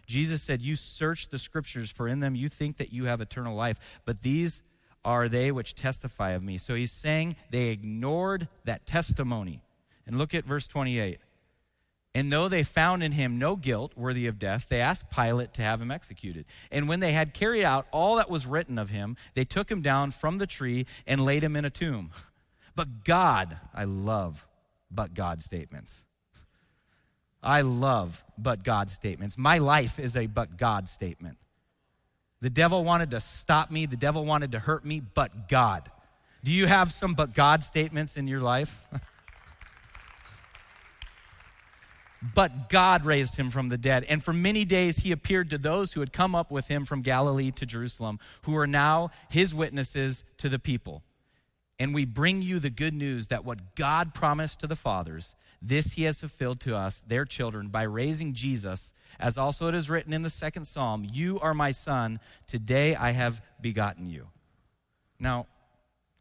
Jesus 0.05 0.43
said, 0.43 0.59
You 0.59 0.75
search 0.75 1.29
the 1.29 1.39
scriptures, 1.39 1.91
for 1.91 2.09
in 2.09 2.19
them 2.19 2.35
you 2.35 2.49
think 2.49 2.75
that 2.75 2.91
you 2.91 3.05
have 3.05 3.21
eternal 3.21 3.55
life, 3.55 4.01
but 4.03 4.21
these 4.21 4.61
are 5.05 5.29
they 5.29 5.53
which 5.53 5.73
testify 5.73 6.31
of 6.31 6.43
me. 6.43 6.57
So 6.57 6.75
he's 6.75 6.91
saying 6.91 7.37
they 7.51 7.69
ignored 7.69 8.49
that 8.65 8.85
testimony. 8.85 9.61
And 10.05 10.17
look 10.17 10.35
at 10.35 10.43
verse 10.43 10.67
28. 10.67 11.19
And 12.13 12.31
though 12.31 12.49
they 12.49 12.63
found 12.63 13.03
in 13.03 13.13
him 13.13 13.39
no 13.39 13.55
guilt 13.55 13.93
worthy 13.95 14.27
of 14.27 14.37
death, 14.37 14.67
they 14.67 14.81
asked 14.81 15.09
Pilate 15.09 15.53
to 15.53 15.61
have 15.61 15.81
him 15.81 15.91
executed. 15.91 16.45
And 16.69 16.89
when 16.89 16.99
they 16.99 17.13
had 17.13 17.33
carried 17.33 17.63
out 17.63 17.87
all 17.91 18.17
that 18.17 18.29
was 18.29 18.45
written 18.45 18.77
of 18.77 18.89
him, 18.89 19.15
they 19.33 19.45
took 19.45 19.71
him 19.71 19.81
down 19.81 20.11
from 20.11 20.37
the 20.37 20.47
tree 20.47 20.85
and 21.07 21.23
laid 21.23 21.43
him 21.43 21.55
in 21.55 21.65
a 21.65 21.69
tomb. 21.69 22.11
But 22.73 23.03
God, 23.03 23.57
I 23.73 23.83
love 23.83 24.47
but 24.89 25.13
God 25.13 25.41
statements. 25.41 26.05
I 27.43 27.61
love 27.61 28.23
but 28.37 28.63
God 28.63 28.89
statements. 28.89 29.37
My 29.37 29.57
life 29.57 29.99
is 29.99 30.15
a 30.15 30.27
but 30.27 30.55
God 30.57 30.87
statement. 30.87 31.37
The 32.39 32.49
devil 32.49 32.85
wanted 32.85 33.11
to 33.11 33.19
stop 33.19 33.71
me, 33.71 33.85
the 33.85 33.97
devil 33.97 34.23
wanted 34.23 34.53
to 34.53 34.59
hurt 34.59 34.85
me, 34.85 35.01
but 35.01 35.49
God. 35.49 35.91
Do 36.45 36.51
you 36.51 36.65
have 36.65 36.93
some 36.93 37.13
but 37.13 37.33
God 37.33 37.63
statements 37.63 38.15
in 38.15 38.27
your 38.27 38.39
life? 38.39 38.87
But 42.21 42.69
God 42.69 43.03
raised 43.05 43.37
him 43.37 43.49
from 43.49 43.69
the 43.69 43.77
dead. 43.77 44.05
And 44.07 44.23
for 44.23 44.33
many 44.33 44.63
days 44.63 44.97
he 44.97 45.11
appeared 45.11 45.49
to 45.49 45.57
those 45.57 45.93
who 45.93 46.01
had 46.01 46.13
come 46.13 46.35
up 46.35 46.51
with 46.51 46.67
him 46.67 46.85
from 46.85 47.01
Galilee 47.01 47.51
to 47.51 47.65
Jerusalem, 47.65 48.19
who 48.43 48.55
are 48.55 48.67
now 48.67 49.09
his 49.29 49.55
witnesses 49.55 50.23
to 50.37 50.47
the 50.47 50.59
people. 50.59 51.03
And 51.79 51.95
we 51.95 52.05
bring 52.05 52.43
you 52.43 52.59
the 52.59 52.69
good 52.69 52.93
news 52.93 53.29
that 53.29 53.43
what 53.43 53.75
God 53.75 54.13
promised 54.13 54.59
to 54.59 54.67
the 54.67 54.75
fathers, 54.75 55.35
this 55.63 55.93
he 55.93 56.03
has 56.03 56.19
fulfilled 56.19 56.59
to 56.61 56.77
us, 56.77 57.01
their 57.01 57.25
children, 57.25 57.69
by 57.69 57.83
raising 57.83 58.33
Jesus, 58.33 58.93
as 59.19 59.37
also 59.37 59.67
it 59.67 59.73
is 59.73 59.89
written 59.89 60.13
in 60.13 60.21
the 60.21 60.29
second 60.29 60.65
psalm 60.65 61.07
You 61.11 61.39
are 61.39 61.55
my 61.55 61.71
son, 61.71 62.19
today 62.45 62.95
I 62.95 63.11
have 63.11 63.41
begotten 63.59 64.07
you. 64.07 64.27
Now, 65.19 65.47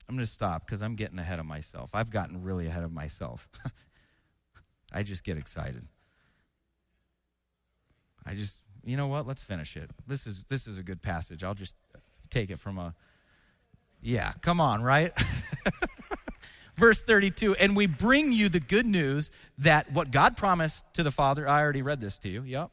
I'm 0.08 0.16
going 0.16 0.26
to 0.26 0.32
stop 0.32 0.66
because 0.66 0.82
I'm 0.82 0.94
getting 0.94 1.18
ahead 1.18 1.38
of 1.38 1.46
myself. 1.46 1.90
I've 1.92 2.10
gotten 2.10 2.42
really 2.42 2.66
ahead 2.66 2.82
of 2.82 2.92
myself. 2.92 3.46
I 4.92 5.02
just 5.02 5.24
get 5.24 5.38
excited. 5.38 5.86
I 8.26 8.34
just, 8.34 8.58
you 8.84 8.96
know 8.96 9.06
what? 9.06 9.26
Let's 9.26 9.42
finish 9.42 9.76
it. 9.76 9.90
This 10.06 10.26
is 10.26 10.44
this 10.44 10.66
is 10.66 10.78
a 10.78 10.82
good 10.82 11.02
passage. 11.02 11.42
I'll 11.42 11.54
just 11.54 11.74
take 12.28 12.50
it 12.50 12.58
from 12.58 12.78
a 12.78 12.94
Yeah, 14.02 14.32
come 14.40 14.60
on, 14.60 14.82
right? 14.82 15.12
Verse 16.76 17.02
32, 17.02 17.56
and 17.56 17.76
we 17.76 17.86
bring 17.86 18.32
you 18.32 18.48
the 18.48 18.60
good 18.60 18.86
news 18.86 19.30
that 19.58 19.92
what 19.92 20.10
God 20.10 20.36
promised 20.36 20.84
to 20.94 21.02
the 21.02 21.10
Father, 21.10 21.46
I 21.46 21.60
already 21.60 21.82
read 21.82 22.00
this 22.00 22.16
to 22.18 22.28
you. 22.30 22.42
Yep. 22.42 22.70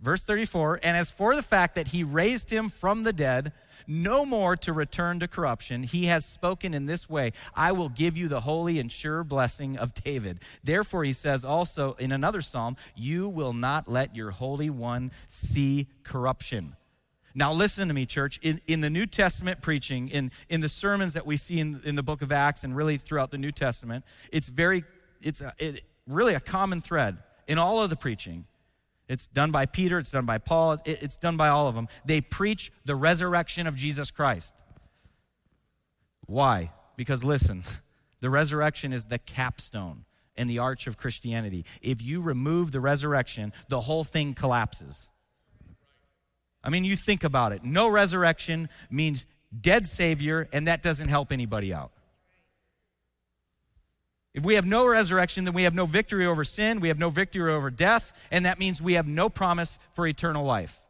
Verse 0.00 0.24
34, 0.24 0.80
and 0.82 0.96
as 0.96 1.10
for 1.10 1.36
the 1.36 1.42
fact 1.42 1.74
that 1.76 1.88
he 1.88 2.02
raised 2.02 2.50
him 2.50 2.68
from 2.68 3.04
the 3.04 3.12
dead, 3.12 3.52
no 3.86 4.24
more 4.24 4.56
to 4.56 4.72
return 4.72 5.20
to 5.20 5.28
corruption. 5.28 5.82
He 5.82 6.06
has 6.06 6.24
spoken 6.24 6.74
in 6.74 6.86
this 6.86 7.08
way 7.08 7.32
I 7.54 7.72
will 7.72 7.88
give 7.88 8.16
you 8.16 8.28
the 8.28 8.40
holy 8.40 8.78
and 8.78 8.90
sure 8.90 9.24
blessing 9.24 9.76
of 9.76 9.94
David. 9.94 10.40
Therefore, 10.62 11.04
he 11.04 11.12
says 11.12 11.44
also 11.44 11.94
in 11.94 12.12
another 12.12 12.42
psalm, 12.42 12.76
You 12.94 13.28
will 13.28 13.52
not 13.52 13.88
let 13.88 14.14
your 14.14 14.30
Holy 14.30 14.70
One 14.70 15.12
see 15.28 15.88
corruption. 16.02 16.76
Now, 17.34 17.52
listen 17.52 17.88
to 17.88 17.94
me, 17.94 18.06
church. 18.06 18.38
In, 18.42 18.60
in 18.66 18.80
the 18.80 18.90
New 18.90 19.06
Testament 19.06 19.60
preaching, 19.60 20.08
in, 20.08 20.30
in 20.48 20.60
the 20.60 20.68
sermons 20.68 21.14
that 21.14 21.26
we 21.26 21.36
see 21.36 21.58
in, 21.58 21.80
in 21.84 21.96
the 21.96 22.02
book 22.02 22.22
of 22.22 22.30
Acts 22.30 22.62
and 22.62 22.76
really 22.76 22.96
throughout 22.96 23.32
the 23.32 23.38
New 23.38 23.50
Testament, 23.50 24.04
it's 24.30 24.48
very, 24.48 24.84
it's 25.20 25.40
a, 25.40 25.52
it, 25.58 25.82
really 26.06 26.34
a 26.34 26.40
common 26.40 26.80
thread 26.80 27.18
in 27.48 27.58
all 27.58 27.82
of 27.82 27.90
the 27.90 27.96
preaching 27.96 28.46
it's 29.08 29.26
done 29.26 29.50
by 29.50 29.66
Peter, 29.66 29.98
it's 29.98 30.10
done 30.10 30.26
by 30.26 30.38
Paul, 30.38 30.78
it's 30.84 31.16
done 31.16 31.36
by 31.36 31.48
all 31.48 31.68
of 31.68 31.74
them. 31.74 31.88
They 32.04 32.20
preach 32.20 32.72
the 32.84 32.94
resurrection 32.96 33.66
of 33.66 33.76
Jesus 33.76 34.10
Christ. 34.10 34.54
Why? 36.26 36.72
Because 36.96 37.22
listen, 37.22 37.64
the 38.20 38.30
resurrection 38.30 38.92
is 38.92 39.04
the 39.04 39.18
capstone 39.18 40.04
and 40.36 40.48
the 40.48 40.58
arch 40.58 40.86
of 40.86 40.96
Christianity. 40.96 41.64
If 41.82 42.02
you 42.02 42.20
remove 42.20 42.72
the 42.72 42.80
resurrection, 42.80 43.52
the 43.68 43.80
whole 43.80 44.04
thing 44.04 44.34
collapses. 44.34 45.10
I 46.62 46.70
mean, 46.70 46.84
you 46.84 46.96
think 46.96 47.24
about 47.24 47.52
it. 47.52 47.62
No 47.62 47.88
resurrection 47.88 48.70
means 48.90 49.26
dead 49.60 49.86
Savior, 49.86 50.48
and 50.52 50.66
that 50.66 50.82
doesn't 50.82 51.08
help 51.08 51.30
anybody 51.30 51.74
out. 51.74 51.92
If 54.34 54.44
we 54.44 54.54
have 54.54 54.66
no 54.66 54.86
resurrection, 54.86 55.44
then 55.44 55.54
we 55.54 55.62
have 55.62 55.74
no 55.74 55.86
victory 55.86 56.26
over 56.26 56.42
sin, 56.42 56.80
we 56.80 56.88
have 56.88 56.98
no 56.98 57.08
victory 57.08 57.52
over 57.52 57.70
death, 57.70 58.12
and 58.32 58.44
that 58.44 58.58
means 58.58 58.82
we 58.82 58.94
have 58.94 59.06
no 59.06 59.28
promise 59.28 59.78
for 59.92 60.06
eternal 60.06 60.44
life. 60.44 60.80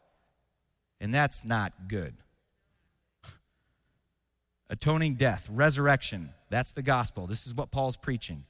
And 1.00 1.12
that's 1.12 1.44
not 1.44 1.72
good. 1.86 2.14
Atoning 4.70 5.16
death, 5.16 5.46
resurrection, 5.52 6.30
that's 6.48 6.72
the 6.72 6.82
gospel. 6.82 7.26
This 7.26 7.46
is 7.46 7.54
what 7.54 7.70
Paul's 7.70 7.98
preaching. 7.98 8.44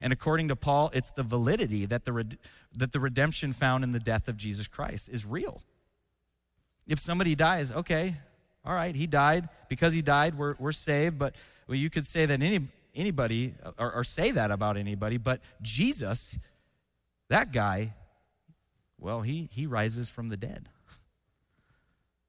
And 0.00 0.12
according 0.12 0.48
to 0.48 0.56
Paul, 0.56 0.90
it's 0.92 1.12
the 1.12 1.22
validity 1.22 1.86
that 1.86 2.04
the, 2.04 2.36
that 2.76 2.92
the 2.92 3.00
redemption 3.00 3.52
found 3.52 3.84
in 3.84 3.92
the 3.92 4.00
death 4.00 4.28
of 4.28 4.36
Jesus 4.36 4.66
Christ 4.66 5.08
is 5.08 5.24
real. 5.24 5.62
If 6.86 6.98
somebody 6.98 7.34
dies, 7.34 7.70
okay, 7.70 8.16
all 8.64 8.74
right, 8.74 8.94
he 8.94 9.06
died. 9.06 9.48
Because 9.68 9.94
he 9.94 10.02
died, 10.02 10.36
we're, 10.36 10.56
we're 10.58 10.72
saved. 10.72 11.18
But 11.18 11.36
well, 11.66 11.76
you 11.76 11.90
could 11.90 12.06
say 12.06 12.26
that 12.26 12.42
any, 12.42 12.68
anybody 12.94 13.54
or, 13.78 13.92
or 13.92 14.04
say 14.04 14.30
that 14.30 14.50
about 14.50 14.76
anybody, 14.76 15.16
but 15.16 15.40
Jesus, 15.62 16.38
that 17.28 17.52
guy, 17.52 17.94
well, 18.98 19.22
he, 19.22 19.48
he 19.52 19.66
rises 19.66 20.08
from 20.08 20.28
the 20.28 20.36
dead. 20.36 20.68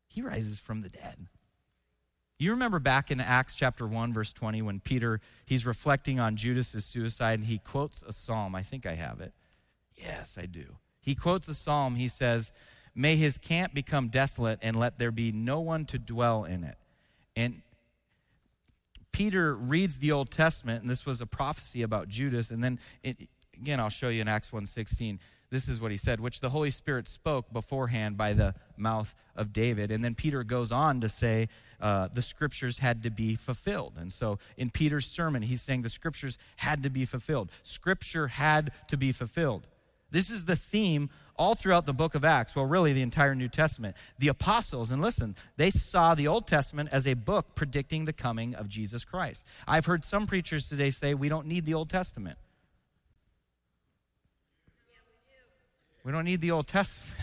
He 0.08 0.22
rises 0.22 0.60
from 0.60 0.82
the 0.82 0.90
dead. 0.90 1.28
You 2.38 2.52
remember 2.52 2.80
back 2.80 3.12
in 3.12 3.22
Acts 3.22 3.56
chapter 3.56 3.88
1, 3.88 4.14
verse 4.14 4.34
20, 4.34 4.62
when 4.62 4.80
Peter, 4.82 5.22
he's 5.46 5.66
reflecting 5.66 6.20
on 6.20 6.36
Judas's 6.36 6.84
suicide 6.84 7.40
and 7.40 7.48
he 7.48 7.60
quotes 7.60 8.04
a 8.04 8.12
psalm. 8.12 8.56
I 8.56 8.62
think 8.62 8.86
I 8.86 8.96
have 8.96 9.22
it. 9.22 9.34
Yes, 9.96 10.38
I 10.42 10.46
do. 10.46 10.78
He 11.02 11.16
quotes 11.16 11.48
a 11.48 11.56
psalm. 11.56 11.96
He 11.96 12.10
says, 12.10 12.52
May 12.94 13.16
his 13.16 13.38
camp 13.38 13.74
become 13.74 14.08
desolate 14.08 14.60
and 14.62 14.78
let 14.78 15.00
there 15.00 15.12
be 15.12 15.32
no 15.32 15.62
one 15.62 15.86
to 15.86 16.00
dwell 16.00 16.44
in 16.44 16.64
it. 16.64 16.78
And 17.36 17.62
Peter 19.16 19.56
reads 19.56 20.00
the 20.00 20.12
Old 20.12 20.30
Testament, 20.30 20.82
and 20.82 20.90
this 20.90 21.06
was 21.06 21.22
a 21.22 21.26
prophecy 21.26 21.82
about 21.82 22.10
Judas, 22.10 22.52
and 22.52 22.62
then 22.62 22.78
it, 23.02 23.30
again, 23.56 23.80
I'll 23.80 23.88
show 23.88 24.10
you 24.10 24.20
in 24.20 24.28
Acts 24.28 24.50
1.16. 24.50 25.20
This 25.50 25.70
is 25.70 25.80
what 25.80 25.92
he 25.92 25.96
said, 25.96 26.20
which 26.20 26.42
the 26.42 26.50
Holy 26.50 26.70
Spirit 26.70 27.08
spoke 27.08 27.54
beforehand 27.54 28.18
by 28.18 28.34
the 28.34 28.56
mouth 28.76 29.16
of 29.34 29.54
David. 29.54 29.90
And 29.90 30.04
then 30.04 30.16
Peter 30.16 30.44
goes 30.44 30.70
on 30.70 31.00
to 31.00 31.08
say 31.08 31.48
uh, 31.80 32.10
the 32.12 32.22
scriptures 32.22 32.80
had 32.80 33.04
to 33.04 33.10
be 33.10 33.36
fulfilled. 33.36 33.94
And 33.98 34.12
so 34.12 34.38
in 34.58 34.70
Peter's 34.70 35.06
sermon, 35.06 35.44
he's 35.44 35.62
saying 35.62 35.84
the 35.84 35.90
scriptures 35.90 36.38
had 36.58 36.84
to 36.84 36.90
be 36.90 37.06
fulfilled. 37.06 37.52
Scripture 37.64 38.28
had 38.28 38.72
to 38.90 38.98
be 38.98 39.14
fulfilled. 39.14 39.66
This 40.12 40.30
is 40.30 40.44
the 40.44 40.58
theme 40.58 41.10
all 41.38 41.56
throughout 41.56 41.86
the 41.86 41.94
book 41.94 42.16
of 42.16 42.24
Acts, 42.24 42.56
well, 42.56 42.66
really 42.66 42.94
the 42.94 43.02
entire 43.02 43.36
New 43.36 43.48
Testament. 43.48 43.96
The 44.20 44.28
apostles, 44.28 44.92
and 44.92 45.02
listen, 45.02 45.36
they 45.58 45.70
saw 45.70 46.16
the 46.16 46.28
Old 46.28 46.48
Testament 46.48 46.90
as 46.92 47.08
a 47.08 47.14
book 47.14 47.56
predicting 47.56 48.06
the 48.06 48.14
coming 48.14 48.56
of 48.56 48.68
Jesus 48.68 49.04
Christ. 49.04 49.46
I've 49.68 49.86
heard 49.86 50.04
some 50.04 50.28
preachers 50.28 50.70
today 50.70 50.90
say 50.90 51.14
we 51.14 51.30
don't 51.30 51.48
need 51.48 51.66
the 51.66 51.74
Old 51.74 51.90
Testament. 51.90 52.38
We 56.04 56.12
don't 56.12 56.26
need 56.26 56.40
the 56.40 56.52
Old 56.52 56.68
Testament. 56.68 57.20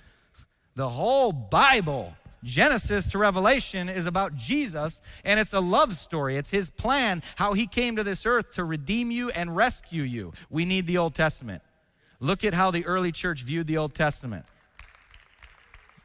the 0.74 0.90
whole 0.90 1.32
Bible, 1.32 2.14
Genesis 2.44 3.10
to 3.12 3.18
Revelation, 3.18 3.88
is 3.88 4.04
about 4.04 4.36
Jesus, 4.36 5.00
and 5.24 5.40
it's 5.40 5.54
a 5.54 5.60
love 5.60 5.94
story. 5.94 6.36
It's 6.36 6.50
his 6.50 6.68
plan, 6.68 7.22
how 7.36 7.54
he 7.54 7.66
came 7.66 7.96
to 7.96 8.04
this 8.04 8.26
earth 8.26 8.52
to 8.52 8.64
redeem 8.64 9.10
you 9.10 9.30
and 9.30 9.56
rescue 9.56 10.02
you. 10.02 10.34
We 10.50 10.66
need 10.66 10.86
the 10.86 10.98
Old 10.98 11.14
Testament. 11.14 11.62
Look 12.20 12.44
at 12.44 12.54
how 12.54 12.70
the 12.70 12.84
early 12.84 13.12
church 13.12 13.42
viewed 13.42 13.66
the 13.66 13.78
Old 13.78 13.94
Testament. 13.94 14.44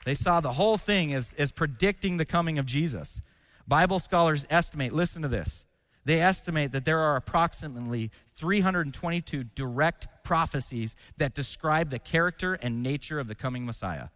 They 0.05 0.13
saw 0.13 0.41
the 0.41 0.53
whole 0.53 0.77
thing 0.77 1.13
as, 1.13 1.33
as 1.37 1.51
predicting 1.51 2.17
the 2.17 2.25
coming 2.25 2.59
of 2.59 2.65
Jesus. 2.65 3.21
Bible 3.67 3.99
scholars 3.99 4.45
estimate, 4.49 4.93
listen 4.93 5.21
to 5.21 5.27
this, 5.27 5.65
they 6.05 6.19
estimate 6.19 6.73
that 6.73 6.85
there 6.85 6.99
are 6.99 7.15
approximately 7.15 8.11
322 8.35 9.45
direct 9.55 10.07
prophecies 10.23 10.95
that 11.17 11.33
describe 11.33 11.89
the 11.89 11.99
character 11.99 12.55
and 12.55 12.83
nature 12.83 13.19
of 13.19 13.27
the 13.27 13.35
coming 13.35 13.65
Messiah. 13.65 14.09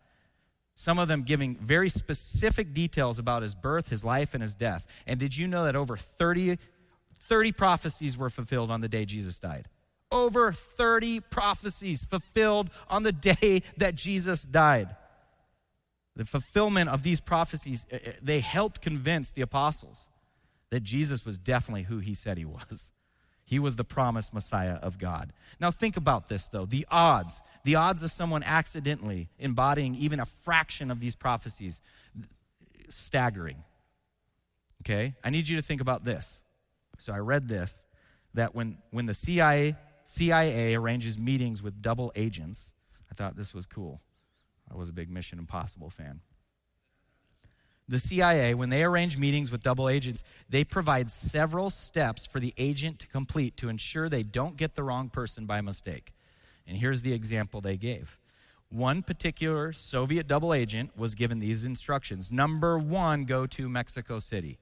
Some 0.75 0.99
of 0.99 1.07
them 1.07 1.23
giving 1.23 1.55
very 1.55 1.89
specific 1.89 2.73
details 2.73 3.17
about 3.17 3.41
his 3.41 3.55
birth, 3.55 3.89
his 3.89 4.03
life, 4.03 4.33
and 4.33 4.43
his 4.43 4.53
death. 4.53 4.85
And 5.07 5.19
did 5.19 5.35
you 5.35 5.47
know 5.47 5.63
that 5.63 5.75
over 5.75 5.97
30, 5.97 6.59
30 7.15 7.51
prophecies 7.53 8.17
were 8.17 8.29
fulfilled 8.29 8.69
on 8.69 8.81
the 8.81 8.89
day 8.89 9.05
Jesus 9.05 9.39
died? 9.39 9.69
Over 10.11 10.53
30 10.53 11.19
prophecies 11.19 12.05
fulfilled 12.05 12.69
on 12.89 13.03
the 13.03 13.11
day 13.11 13.61
that 13.77 13.95
Jesus 13.95 14.43
died. 14.43 14.95
The 16.15 16.25
fulfillment 16.25 16.89
of 16.89 17.03
these 17.03 17.21
prophecies, 17.21 17.85
eh, 17.91 17.99
eh, 18.03 18.11
they 18.21 18.39
helped 18.39 18.81
convince 18.81 19.31
the 19.31 19.41
apostles 19.41 20.09
that 20.71 20.81
Jesus 20.81 21.25
was 21.25 21.37
definitely 21.37 21.83
who 21.83 21.99
he 21.99 22.13
said 22.13 22.37
he 22.37 22.45
was. 22.45 22.91
He 23.47 23.59
was 23.59 23.77
the 23.77 23.85
promised 23.85 24.33
Messiah 24.33 24.73
of 24.73 24.97
God. 24.97 25.31
Now, 25.57 25.71
think 25.71 25.95
about 25.95 26.27
this, 26.27 26.49
though. 26.49 26.65
The 26.65 26.85
odds, 26.91 27.41
the 27.63 27.75
odds 27.75 28.03
of 28.03 28.11
someone 28.11 28.43
accidentally 28.43 29.29
embodying 29.39 29.95
even 29.95 30.19
a 30.19 30.25
fraction 30.25 30.91
of 30.91 30.99
these 30.99 31.15
prophecies, 31.15 31.79
staggering. 32.89 33.63
Okay? 34.81 35.15
I 35.23 35.29
need 35.29 35.47
you 35.47 35.55
to 35.55 35.61
think 35.61 35.79
about 35.79 36.03
this. 36.03 36.43
So, 36.97 37.13
I 37.13 37.19
read 37.19 37.47
this 37.47 37.87
that 38.33 38.53
when, 38.53 38.79
when 38.91 39.05
the 39.05 39.13
CIA, 39.13 39.77
CIA 40.09 40.73
arranges 40.73 41.19
meetings 41.19 41.61
with 41.61 41.81
double 41.81 42.13
agents, 42.15 42.71
I 43.11 43.13
thought 43.13 43.35
this 43.35 43.53
was 43.53 43.65
cool. 43.65 43.99
I 44.71 44.75
was 44.75 44.87
a 44.87 44.93
big 44.93 45.09
Mission 45.09 45.37
Impossible 45.37 45.89
fan. 45.89 46.21
The 47.89 47.99
CIA, 47.99 48.53
when 48.53 48.69
they 48.69 48.85
arrange 48.85 49.17
meetings 49.17 49.51
with 49.51 49.61
double 49.61 49.89
agents, 49.89 50.23
they 50.49 50.63
provide 50.63 51.09
several 51.09 51.69
steps 51.69 52.25
for 52.25 52.39
the 52.39 52.53
agent 52.57 52.99
to 52.99 53.07
complete 53.07 53.57
to 53.57 53.67
ensure 53.67 54.07
they 54.07 54.23
don't 54.23 54.55
get 54.55 54.75
the 54.75 54.83
wrong 54.83 55.09
person 55.09 55.45
by 55.45 55.59
mistake. 55.59 56.13
And 56.65 56.77
here's 56.77 57.01
the 57.01 57.13
example 57.13 57.59
they 57.59 57.75
gave. 57.75 58.17
One 58.69 59.03
particular 59.03 59.73
Soviet 59.73 60.25
double 60.25 60.53
agent 60.53 60.97
was 60.97 61.15
given 61.15 61.39
these 61.39 61.65
instructions 61.65 62.31
Number 62.31 62.79
one, 62.79 63.25
go 63.25 63.45
to 63.45 63.67
Mexico 63.67 64.19
City. 64.19 64.57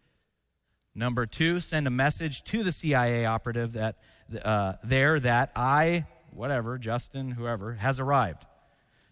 Number 0.95 1.27
two, 1.27 1.59
send 1.59 1.85
a 1.85 1.91
message 1.91 2.43
to 2.45 2.63
the 2.63 2.71
CIA 2.71 3.25
operative 3.25 3.73
that 3.73 3.97
uh, 4.43 4.73
there 4.83 5.19
that 5.19 5.51
I, 5.55 6.05
whatever, 6.31 6.77
Justin, 6.77 7.31
whoever, 7.31 7.73
has 7.73 7.99
arrived. 7.99 8.45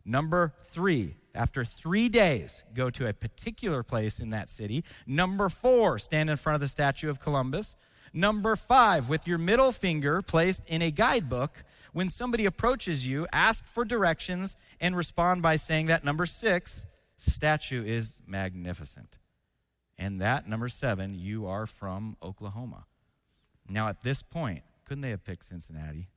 Number 0.06 0.54
three, 0.60 1.16
after 1.34 1.64
three 1.64 2.10
days, 2.10 2.66
go 2.74 2.90
to 2.90 3.08
a 3.08 3.14
particular 3.14 3.84
place 3.84 4.20
in 4.20 4.30
that 4.32 4.50
city. 4.50 4.84
Number 5.08 5.50
four, 5.50 5.98
stand 5.98 6.30
in 6.30 6.38
front 6.38 6.56
of 6.56 6.62
the 6.62 6.68
statue 6.68 7.10
of 7.10 7.20
Columbus. 7.20 7.76
Number 8.14 8.56
five, 8.56 9.10
with 9.10 9.28
your 9.28 9.40
middle 9.40 9.72
finger 9.72 10.22
placed 10.22 10.64
in 10.68 10.82
a 10.82 10.92
guidebook, 10.92 11.64
when 11.94 12.10
somebody 12.10 12.46
approaches 12.46 13.08
you, 13.08 13.26
ask 13.32 13.66
for 13.66 13.86
directions 13.86 14.56
and 14.80 14.96
respond 14.96 15.42
by 15.42 15.56
saying 15.56 15.88
that. 15.88 16.04
Number 16.04 16.26
six, 16.26 16.86
statue 17.18 17.84
is 17.84 18.22
magnificent. 18.28 19.18
And 19.98 20.20
that, 20.22 20.48
number 20.48 20.70
seven, 20.70 21.16
you 21.16 21.48
are 21.48 21.66
from 21.66 22.18
Oklahoma. 22.22 22.86
Now, 23.70 23.88
at 23.88 24.02
this 24.02 24.22
point, 24.22 24.64
couldn't 24.86 25.02
they 25.02 25.10
have 25.10 25.24
picked 25.24 25.46
Cincinnati? 25.46 26.08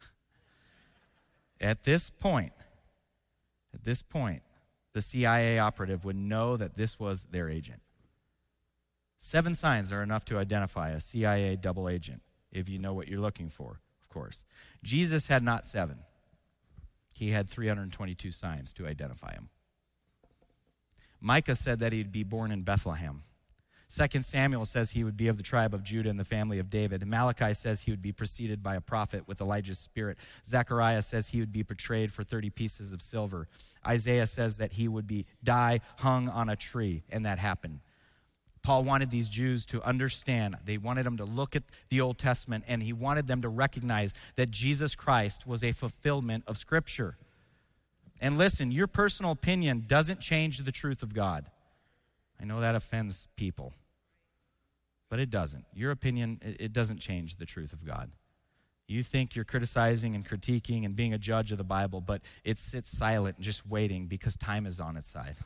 at 1.61 1.85
this 1.85 2.11
point, 2.11 2.53
at 3.75 3.85
this 3.85 4.03
point, 4.03 4.43
the 4.93 5.03
CIA 5.03 5.59
operative 5.59 6.05
would 6.05 6.17
know 6.17 6.57
that 6.57 6.75
this 6.75 6.99
was 6.99 7.25
their 7.25 7.49
agent. 7.49 7.83
Seven 9.19 9.55
signs 9.55 9.93
are 9.93 10.03
enough 10.03 10.25
to 10.27 10.39
identify 10.39 10.91
a 10.91 11.01
CIA 11.01 11.57
double 11.57 11.89
agent, 11.89 12.23
if 12.53 12.69
you 12.69 12.79
know 12.79 12.95
what 12.95 13.09
you're 13.09 13.21
looking 13.21 13.49
for, 13.49 13.81
of 14.03 14.09
course. 14.09 14.45
Jesus 14.83 15.27
had 15.27 15.43
not 15.43 15.67
seven, 15.67 15.99
he 17.13 17.31
had 17.31 17.49
322 17.49 18.31
signs 18.31 18.73
to 18.75 18.87
identify 18.87 19.33
him. 19.33 19.49
Micah 21.21 21.55
said 21.55 21.79
that 21.79 21.93
he'd 21.93 22.13
be 22.13 22.23
born 22.23 22.53
in 22.53 22.63
Bethlehem. 22.63 23.23
Second 23.89 24.25
Samuel 24.25 24.65
says 24.65 24.91
he 24.91 25.05
would 25.05 25.17
be 25.17 25.29
of 25.29 25.37
the 25.37 25.45
tribe 25.45 25.73
of 25.73 25.85
Judah 25.85 26.11
and 26.11 26.19
the 26.19 26.25
family 26.25 26.59
of 26.59 26.69
David. 26.69 27.07
Malachi 27.07 27.55
says 27.55 27.83
he 27.83 27.93
would 27.93 28.03
be 28.03 28.13
preceded 28.13 28.63
by 28.63 28.75
a 28.75 28.81
prophet 28.81 29.29
with 29.29 29.41
Elijah's 29.41 29.79
spirit. 29.79 30.19
Zechariah 30.45 31.03
says 31.03 31.29
he 31.29 31.39
would 31.39 31.53
be 31.53 31.63
portrayed 31.63 32.13
for 32.13 32.25
30 32.25 32.51
pieces 32.51 32.93
of 32.93 33.01
silver. 33.01 33.47
Isaiah 33.87 34.27
says 34.27 34.57
that 34.57 34.73
he 34.73 34.89
would 34.89 35.07
be 35.07 35.27
die 35.45 35.81
hung 35.99 36.29
on 36.29 36.49
a 36.49 36.57
tree, 36.57 37.05
and 37.11 37.25
that 37.25 37.39
happened. 37.39 37.81
Paul 38.67 38.83
wanted 38.83 39.13
these 39.13 39.29
Jews 39.29 39.65
to 39.67 39.81
understand. 39.83 40.57
They 40.65 40.77
wanted 40.77 41.07
them 41.07 41.19
to 41.19 41.25
look 41.25 41.55
at 41.55 41.63
the 41.89 42.01
Old 42.01 42.19
Testament, 42.19 42.65
and 42.67 42.83
he 42.83 42.93
wanted 42.93 43.29
them 43.29 43.41
to 43.43 43.49
recognize 43.49 44.13
that 44.35 44.51
Jesus 44.51 44.97
Christ 44.97 45.47
was 45.47 45.63
a 45.63 45.71
fulfillment 45.71 46.43
of 46.49 46.59
Scripture. 46.59 47.17
And 48.21 48.37
listen, 48.37 48.73
your 48.73 48.89
personal 48.89 49.31
opinion 49.31 49.85
doesn't 49.87 50.19
change 50.19 50.59
the 50.59 50.73
truth 50.73 51.05
of 51.05 51.15
God. 51.15 51.47
I 52.41 52.45
know 52.45 52.61
that 52.61 52.75
offends 52.75 53.29
people, 53.37 53.73
but 55.09 55.19
it 55.19 55.31
doesn't. 55.31 55.65
Your 55.75 55.91
opinion, 55.91 56.41
it 56.43 56.73
doesn't 56.73 56.99
change 56.99 57.37
the 57.37 57.47
truth 57.47 57.73
of 57.73 57.87
God. 57.87 58.11
You 58.89 59.03
think 59.03 59.35
you're 59.35 59.45
criticizing 59.45 60.15
and 60.15 60.25
critiquing 60.25 60.85
and 60.85 60.95
being 60.95 61.13
a 61.13 61.19
judge 61.19 61.51
of 61.51 61.59
the 61.59 61.65
Bible, 61.65 62.01
but 62.01 62.23
it 62.45 62.59
sits 62.59 62.89
silent 62.89 63.37
and 63.37 63.45
just 63.45 63.67
waiting 63.67 64.07
because 64.07 64.37
time 64.37 64.65
is 64.67 64.79
on 64.79 64.97
its 64.97 65.09
side. 65.09 65.37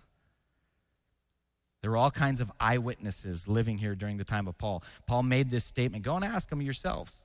There 1.80 1.90
were 1.90 1.96
all 1.96 2.10
kinds 2.10 2.40
of 2.40 2.52
eyewitnesses 2.60 3.48
living 3.48 3.78
here 3.78 3.94
during 3.94 4.18
the 4.18 4.24
time 4.24 4.46
of 4.46 4.58
Paul. 4.58 4.82
Paul 5.06 5.22
made 5.22 5.48
this 5.48 5.64
statement 5.64 6.04
go 6.04 6.16
and 6.16 6.24
ask 6.24 6.50
them 6.50 6.60
yourselves. 6.60 7.24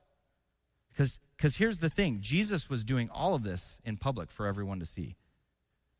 Because 0.90 1.56
here's 1.56 1.80
the 1.80 1.90
thing 1.90 2.20
Jesus 2.22 2.70
was 2.70 2.82
doing 2.82 3.10
all 3.10 3.34
of 3.34 3.42
this 3.42 3.82
in 3.84 3.98
public 3.98 4.30
for 4.30 4.46
everyone 4.46 4.78
to 4.78 4.86
see. 4.86 5.16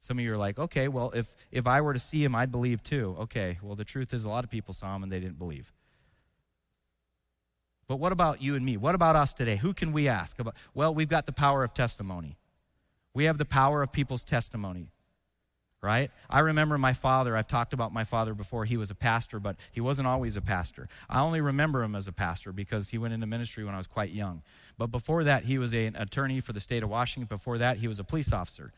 Some 0.06 0.20
of 0.20 0.24
you 0.24 0.32
are 0.32 0.36
like, 0.36 0.56
okay, 0.56 0.86
well, 0.86 1.10
if, 1.16 1.34
if 1.50 1.66
I 1.66 1.80
were 1.80 1.92
to 1.92 1.98
see 1.98 2.22
him, 2.22 2.36
I'd 2.36 2.52
believe 2.52 2.80
too. 2.80 3.16
Okay, 3.22 3.58
well, 3.60 3.74
the 3.74 3.84
truth 3.84 4.14
is, 4.14 4.22
a 4.22 4.28
lot 4.28 4.44
of 4.44 4.50
people 4.50 4.72
saw 4.72 4.94
him 4.94 5.02
and 5.02 5.10
they 5.10 5.18
didn't 5.18 5.36
believe. 5.36 5.72
But 7.88 7.96
what 7.96 8.12
about 8.12 8.40
you 8.40 8.54
and 8.54 8.64
me? 8.64 8.76
What 8.76 8.94
about 8.94 9.16
us 9.16 9.32
today? 9.32 9.56
Who 9.56 9.74
can 9.74 9.92
we 9.92 10.06
ask 10.06 10.38
about? 10.38 10.54
Well, 10.74 10.94
we've 10.94 11.08
got 11.08 11.26
the 11.26 11.32
power 11.32 11.64
of 11.64 11.74
testimony. 11.74 12.36
We 13.14 13.24
have 13.24 13.36
the 13.36 13.44
power 13.44 13.82
of 13.82 13.90
people's 13.90 14.22
testimony, 14.22 14.92
right? 15.82 16.12
I 16.30 16.38
remember 16.38 16.78
my 16.78 16.92
father. 16.92 17.36
I've 17.36 17.48
talked 17.48 17.72
about 17.72 17.92
my 17.92 18.04
father 18.04 18.32
before. 18.32 18.64
He 18.64 18.76
was 18.76 18.92
a 18.92 18.94
pastor, 18.94 19.40
but 19.40 19.56
he 19.72 19.80
wasn't 19.80 20.06
always 20.06 20.36
a 20.36 20.40
pastor. 20.40 20.88
I 21.10 21.18
only 21.18 21.40
remember 21.40 21.82
him 21.82 21.96
as 21.96 22.06
a 22.06 22.12
pastor 22.12 22.52
because 22.52 22.90
he 22.90 22.98
went 22.98 23.12
into 23.12 23.26
ministry 23.26 23.64
when 23.64 23.74
I 23.74 23.78
was 23.78 23.88
quite 23.88 24.10
young. 24.10 24.42
But 24.78 24.92
before 24.92 25.24
that, 25.24 25.46
he 25.46 25.58
was 25.58 25.74
an 25.74 25.96
attorney 25.96 26.38
for 26.38 26.52
the 26.52 26.60
state 26.60 26.84
of 26.84 26.90
Washington. 26.90 27.26
Before 27.26 27.58
that, 27.58 27.78
he 27.78 27.88
was 27.88 27.98
a 27.98 28.04
police 28.04 28.32
officer. 28.32 28.72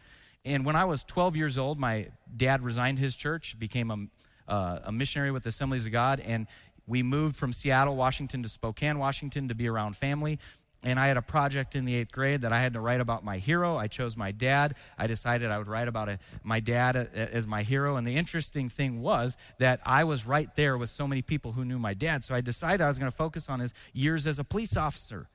And 0.44 0.64
when 0.64 0.76
I 0.76 0.84
was 0.84 1.04
12 1.04 1.36
years 1.36 1.58
old, 1.58 1.78
my 1.78 2.08
dad 2.34 2.62
resigned 2.62 2.98
his 2.98 3.16
church, 3.16 3.58
became 3.58 3.90
a, 3.90 4.50
uh, 4.50 4.80
a 4.84 4.92
missionary 4.92 5.30
with 5.30 5.42
the 5.42 5.50
Assemblies 5.50 5.86
of 5.86 5.92
God, 5.92 6.20
and 6.20 6.46
we 6.86 7.02
moved 7.02 7.36
from 7.36 7.52
Seattle, 7.52 7.96
Washington 7.96 8.42
to 8.42 8.48
Spokane, 8.48 8.98
Washington 8.98 9.48
to 9.48 9.54
be 9.54 9.68
around 9.68 9.96
family. 9.96 10.38
And 10.82 10.98
I 10.98 11.08
had 11.08 11.16
a 11.16 11.22
project 11.22 11.74
in 11.74 11.84
the 11.84 11.96
eighth 11.96 12.12
grade 12.12 12.42
that 12.42 12.52
I 12.52 12.60
had 12.60 12.74
to 12.74 12.80
write 12.80 13.00
about 13.00 13.24
my 13.24 13.38
hero. 13.38 13.76
I 13.76 13.88
chose 13.88 14.16
my 14.16 14.30
dad. 14.30 14.76
I 14.96 15.08
decided 15.08 15.50
I 15.50 15.58
would 15.58 15.66
write 15.66 15.88
about 15.88 16.08
a, 16.08 16.18
my 16.44 16.60
dad 16.60 16.96
uh, 16.96 17.18
as 17.18 17.48
my 17.48 17.62
hero. 17.62 17.96
And 17.96 18.06
the 18.06 18.16
interesting 18.16 18.68
thing 18.68 19.02
was 19.02 19.36
that 19.58 19.80
I 19.84 20.04
was 20.04 20.24
right 20.24 20.48
there 20.54 20.78
with 20.78 20.88
so 20.88 21.08
many 21.08 21.20
people 21.20 21.52
who 21.52 21.64
knew 21.64 21.80
my 21.80 21.94
dad. 21.94 22.24
So 22.24 22.34
I 22.34 22.40
decided 22.40 22.80
I 22.80 22.86
was 22.86 22.98
going 22.98 23.10
to 23.10 23.16
focus 23.16 23.48
on 23.48 23.58
his 23.58 23.74
years 23.92 24.24
as 24.26 24.38
a 24.38 24.44
police 24.44 24.76
officer. 24.76 25.28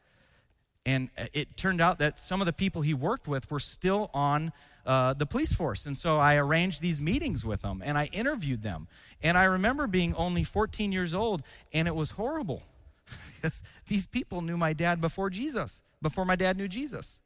And 0.85 1.09
uh, 1.17 1.25
it 1.33 1.57
turned 1.57 1.81
out 1.81 1.99
that 1.99 2.17
some 2.17 2.41
of 2.41 2.45
the 2.45 2.53
people 2.53 2.81
he 2.81 2.93
worked 2.93 3.27
with 3.27 3.51
were 3.51 3.59
still 3.59 4.09
on 4.13 4.53
uh, 4.85 5.13
the 5.13 5.25
police 5.25 5.53
force. 5.53 5.85
And 5.85 5.97
so 5.97 6.19
I 6.19 6.35
arranged 6.35 6.81
these 6.81 6.99
meetings 6.99 7.45
with 7.45 7.61
them 7.61 7.81
and 7.83 7.97
I 7.97 8.05
interviewed 8.13 8.63
them. 8.63 8.87
And 9.21 9.37
I 9.37 9.45
remember 9.45 9.87
being 9.87 10.13
only 10.15 10.43
14 10.43 10.91
years 10.91 11.13
old 11.13 11.43
and 11.71 11.87
it 11.87 11.95
was 11.95 12.11
horrible 12.11 12.63
these 13.87 14.07
people 14.07 14.41
knew 14.41 14.57
my 14.57 14.73
dad 14.73 15.01
before 15.01 15.29
Jesus, 15.29 15.81
before 16.01 16.25
my 16.25 16.35
dad 16.35 16.57
knew 16.57 16.67
Jesus. 16.67 17.21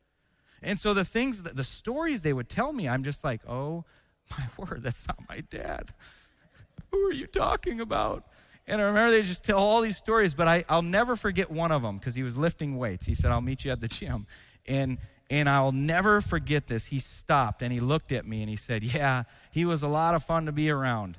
And 0.62 0.80
so 0.80 0.94
the 0.94 1.06
things, 1.06 1.44
the 1.44 1.64
stories 1.64 2.22
they 2.24 2.34
would 2.34 2.50
tell 2.50 2.74
me, 2.74 2.90
I'm 2.90 3.04
just 3.04 3.24
like, 3.24 3.42
oh 3.48 3.86
my 4.38 4.46
word, 4.58 4.84
that's 4.84 5.08
not 5.08 5.18
my 5.30 5.42
dad. 5.42 5.92
Who 6.92 7.08
are 7.08 7.14
you 7.14 7.28
talking 7.28 7.80
about? 7.80 8.26
And 8.66 8.82
I 8.82 8.86
remember 8.86 9.12
they 9.12 9.22
just 9.22 9.46
tell 9.46 9.60
all 9.60 9.82
these 9.82 9.98
stories, 9.98 10.34
but 10.34 10.48
I, 10.48 10.64
I'll 10.68 10.82
never 10.82 11.16
forget 11.16 11.50
one 11.50 11.72
of 11.72 11.82
them 11.82 11.98
because 11.98 12.16
he 12.16 12.24
was 12.24 12.36
lifting 12.36 12.78
weights. 12.78 13.06
He 13.06 13.16
said, 13.16 13.32
I'll 13.32 13.42
meet 13.42 13.64
you 13.64 13.72
at 13.72 13.80
the 13.80 13.88
gym. 13.88 14.28
And 14.68 14.98
And 15.30 15.50
I'll 15.50 15.74
never 15.74 16.22
forget 16.22 16.68
this. 16.68 16.88
He 16.88 17.00
stopped 17.00 17.62
and 17.62 17.74
he 17.74 17.80
looked 17.80 18.12
at 18.12 18.26
me 18.26 18.42
and 18.42 18.50
he 18.50 18.56
said, 18.56 18.84
Yeah, 18.84 19.24
he 19.52 19.66
was 19.66 19.84
a 19.84 19.88
lot 19.88 20.16
of 20.16 20.24
fun 20.24 20.46
to 20.46 20.52
be 20.52 20.70
around 20.70 21.18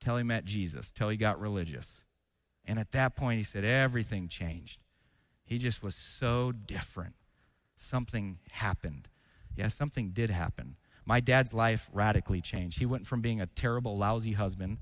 till 0.00 0.16
he 0.16 0.22
met 0.22 0.44
Jesus, 0.44 0.90
till 0.90 1.08
he 1.08 1.16
got 1.16 1.40
religious. 1.40 2.04
And 2.64 2.78
at 2.78 2.92
that 2.92 3.16
point, 3.16 3.38
he 3.38 3.42
said, 3.42 3.64
Everything 3.64 4.28
changed. 4.28 4.80
He 5.44 5.58
just 5.58 5.82
was 5.82 5.96
so 5.96 6.52
different. 6.52 7.14
Something 7.74 8.38
happened. 8.52 9.08
Yeah, 9.56 9.68
something 9.68 10.10
did 10.10 10.30
happen. 10.30 10.76
My 11.04 11.18
dad's 11.18 11.52
life 11.52 11.90
radically 11.92 12.40
changed. 12.40 12.78
He 12.78 12.86
went 12.86 13.06
from 13.06 13.20
being 13.20 13.40
a 13.40 13.46
terrible, 13.46 13.98
lousy 13.98 14.34
husband, 14.34 14.78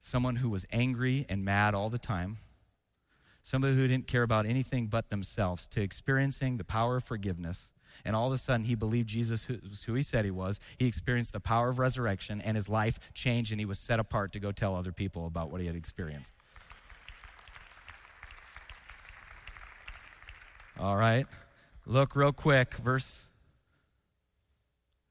someone 0.00 0.36
who 0.36 0.50
was 0.50 0.66
angry 0.72 1.24
and 1.28 1.44
mad 1.44 1.74
all 1.74 1.88
the 1.88 1.98
time, 1.98 2.38
somebody 3.44 3.76
who 3.76 3.86
didn't 3.86 4.08
care 4.08 4.22
about 4.22 4.46
anything 4.46 4.88
but 4.88 5.10
themselves, 5.10 5.68
to 5.68 5.80
experiencing 5.80 6.56
the 6.56 6.64
power 6.64 6.96
of 6.96 7.04
forgiveness. 7.04 7.72
And 8.04 8.16
all 8.16 8.26
of 8.26 8.32
a 8.32 8.38
sudden, 8.38 8.64
he 8.64 8.74
believed 8.74 9.08
Jesus 9.08 9.46
was 9.46 9.84
who 9.84 9.94
he 9.94 10.02
said 10.02 10.24
he 10.24 10.30
was. 10.32 10.58
He 10.78 10.88
experienced 10.88 11.32
the 11.32 11.40
power 11.40 11.68
of 11.68 11.78
resurrection, 11.78 12.40
and 12.40 12.56
his 12.56 12.68
life 12.68 13.12
changed, 13.12 13.52
and 13.52 13.60
he 13.60 13.66
was 13.66 13.78
set 13.78 14.00
apart 14.00 14.32
to 14.32 14.40
go 14.40 14.50
tell 14.50 14.74
other 14.74 14.90
people 14.90 15.26
about 15.26 15.50
what 15.50 15.60
he 15.60 15.68
had 15.68 15.76
experienced. 15.76 16.34
All 20.80 20.96
right. 20.96 21.26
Look 21.86 22.16
real 22.16 22.32
quick, 22.32 22.74
verse. 22.74 23.28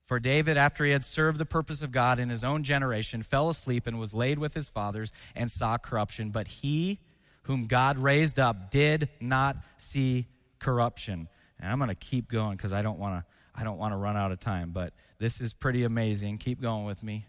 For 0.06 0.20
David, 0.20 0.58
after 0.58 0.84
he 0.84 0.92
had 0.92 1.04
served 1.04 1.38
the 1.38 1.46
purpose 1.46 1.82
of 1.82 1.92
God 1.92 2.20
in 2.20 2.30
his 2.30 2.44
own 2.44 2.64
generation, 2.64 3.24
fell 3.24 3.48
asleep 3.48 3.88
and 3.88 3.98
was 3.98 4.14
laid 4.14 4.40
with 4.40 4.56
his 4.56 4.68
fathers 4.68 5.14
and 5.36 5.50
saw 5.50 5.78
corruption. 5.78 6.32
But 6.32 6.48
he, 6.48 7.00
whom 7.44 7.66
God 7.66 7.98
raised 7.98 8.40
up, 8.40 8.72
did 8.72 9.10
not 9.20 9.58
see 9.78 10.28
corruption. 10.60 11.28
And 11.60 11.72
I'm 11.72 11.78
going 11.78 11.90
to 11.90 11.96
keep 11.96 12.30
going 12.30 12.58
because 12.58 12.74
I 12.74 12.82
don't 12.82 13.00
want 13.00 13.24
to. 13.24 13.26
I 13.56 13.64
don't 13.64 13.78
want 13.78 13.94
to 13.94 13.98
run 13.98 14.18
out 14.18 14.32
of 14.32 14.40
time, 14.40 14.72
but 14.72 14.94
this 15.20 15.40
is 15.40 15.54
pretty 15.54 15.84
amazing. 15.84 16.40
Keep 16.40 16.60
going 16.60 16.86
with 16.86 17.04
me. 17.04 17.28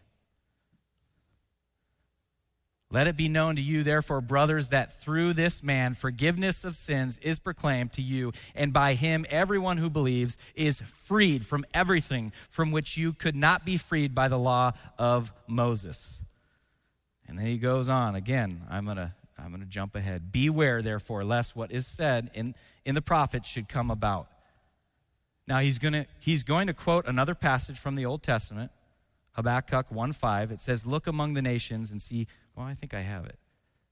Let 2.90 3.08
it 3.08 3.16
be 3.16 3.28
known 3.28 3.56
to 3.56 3.60
you, 3.60 3.82
therefore, 3.82 4.20
brothers, 4.20 4.68
that 4.68 5.00
through 5.00 5.32
this 5.32 5.62
man 5.62 5.94
forgiveness 5.94 6.64
of 6.64 6.76
sins 6.76 7.18
is 7.18 7.40
proclaimed 7.40 7.92
to 7.94 8.02
you, 8.02 8.32
and 8.54 8.72
by 8.72 8.94
him 8.94 9.26
everyone 9.28 9.78
who 9.78 9.90
believes 9.90 10.38
is 10.54 10.80
freed 10.80 11.44
from 11.44 11.64
everything 11.74 12.32
from 12.48 12.70
which 12.70 12.96
you 12.96 13.12
could 13.12 13.34
not 13.34 13.66
be 13.66 13.76
freed 13.76 14.14
by 14.14 14.28
the 14.28 14.38
law 14.38 14.72
of 14.96 15.32
Moses. 15.46 16.22
And 17.26 17.38
then 17.38 17.46
he 17.46 17.58
goes 17.58 17.88
on 17.88 18.14
again. 18.14 18.62
I'm 18.70 18.84
going 18.84 18.96
to 18.96 19.12
I'm 19.38 19.48
going 19.48 19.60
to 19.60 19.66
jump 19.66 19.96
ahead. 19.96 20.30
Beware, 20.30 20.82
therefore, 20.82 21.24
lest 21.24 21.56
what 21.56 21.72
is 21.72 21.86
said 21.86 22.30
in, 22.34 22.54
in 22.84 22.94
the 22.94 23.02
prophet 23.02 23.44
should 23.46 23.68
come 23.68 23.90
about. 23.90 24.28
Now 25.46 25.58
he's 25.58 25.78
going 25.78 25.92
to 25.92 26.06
he's 26.20 26.42
going 26.42 26.68
to 26.68 26.74
quote 26.74 27.06
another 27.06 27.34
passage 27.34 27.78
from 27.78 27.96
the 27.96 28.06
Old 28.06 28.22
Testament, 28.22 28.70
Habakkuk 29.32 29.90
1:5. 29.90 30.50
It 30.50 30.60
says, 30.60 30.86
"Look 30.86 31.06
among 31.06 31.34
the 31.34 31.42
nations 31.42 31.90
and 31.90 32.00
see 32.00 32.26
well, 32.56 32.66
I 32.66 32.74
think 32.74 32.94
I 32.94 33.00
have 33.00 33.26
it. 33.26 33.38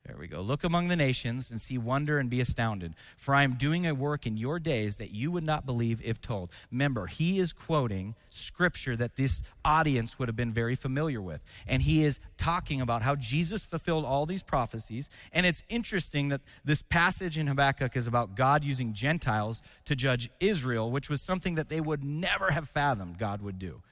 There 0.05 0.17
we 0.19 0.27
go. 0.27 0.41
Look 0.41 0.65
among 0.65 0.89
the 0.89 0.97
nations 0.97 1.49
and 1.49 1.61
see 1.61 1.79
wonder 1.79 2.19
and 2.19 2.29
be 2.29 2.41
astounded. 2.41 2.95
For 3.17 3.37
I 3.37 3.45
am 3.45 3.55
doing 3.55 3.87
a 3.87 3.95
work 3.95 4.27
in 4.27 4.37
your 4.37 4.59
days 4.59 4.97
that 4.97 5.13
you 5.13 5.31
would 5.31 5.45
not 5.45 5.65
believe 5.65 6.01
if 6.05 6.21
told. 6.21 6.51
Remember, 6.73 7.07
he 7.07 7.39
is 7.39 7.53
quoting 7.53 8.17
scripture 8.29 8.97
that 8.97 9.15
this 9.15 9.45
audience 9.65 10.19
would 10.19 10.29
have 10.29 10.35
been 10.35 10.53
very 10.53 10.75
familiar 10.75 11.23
with. 11.23 11.45
And 11.69 11.83
he 11.83 12.03
is 12.03 12.19
talking 12.37 12.81
about 12.81 13.03
how 13.03 13.15
Jesus 13.15 13.65
fulfilled 13.65 14.05
all 14.05 14.27
these 14.27 14.43
prophecies. 14.43 15.09
And 15.33 15.47
it's 15.47 15.63
interesting 15.69 16.31
that 16.31 16.41
this 16.65 16.83
passage 16.83 17.39
in 17.39 17.47
Habakkuk 17.47 17.97
is 17.97 18.09
about 18.09 18.35
God 18.35 18.65
using 18.65 18.95
Gentiles 18.95 19.63
to 19.85 19.95
judge 19.95 20.29
Israel, 20.41 20.91
which 20.91 21.09
was 21.09 21.23
something 21.23 21.55
that 21.55 21.69
they 21.69 21.81
would 21.81 22.03
never 22.03 22.51
have 22.51 22.69
fathomed 22.69 23.19
God 23.19 23.41
would 23.41 23.61
do 23.61 23.83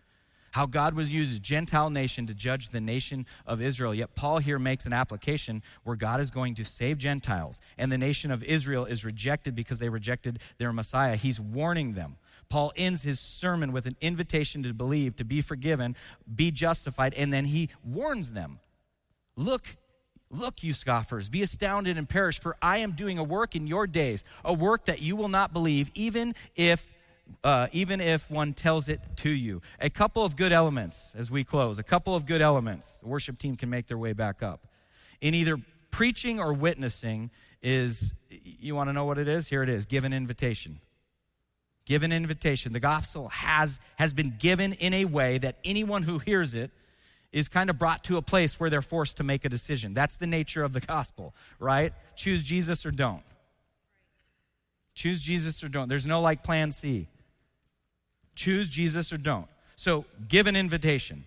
how 0.53 0.67
God 0.67 0.95
was 0.95 1.13
used 1.13 1.37
a 1.37 1.41
Gentile 1.41 1.91
nation 1.91 2.27
to 2.27 2.35
judge 2.35 2.71
the 2.71 2.81
nation 2.81 3.27
of 3.47 3.61
Israel. 3.61 3.95
Yet 3.95 4.15
Paul 4.15 4.39
here 4.39 4.59
makes 4.59 4.87
an 4.87 4.93
application 4.93 5.63
where 5.85 5.97
God 5.97 6.21
is 6.21 6.31
going 6.31 6.55
to 6.57 6.65
save 6.65 6.99
Gentiles, 6.99 7.61
and 7.79 7.91
the 7.91 7.99
nation 7.99 8.31
of 8.31 8.43
Israel 8.43 8.85
is 8.85 9.05
rejected 9.05 9.55
because 9.55 9.79
they 9.79 9.89
rejected 9.89 10.41
their 10.59 10.73
Messiah. 10.73 11.17
He's 11.17 11.41
warning 11.41 11.95
them. 11.95 12.17
Paul 12.49 12.73
ends 12.77 13.03
his 13.03 13.21
sermon 13.21 13.73
with 13.73 13.87
an 13.87 13.97
invitation 14.01 14.63
to 14.65 14.75
believe, 14.75 15.17
to 15.17 15.25
be 15.25 15.41
forgiven, 15.41 15.95
be 16.35 16.51
justified, 16.51 17.15
and 17.15 17.33
then 17.33 17.45
he 17.45 17.71
warns 17.85 18.33
them 18.33 18.59
Look, 19.37 19.77
Look, 20.33 20.63
you 20.63 20.75
scoffers, 20.75 21.29
be 21.29 21.43
astounded 21.43 21.99
and 21.99 22.09
perish, 22.09 22.39
for 22.39 22.57
I 22.63 22.79
am 22.79 22.93
doing 22.93 23.19
a 23.19 23.25
work 23.25 23.57
in 23.57 23.67
your 23.67 23.89
days, 23.89 24.25
a 24.45 24.53
work 24.53 24.85
that 24.85 25.03
you 25.03 25.17
will 25.17 25.29
not 25.29 25.53
believe, 25.53 25.91
even 25.95 26.37
if 26.55 26.93
uh, 27.45 27.69
even 27.73 28.01
if 28.01 28.31
one 28.31 28.53
tells 28.53 28.89
it 28.89 29.01
to 29.17 29.31
you. 29.31 29.63
A 29.81 29.91
couple 29.91 30.25
of 30.25 30.37
good 30.37 30.53
elements 30.53 31.15
as 31.17 31.31
we 31.31 31.45
close, 31.45 31.79
a 31.79 31.83
couple 31.83 32.15
of 32.15 32.27
good 32.27 32.41
elements. 32.41 32.99
The 32.99 33.09
worship 33.09 33.39
team 33.39 33.57
can 33.57 33.71
make 33.71 33.87
their 33.87 33.99
way 33.99 34.13
back 34.13 34.43
up. 34.43 34.67
In 35.21 35.35
either 35.35 35.59
preaching 35.91 36.41
or 36.41 36.53
witnessing, 36.53 37.31
is 37.63 38.15
you 38.29 38.75
want 38.75 38.89
to 38.89 38.93
know 38.93 39.05
what 39.05 39.19
it 39.19 39.29
is? 39.29 39.49
Here 39.49 39.63
it 39.63 39.69
is 39.69 39.87
give 39.87 40.05
an 40.05 40.13
invitation. 40.13 40.81
Give 41.87 42.03
an 42.03 42.13
invitation. 42.13 42.73
The 42.73 42.81
gospel 42.81 43.29
has, 43.29 43.81
has 43.97 44.13
been 44.13 44.35
given 44.39 44.75
in 44.75 44.95
a 44.95 45.07
way 45.07 45.39
that 45.39 45.57
anyone 45.65 46.05
who 46.05 46.19
hears 46.19 46.55
it 46.55 46.71
is 47.33 47.49
kind 47.49 47.71
of 47.71 47.79
brought 47.79 48.05
to 48.05 48.17
a 48.17 48.23
place 48.23 48.59
where 48.59 48.71
they're 48.71 48.83
forced 48.83 49.17
to 49.17 49.25
make 49.25 49.45
a 49.45 49.49
decision. 49.49 49.95
That's 49.95 50.17
the 50.17 50.27
nature 50.27 50.63
of 50.63 50.73
the 50.73 50.81
gospel, 50.81 51.35
right? 51.59 51.93
Choose 52.17 52.43
Jesus 52.43 52.85
or 52.85 52.91
don't. 52.91 53.23
Choose 54.95 55.23
Jesus 55.23 55.63
or 55.63 55.69
don't. 55.69 55.89
There's 55.89 56.07
no 56.07 56.21
like 56.21 56.43
plan 56.43 56.73
C. 56.73 57.09
Choose 58.41 58.71
Jesus 58.71 59.13
or 59.13 59.19
don't. 59.19 59.47
So 59.77 60.07
give 60.27 60.47
an 60.47 60.57
invitation. 60.57 61.27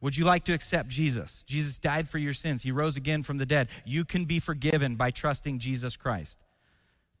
Would 0.00 0.16
you 0.16 0.24
like 0.24 0.44
to 0.44 0.54
accept 0.54 0.88
Jesus? 0.88 1.42
Jesus 1.46 1.78
died 1.78 2.08
for 2.08 2.16
your 2.16 2.32
sins. 2.32 2.62
He 2.62 2.72
rose 2.72 2.96
again 2.96 3.22
from 3.22 3.36
the 3.36 3.44
dead. 3.44 3.68
You 3.84 4.06
can 4.06 4.24
be 4.24 4.38
forgiven 4.38 4.96
by 4.96 5.10
trusting 5.10 5.58
Jesus 5.58 5.98
Christ. 5.98 6.38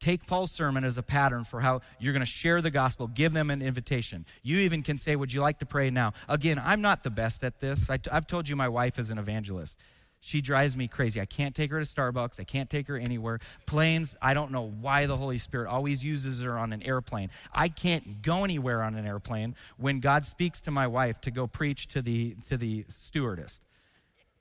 Take 0.00 0.26
Paul's 0.26 0.52
sermon 0.52 0.84
as 0.84 0.96
a 0.96 1.02
pattern 1.02 1.44
for 1.44 1.60
how 1.60 1.82
you're 2.00 2.14
going 2.14 2.20
to 2.20 2.26
share 2.26 2.62
the 2.62 2.70
gospel. 2.70 3.08
Give 3.08 3.34
them 3.34 3.50
an 3.50 3.60
invitation. 3.60 4.24
You 4.42 4.56
even 4.60 4.82
can 4.82 4.96
say, 4.96 5.16
Would 5.16 5.34
you 5.34 5.42
like 5.42 5.58
to 5.58 5.66
pray 5.66 5.90
now? 5.90 6.14
Again, 6.30 6.58
I'm 6.58 6.80
not 6.80 7.02
the 7.02 7.10
best 7.10 7.44
at 7.44 7.60
this. 7.60 7.90
i 7.90 7.98
I've 8.10 8.26
told 8.26 8.48
you 8.48 8.56
my 8.56 8.70
wife 8.70 8.98
is 8.98 9.10
an 9.10 9.18
evangelist. 9.18 9.78
She 10.26 10.40
drives 10.40 10.76
me 10.76 10.88
crazy. 10.88 11.20
I 11.20 11.24
can't 11.24 11.54
take 11.54 11.70
her 11.70 11.78
to 11.78 11.86
Starbucks. 11.86 12.40
I 12.40 12.42
can't 12.42 12.68
take 12.68 12.88
her 12.88 12.96
anywhere. 12.96 13.38
Planes, 13.64 14.16
I 14.20 14.34
don't 14.34 14.50
know 14.50 14.68
why 14.80 15.06
the 15.06 15.16
Holy 15.16 15.38
Spirit 15.38 15.68
always 15.68 16.04
uses 16.04 16.42
her 16.42 16.58
on 16.58 16.72
an 16.72 16.82
airplane. 16.82 17.30
I 17.54 17.68
can't 17.68 18.22
go 18.22 18.42
anywhere 18.42 18.82
on 18.82 18.96
an 18.96 19.06
airplane 19.06 19.54
when 19.76 20.00
God 20.00 20.24
speaks 20.24 20.60
to 20.62 20.72
my 20.72 20.88
wife 20.88 21.20
to 21.20 21.30
go 21.30 21.46
preach 21.46 21.86
to 21.88 22.02
the 22.02 22.34
to 22.48 22.56
the 22.56 22.86
stewardess. 22.88 23.60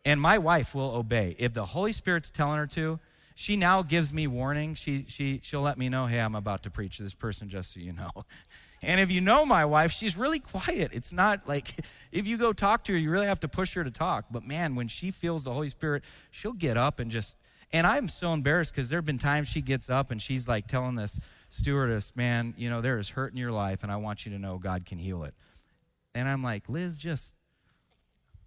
And 0.03 0.19
my 0.19 0.39
wife 0.39 0.73
will 0.73 0.95
obey. 0.95 1.35
If 1.37 1.53
the 1.53 1.65
Holy 1.65 1.91
Spirit's 1.91 2.31
telling 2.31 2.57
her 2.57 2.67
to, 2.67 2.99
she 3.35 3.55
now 3.55 3.83
gives 3.83 4.11
me 4.11 4.25
warning. 4.25 4.73
She 4.73 5.05
she 5.07 5.39
she'll 5.43 5.61
let 5.61 5.77
me 5.77 5.87
know, 5.87 6.07
"Hey, 6.07 6.19
I'm 6.19 6.33
about 6.33 6.63
to 6.63 6.71
preach 6.71 6.97
to 6.97 7.03
this 7.03 7.13
person 7.13 7.47
just 7.47 7.75
so 7.75 7.79
you 7.79 7.93
know." 7.93 8.09
And 8.85 9.01
if 9.01 9.09
you 9.09 9.19
know 9.19 9.45
my 9.45 9.65
wife, 9.65 9.91
she's 9.91 10.15
really 10.15 10.39
quiet. 10.39 10.91
It's 10.93 11.11
not 11.11 11.47
like 11.47 11.73
if 12.11 12.27
you 12.27 12.37
go 12.37 12.53
talk 12.53 12.83
to 12.85 12.93
her, 12.93 12.97
you 12.97 13.09
really 13.09 13.27
have 13.27 13.39
to 13.41 13.47
push 13.47 13.73
her 13.73 13.83
to 13.83 13.91
talk. 13.91 14.25
But 14.31 14.45
man, 14.45 14.75
when 14.75 14.87
she 14.87 15.11
feels 15.11 15.43
the 15.43 15.53
Holy 15.53 15.69
Spirit, 15.69 16.03
she'll 16.31 16.53
get 16.53 16.77
up 16.77 16.99
and 16.99 17.09
just. 17.09 17.37
And 17.73 17.85
I'm 17.87 18.07
so 18.07 18.31
embarrassed 18.31 18.73
because 18.73 18.89
there 18.89 18.97
have 18.99 19.05
been 19.05 19.17
times 19.17 19.49
she 19.49 19.59
gets 19.59 19.89
up 19.89 20.11
and 20.11 20.21
she's 20.21 20.47
like 20.47 20.67
telling 20.67 20.95
this 20.95 21.19
stewardess, 21.49 22.15
man, 22.15 22.53
you 22.57 22.69
know, 22.69 22.79
there 22.79 22.99
is 22.99 23.09
hurt 23.09 23.31
in 23.31 23.37
your 23.37 23.51
life 23.51 23.81
and 23.83 23.91
I 23.91 23.97
want 23.97 24.25
you 24.25 24.31
to 24.31 24.39
know 24.39 24.59
God 24.59 24.85
can 24.85 24.97
heal 24.97 25.23
it. 25.23 25.33
And 26.13 26.29
I'm 26.29 26.43
like, 26.43 26.69
Liz, 26.69 26.95
just 26.95 27.33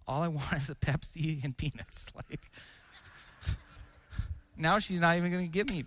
all 0.07 0.23
I 0.23 0.27
want 0.29 0.53
is 0.53 0.69
a 0.69 0.75
Pepsi 0.75 1.43
and 1.43 1.55
peanuts. 1.55 2.11
Like, 2.29 2.51
now 4.57 4.77
she's 4.79 4.99
not 4.99 5.15
even 5.15 5.31
going 5.31 5.45
to 5.45 5.49
give 5.49 5.69
me 5.69 5.85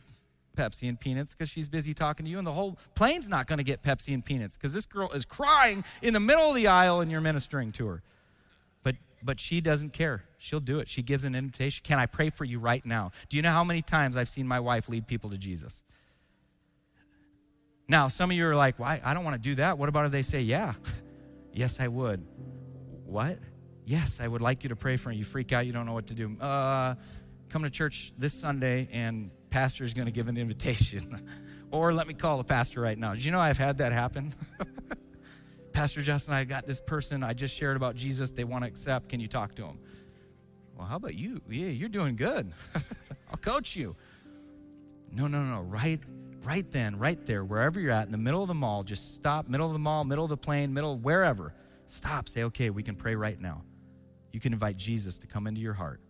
Pepsi 0.55 0.89
and 0.89 0.99
peanuts 0.99 1.35
because 1.35 1.49
she's 1.49 1.69
busy 1.69 1.95
talking 1.95 2.25
to 2.25 2.31
you, 2.31 2.39
and 2.39 2.47
the 2.47 2.53
whole 2.53 2.79
plane's 2.95 3.29
not 3.29 3.47
going 3.47 3.59
to 3.59 3.65
get 3.65 3.83
Pepsi 3.83 4.15
and 4.15 4.25
peanuts 4.25 4.57
because 4.57 4.73
this 4.73 4.87
girl 4.87 5.11
is 5.13 5.25
crying 5.25 5.85
in 6.03 6.13
the 6.13 6.21
middle 6.21 6.49
of 6.49 6.55
the 6.55 6.67
aisle 6.67 7.01
and 7.01 7.11
you're 7.11 7.21
ministering 7.21 7.73
to 7.73 7.87
her. 7.87 8.03
But 8.83 8.97
but 9.23 9.41
she 9.41 9.61
doesn't 9.61 9.93
care. 9.93 10.25
She'll 10.39 10.61
do 10.61 10.79
it. 10.79 10.89
She 10.89 11.03
gives 11.03 11.25
an 11.25 11.35
invitation. 11.35 11.83
Can 11.87 11.99
I 11.99 12.07
pray 12.07 12.31
for 12.31 12.45
you 12.45 12.59
right 12.59 12.85
now? 12.85 13.13
Do 13.29 13.37
you 13.37 13.43
know 13.43 13.53
how 13.53 13.65
many 13.65 13.83
times 13.83 14.17
I've 14.17 14.29
seen 14.29 14.47
my 14.47 14.61
wife 14.61 14.89
lead 14.89 15.07
people 15.07 15.31
to 15.31 15.39
Jesus? 15.39 15.83
Now, 17.89 18.09
some 18.09 18.31
of 18.31 18.37
you 18.37 18.47
are 18.47 18.57
like, 18.57 18.79
why? 18.79 19.01
I 19.05 19.13
don't 19.13 19.25
want 19.25 19.35
to 19.35 19.49
do 19.49 19.57
that. 19.57 19.77
What 19.77 19.89
about 19.89 20.07
if 20.07 20.13
they 20.13 20.23
say, 20.23 20.41
yeah? 20.41 20.75
yes, 21.53 21.79
I 21.79 21.89
would. 21.89 22.25
What? 23.05 23.39
Yes, 23.85 24.21
I 24.21 24.29
would 24.29 24.41
like 24.41 24.63
you 24.63 24.71
to 24.71 24.77
pray 24.77 24.97
for 24.97 25.11
me. 25.11 25.17
You 25.17 25.25
freak 25.25 25.53
out, 25.53 25.67
you 25.67 25.73
don't 25.73 25.87
know 25.87 25.93
what 25.93 26.07
to 26.07 26.15
do. 26.15 26.37
Uh, 26.41 26.95
come 27.49 27.65
to 27.65 27.71
church 27.71 28.13
this 28.17 28.33
Sunday 28.33 28.89
and 28.93 29.31
pastor 29.53 29.85
is 29.85 29.93
going 29.93 30.07
to 30.07 30.13
give 30.13 30.29
an 30.29 30.39
invitation. 30.39 31.29
or 31.71 31.93
let 31.93 32.09
me 32.09 32.15
call 32.15 32.39
the 32.39 32.45
pastor 32.45 32.81
right 32.81 32.99
now. 32.99 33.13
Did 33.13 33.23
you 33.23 33.31
know 33.31 33.39
I've 33.39 33.59
had 33.59 33.79
that 33.79 33.93
happen? 33.93 34.33
pastor 35.73 36.01
Justin, 36.01 36.35
I 36.35 36.45
got 36.45 36.67
this 36.67 36.81
person 36.81 37.23
I 37.23 37.35
just 37.35 37.55
shared 37.55 37.77
about 37.77 37.95
Jesus. 37.95 38.31
They 38.31 38.45
want 38.45 38.65
to 38.65 38.69
accept. 38.69 39.11
Can 39.11 39.21
you 39.21 39.29
talk 39.29 39.55
to 39.57 39.63
them? 39.63 39.79
Well, 40.75 40.87
how 40.87 40.97
about 40.97 41.15
you? 41.15 41.43
Yeah, 41.51 41.67
you're 41.67 41.91
doing 41.91 42.17
good. 42.17 42.51
I'll 43.31 43.37
coach 43.37 43.77
you. 43.77 43.95
No, 45.13 45.27
no, 45.27 45.43
no. 45.43 45.61
Right, 45.61 46.01
right 46.45 46.69
then, 46.71 46.99
right 46.99 47.25
there, 47.27 47.45
wherever 47.45 47.79
you're 47.79 47.93
at, 47.93 48.07
in 48.07 48.13
the 48.13 48.19
middle 48.19 48.41
of 48.41 48.49
the 48.49 48.55
mall, 48.55 48.83
just 48.83 49.15
stop, 49.15 49.49
middle 49.49 49.67
of 49.67 49.75
the 49.75 49.79
mall, 49.79 50.05
middle 50.05 50.25
of 50.25 50.31
the 50.31 50.37
plane, 50.39 50.73
middle, 50.73 50.97
wherever. 50.97 51.53
Stop, 51.87 52.27
say, 52.27 52.45
okay, 52.45 52.71
we 52.71 52.83
can 52.83 52.97
pray 52.97 53.15
right 53.15 53.39
now. 53.39 53.63
You 54.33 54.41
can 54.41 54.55
invite 54.55 54.79
Jesus 54.79 55.19
to 55.19 55.27
come 55.27 55.47
into 55.47 55.61
your 55.61 55.75
heart. 55.75 56.01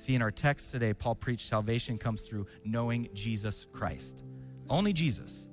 See, 0.00 0.14
in 0.14 0.22
our 0.22 0.30
text 0.30 0.72
today, 0.72 0.94
Paul 0.94 1.14
preached 1.14 1.46
salvation 1.46 1.98
comes 1.98 2.22
through 2.22 2.46
knowing 2.64 3.10
Jesus 3.12 3.66
Christ. 3.70 4.22
Only 4.66 4.94
Jesus. 4.94 5.50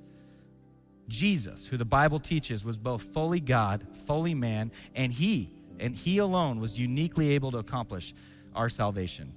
Jesus, 1.10 1.68
who 1.68 1.76
the 1.76 1.84
Bible 1.84 2.18
teaches 2.18 2.64
was 2.64 2.78
both 2.78 3.02
fully 3.02 3.42
God, 3.42 3.86
fully 4.06 4.34
man, 4.34 4.72
and 4.96 5.12
he, 5.12 5.52
and 5.82 5.94
he 5.94 6.20
alone 6.20 6.62
was 6.62 6.80
uniquely 6.80 7.32
able 7.32 7.52
to 7.52 7.58
accomplish 7.58 8.14
our 8.56 8.70
salvation. 8.70 9.34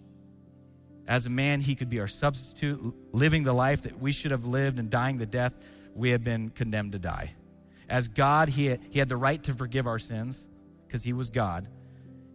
As 1.09 1.27
a 1.27 1.31
man, 1.31 1.61
he 1.61 1.75
could 1.75 1.91
be 1.91 1.99
our 1.99 2.07
substitute, 2.07 2.95
living 3.11 3.43
the 3.43 3.53
life 3.53 3.83
that 3.83 4.01
we 4.01 4.13
should 4.13 4.31
have 4.31 4.47
lived 4.47 4.79
and 4.79 4.89
dying 4.89 5.19
the 5.19 5.27
death 5.27 5.59
we 5.93 6.11
have 6.11 6.23
been 6.23 6.51
condemned 6.51 6.93
to 6.93 7.01
die. 7.01 7.35
As 7.89 8.07
God, 8.07 8.51
he 8.51 8.67
had, 8.67 8.81
he 8.91 9.01
had 9.01 9.09
the 9.09 9.17
right 9.17 9.43
to 9.43 9.55
forgive 9.55 9.89
our 9.89 9.99
sins 9.99 10.47
because 10.87 11.03
he 11.03 11.13
was 11.13 11.31
God. 11.31 11.67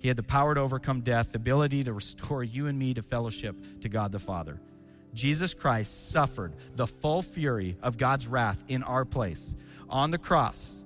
He 0.05 0.07
had 0.07 0.17
the 0.17 0.21
power 0.21 0.53
to 0.53 0.61
overcome 0.61 1.01
death, 1.01 1.31
the 1.31 1.37
ability 1.37 1.83
to 1.85 1.91
restore 1.91 2.43
you 2.43 2.67
and 2.67 2.77
me 2.77 2.93
to 2.93 3.01
fellowship 3.01 3.55
to 3.81 3.89
God 3.89 4.11
the 4.11 4.19
Father. 4.19 4.61
Jesus 5.15 5.55
Christ 5.55 6.11
suffered 6.11 6.53
the 6.75 6.85
full 6.85 7.23
fury 7.23 7.75
of 7.81 7.97
God's 7.97 8.27
wrath 8.27 8.63
in 8.67 8.83
our 8.83 9.03
place. 9.03 9.55
On 9.89 10.11
the 10.11 10.19
cross, 10.19 10.85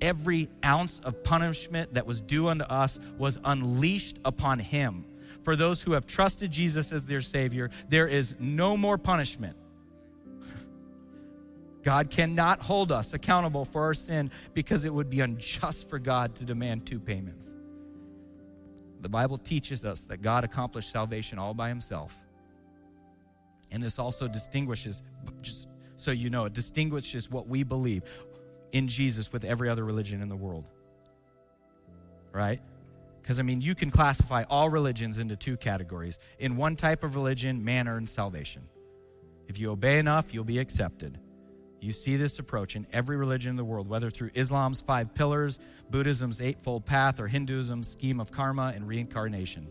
every 0.00 0.48
ounce 0.64 1.00
of 1.00 1.22
punishment 1.22 1.92
that 1.92 2.06
was 2.06 2.22
due 2.22 2.48
unto 2.48 2.64
us 2.64 2.98
was 3.18 3.38
unleashed 3.44 4.20
upon 4.24 4.58
him 4.58 5.04
for 5.42 5.54
those 5.54 5.82
who 5.82 5.92
have 5.92 6.06
trusted 6.06 6.50
Jesus 6.50 6.92
as 6.92 7.06
their 7.06 7.20
Savior, 7.20 7.68
there 7.90 8.08
is 8.08 8.34
no 8.38 8.74
more 8.74 8.96
punishment. 8.96 9.58
God 11.82 12.08
cannot 12.08 12.62
hold 12.62 12.90
us 12.90 13.12
accountable 13.12 13.66
for 13.66 13.82
our 13.82 13.92
sin 13.92 14.30
because 14.54 14.86
it 14.86 14.94
would 14.94 15.10
be 15.10 15.20
unjust 15.20 15.90
for 15.90 15.98
God 15.98 16.36
to 16.36 16.46
demand 16.46 16.86
two 16.86 16.98
payments. 16.98 17.54
The 19.06 19.10
Bible 19.10 19.38
teaches 19.38 19.84
us 19.84 20.02
that 20.06 20.20
God 20.20 20.42
accomplished 20.42 20.90
salvation 20.90 21.38
all 21.38 21.54
by 21.54 21.68
himself. 21.68 22.12
And 23.70 23.80
this 23.80 24.00
also 24.00 24.26
distinguishes, 24.26 25.04
just 25.42 25.68
so 25.94 26.10
you 26.10 26.28
know, 26.28 26.46
it 26.46 26.54
distinguishes 26.54 27.30
what 27.30 27.46
we 27.46 27.62
believe 27.62 28.02
in 28.72 28.88
Jesus 28.88 29.32
with 29.32 29.44
every 29.44 29.68
other 29.68 29.84
religion 29.84 30.22
in 30.22 30.28
the 30.28 30.34
world. 30.34 30.64
Right? 32.32 32.60
Because, 33.22 33.38
I 33.38 33.44
mean, 33.44 33.60
you 33.60 33.76
can 33.76 33.92
classify 33.92 34.42
all 34.50 34.70
religions 34.70 35.20
into 35.20 35.36
two 35.36 35.56
categories. 35.56 36.18
In 36.40 36.56
one 36.56 36.74
type 36.74 37.04
of 37.04 37.14
religion, 37.14 37.64
man 37.64 37.86
earns 37.86 38.10
salvation. 38.10 38.62
If 39.46 39.60
you 39.60 39.70
obey 39.70 40.00
enough, 40.00 40.34
you'll 40.34 40.42
be 40.42 40.58
accepted. 40.58 41.16
You 41.80 41.92
see 41.92 42.16
this 42.16 42.38
approach 42.38 42.74
in 42.74 42.86
every 42.92 43.16
religion 43.16 43.50
in 43.50 43.56
the 43.56 43.64
world, 43.64 43.88
whether 43.88 44.10
through 44.10 44.30
Islam's 44.34 44.80
five 44.80 45.14
pillars, 45.14 45.58
Buddhism's 45.90 46.40
eightfold 46.40 46.84
path, 46.86 47.20
or 47.20 47.28
Hinduism's 47.28 47.88
scheme 47.88 48.20
of 48.20 48.30
karma 48.30 48.72
and 48.74 48.88
reincarnation. 48.88 49.68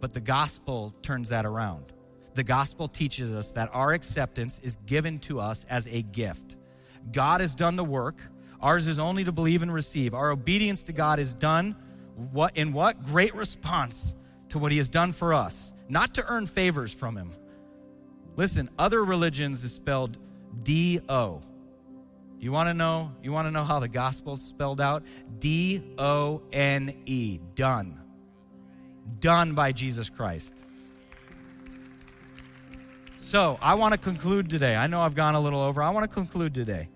But 0.00 0.14
the 0.14 0.20
gospel 0.20 0.94
turns 1.02 1.28
that 1.28 1.44
around. 1.44 1.92
The 2.34 2.44
gospel 2.44 2.88
teaches 2.88 3.34
us 3.34 3.52
that 3.52 3.70
our 3.72 3.92
acceptance 3.92 4.60
is 4.60 4.76
given 4.86 5.18
to 5.18 5.40
us 5.40 5.64
as 5.68 5.88
a 5.88 6.02
gift. 6.02 6.56
God 7.12 7.40
has 7.40 7.54
done 7.54 7.76
the 7.76 7.84
work, 7.84 8.22
ours 8.60 8.86
is 8.86 8.98
only 8.98 9.24
to 9.24 9.32
believe 9.32 9.62
and 9.62 9.72
receive. 9.72 10.14
Our 10.14 10.30
obedience 10.30 10.84
to 10.84 10.92
God 10.92 11.18
is 11.18 11.34
done 11.34 11.76
what, 12.32 12.56
in 12.56 12.72
what? 12.72 13.02
Great 13.02 13.34
response 13.34 14.14
to 14.50 14.58
what 14.58 14.72
he 14.72 14.78
has 14.78 14.88
done 14.88 15.12
for 15.12 15.32
us, 15.32 15.74
not 15.88 16.14
to 16.14 16.26
earn 16.26 16.46
favors 16.46 16.92
from 16.92 17.16
him. 17.16 17.32
Listen, 18.36 18.68
other 18.78 19.04
religions 19.04 19.64
is 19.64 19.74
spelled 19.74 20.18
D 20.62 21.00
O. 21.08 21.40
You 22.38 22.52
want 22.52 22.68
to 22.68 22.74
know? 22.74 23.12
You 23.22 23.32
want 23.32 23.48
to 23.48 23.52
know 23.52 23.64
how 23.64 23.80
the 23.80 23.88
gospel's 23.88 24.42
spelled 24.42 24.80
out? 24.80 25.04
D 25.38 25.82
O 25.98 26.42
N 26.52 26.94
E. 27.06 27.38
Done. 27.54 28.00
Done 29.18 29.54
by 29.54 29.72
Jesus 29.72 30.08
Christ. 30.08 30.64
So, 33.16 33.58
I 33.60 33.74
want 33.74 33.92
to 33.92 33.98
conclude 33.98 34.48
today. 34.48 34.74
I 34.74 34.86
know 34.86 35.02
I've 35.02 35.14
gone 35.14 35.34
a 35.34 35.40
little 35.40 35.60
over. 35.60 35.82
I 35.82 35.90
want 35.90 36.08
to 36.08 36.14
conclude 36.14 36.54
today 36.54 36.88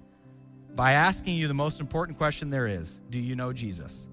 by 0.74 0.92
asking 0.92 1.36
you 1.36 1.48
the 1.48 1.54
most 1.54 1.80
important 1.80 2.18
question 2.18 2.50
there 2.50 2.66
is 2.66 3.00
Do 3.10 3.18
you 3.18 3.36
know 3.36 3.52
Jesus? 3.52 4.08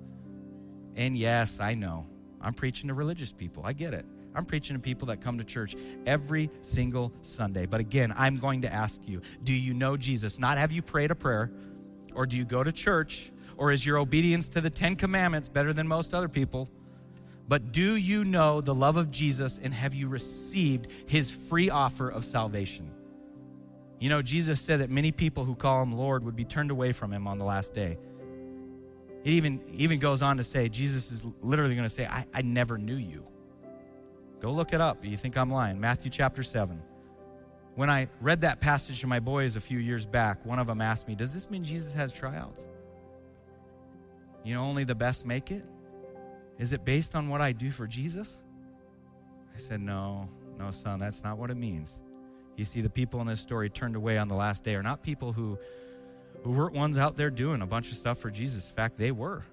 And 0.95 1.17
yes, 1.17 1.59
I 1.59 1.73
know. 1.73 2.05
I'm 2.41 2.53
preaching 2.53 2.89
to 2.89 2.93
religious 2.93 3.31
people. 3.31 3.63
I 3.65 3.73
get 3.73 3.93
it. 3.93 4.05
I'm 4.33 4.45
preaching 4.45 4.75
to 4.75 4.81
people 4.81 5.07
that 5.07 5.21
come 5.21 5.37
to 5.37 5.43
church 5.43 5.75
every 6.05 6.49
single 6.61 7.11
Sunday. 7.21 7.65
But 7.65 7.81
again, 7.81 8.13
I'm 8.15 8.37
going 8.37 8.61
to 8.61 8.71
ask 8.71 9.01
you 9.07 9.21
do 9.43 9.53
you 9.53 9.73
know 9.73 9.97
Jesus? 9.97 10.39
Not 10.39 10.57
have 10.57 10.71
you 10.71 10.81
prayed 10.81 11.11
a 11.11 11.15
prayer, 11.15 11.51
or 12.15 12.25
do 12.25 12.37
you 12.37 12.45
go 12.45 12.63
to 12.63 12.71
church, 12.71 13.31
or 13.57 13.71
is 13.71 13.85
your 13.85 13.97
obedience 13.97 14.49
to 14.49 14.61
the 14.61 14.69
Ten 14.69 14.95
Commandments 14.95 15.49
better 15.49 15.73
than 15.73 15.87
most 15.87 16.13
other 16.13 16.29
people? 16.29 16.69
But 17.47 17.73
do 17.73 17.97
you 17.97 18.23
know 18.23 18.61
the 18.61 18.73
love 18.73 18.95
of 18.95 19.11
Jesus 19.11 19.59
and 19.61 19.73
have 19.73 19.93
you 19.93 20.07
received 20.07 20.87
his 21.05 21.29
free 21.29 21.69
offer 21.69 22.07
of 22.07 22.23
salvation? 22.23 22.91
You 23.99 24.09
know, 24.09 24.21
Jesus 24.21 24.61
said 24.61 24.79
that 24.79 24.89
many 24.89 25.11
people 25.11 25.43
who 25.43 25.53
call 25.53 25.83
him 25.83 25.91
Lord 25.91 26.23
would 26.23 26.35
be 26.35 26.45
turned 26.45 26.71
away 26.71 26.91
from 26.91 27.11
him 27.11 27.27
on 27.27 27.39
the 27.39 27.45
last 27.45 27.73
day. 27.73 27.97
It 29.23 29.29
even, 29.29 29.61
even 29.73 29.99
goes 29.99 30.21
on 30.21 30.37
to 30.37 30.43
say, 30.43 30.69
Jesus 30.69 31.11
is 31.11 31.23
literally 31.41 31.75
going 31.75 31.85
to 31.85 31.93
say, 31.93 32.07
I, 32.07 32.25
I 32.33 32.41
never 32.41 32.77
knew 32.77 32.95
you. 32.95 33.27
Go 34.41 34.51
look 34.51 34.73
it 34.73 34.81
up. 34.81 35.05
You 35.05 35.15
think 35.15 35.37
I'm 35.37 35.51
lying. 35.51 35.79
Matthew 35.79 36.09
chapter 36.09 36.43
7. 36.43 36.81
When 37.75 37.89
I 37.89 38.09
read 38.19 38.41
that 38.41 38.59
passage 38.59 38.99
to 39.01 39.07
my 39.07 39.19
boys 39.19 39.55
a 39.55 39.61
few 39.61 39.77
years 39.77 40.05
back, 40.05 40.45
one 40.45 40.59
of 40.59 40.67
them 40.67 40.81
asked 40.81 41.07
me, 41.07 41.15
Does 41.15 41.33
this 41.33 41.49
mean 41.49 41.63
Jesus 41.63 41.93
has 41.93 42.11
tryouts? 42.11 42.67
You 44.43 44.55
know, 44.55 44.63
only 44.63 44.83
the 44.83 44.95
best 44.95 45.25
make 45.25 45.51
it? 45.51 45.63
Is 46.57 46.73
it 46.73 46.83
based 46.83 47.15
on 47.15 47.29
what 47.29 47.39
I 47.39 47.51
do 47.51 47.71
for 47.71 47.87
Jesus? 47.87 48.43
I 49.53 49.57
said, 49.57 49.79
No, 49.79 50.27
no, 50.57 50.71
son, 50.71 50.99
that's 50.99 51.23
not 51.23 51.37
what 51.37 51.51
it 51.51 51.57
means. 51.57 52.01
You 52.57 52.65
see, 52.65 52.81
the 52.81 52.89
people 52.89 53.21
in 53.21 53.27
this 53.27 53.39
story 53.39 53.69
turned 53.69 53.95
away 53.95 54.17
on 54.17 54.27
the 54.27 54.35
last 54.35 54.63
day 54.63 54.75
are 54.75 54.83
not 54.83 55.03
people 55.03 55.31
who 55.31 55.57
who 56.43 56.51
weren't 56.53 56.73
ones 56.73 56.97
out 56.97 57.15
there 57.15 57.29
doing 57.29 57.61
a 57.61 57.67
bunch 57.67 57.91
of 57.91 57.97
stuff 57.97 58.17
for 58.17 58.31
Jesus. 58.31 58.69
In 58.69 58.75
fact, 58.75 58.97
they 58.97 59.11
were. 59.11 59.43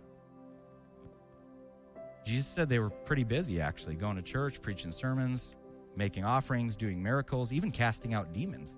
Jesus 2.28 2.46
said 2.46 2.68
they 2.68 2.78
were 2.78 2.90
pretty 2.90 3.24
busy, 3.24 3.60
actually, 3.60 3.94
going 3.94 4.16
to 4.16 4.22
church, 4.22 4.60
preaching 4.60 4.92
sermons, 4.92 5.56
making 5.96 6.24
offerings, 6.24 6.76
doing 6.76 7.02
miracles, 7.02 7.52
even 7.52 7.70
casting 7.70 8.12
out 8.12 8.34
demons. 8.34 8.76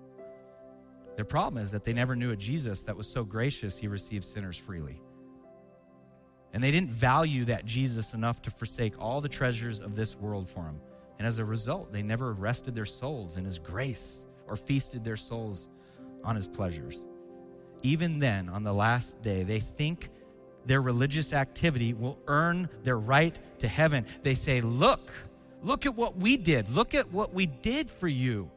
Their 1.17 1.25
problem 1.25 1.61
is 1.61 1.71
that 1.71 1.83
they 1.83 1.91
never 1.91 2.15
knew 2.15 2.31
a 2.31 2.37
Jesus 2.37 2.85
that 2.85 2.95
was 2.95 3.07
so 3.07 3.25
gracious 3.25 3.77
he 3.77 3.89
received 3.89 4.23
sinners 4.23 4.55
freely. 4.57 5.01
And 6.53 6.63
they 6.63 6.71
didn't 6.71 6.91
value 6.91 7.45
that 7.45 7.65
Jesus 7.65 8.13
enough 8.13 8.41
to 8.43 8.51
forsake 8.51 8.99
all 9.01 9.19
the 9.19 9.29
treasures 9.29 9.81
of 9.81 9.95
this 9.95 10.15
world 10.15 10.47
for 10.47 10.63
him. 10.63 10.79
And 11.19 11.27
as 11.27 11.39
a 11.39 11.45
result, 11.45 11.91
they 11.91 12.03
never 12.03 12.31
rested 12.33 12.73
their 12.73 12.85
souls 12.85 13.35
in 13.35 13.43
his 13.43 13.59
grace 13.59 14.27
or 14.47 14.55
feasted 14.55 15.03
their 15.03 15.17
souls 15.17 15.67
on 16.23 16.35
his 16.35 16.47
pleasures 16.47 17.05
even 17.83 18.19
then, 18.19 18.49
on 18.49 18.63
the 18.63 18.73
last 18.73 19.21
day, 19.21 19.43
they 19.43 19.59
think 19.59 20.09
their 20.65 20.81
religious 20.81 21.33
activity 21.33 21.93
will 21.93 22.17
earn 22.27 22.69
their 22.83 22.97
right 22.97 23.39
to 23.59 23.67
heaven. 23.67 24.05
They 24.23 24.35
say, 24.35 24.61
Look, 24.61 25.11
look 25.61 25.85
at 25.85 25.95
what 25.95 26.17
we 26.17 26.37
did. 26.37 26.69
Look 26.69 26.95
at 26.95 27.11
what 27.11 27.33
we 27.33 27.45
did 27.45 27.89
for 27.89 28.07
you. 28.07 28.49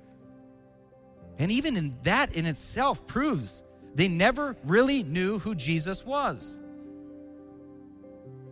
And 1.38 1.50
even 1.50 1.76
in 1.76 1.96
that 2.02 2.32
in 2.34 2.46
itself 2.46 3.07
proves 3.07 3.62
they 3.94 4.09
never 4.09 4.57
really 4.64 5.02
knew 5.02 5.38
who 5.38 5.55
Jesus 5.55 6.05
was. 6.05 6.59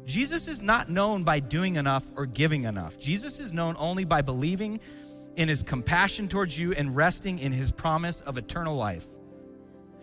Jesus 0.05 0.48
is 0.48 0.62
not 0.62 0.88
known 0.88 1.24
by 1.24 1.40
doing 1.40 1.76
enough 1.76 2.11
or 2.16 2.26
giving 2.26 2.64
enough. 2.64 2.98
Jesus 2.98 3.38
is 3.38 3.53
known 3.53 3.76
only 3.78 4.05
by 4.05 4.22
believing 4.22 4.80
in 5.36 5.48
his 5.48 5.62
compassion 5.62 6.28
towards 6.28 6.59
you 6.59 6.72
and 6.72 6.94
resting 6.94 7.38
in 7.38 7.53
his 7.53 7.72
promise 7.72 8.20
of 8.20 8.36
eternal 8.36 8.76
life. 8.76 9.07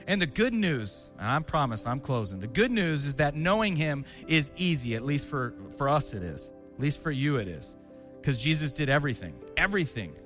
And 0.09 0.19
the 0.19 0.25
good 0.25 0.55
news, 0.55 1.11
I 1.19 1.37
promise 1.41 1.85
I'm 1.85 1.99
closing. 1.99 2.39
The 2.39 2.47
good 2.47 2.71
news 2.71 3.05
is 3.05 3.17
that 3.17 3.35
knowing 3.35 3.75
him 3.75 4.05
is 4.27 4.51
easy, 4.57 4.95
at 4.95 5.03
least 5.03 5.27
for, 5.27 5.53
for 5.77 5.87
us 5.87 6.15
it 6.15 6.23
is. 6.23 6.51
At 6.73 6.79
least 6.79 7.03
for 7.03 7.11
you 7.11 7.37
it 7.37 7.47
is. 7.47 7.77
Because 8.19 8.41
Jesus 8.41 8.71
did 8.71 8.89
everything, 8.89 9.35
everything 9.55 10.17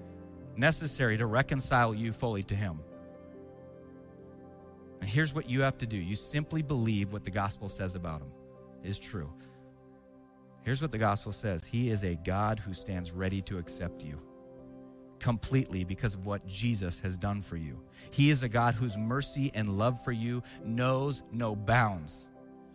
necessary 0.55 1.17
to 1.17 1.25
reconcile 1.25 1.93
you 1.93 2.13
fully 2.13 2.43
to 2.43 2.55
him. 2.55 2.79
And 5.01 5.09
here's 5.09 5.36
what 5.36 5.49
you 5.49 5.63
have 5.63 5.77
to 5.79 5.86
do 5.86 5.97
you 5.97 6.15
simply 6.15 6.61
believe 6.61 7.11
what 7.11 7.25
the 7.25 7.31
gospel 7.31 7.67
says 7.67 7.95
about 7.95 8.21
him 8.21 8.31
is 8.86 8.97
true. 8.97 9.34
Here's 10.61 10.81
what 10.81 10.91
the 10.91 10.97
gospel 10.97 11.34
says 11.34 11.65
He 11.65 11.89
is 11.89 12.05
a 12.05 12.15
God 12.15 12.57
who 12.57 12.73
stands 12.73 13.11
ready 13.11 13.41
to 13.41 13.57
accept 13.57 14.01
you 14.01 14.21
completely 15.24 15.86
because 15.86 16.13
of 16.13 16.26
what 16.26 16.45
Jesus 16.45 16.99
has 16.99 17.15
done 17.15 17.41
for 17.41 17.55
you. 17.55 17.80
He 18.11 18.30
is 18.30 18.43
a 18.43 18.49
God 18.49 18.76
whose 18.76 18.97
mercy 18.97 19.51
and 19.55 19.78
love 19.78 20.03
for 20.03 20.11
you 20.11 20.43
knows 20.65 21.24
no 21.32 21.55
bounds. 21.55 22.28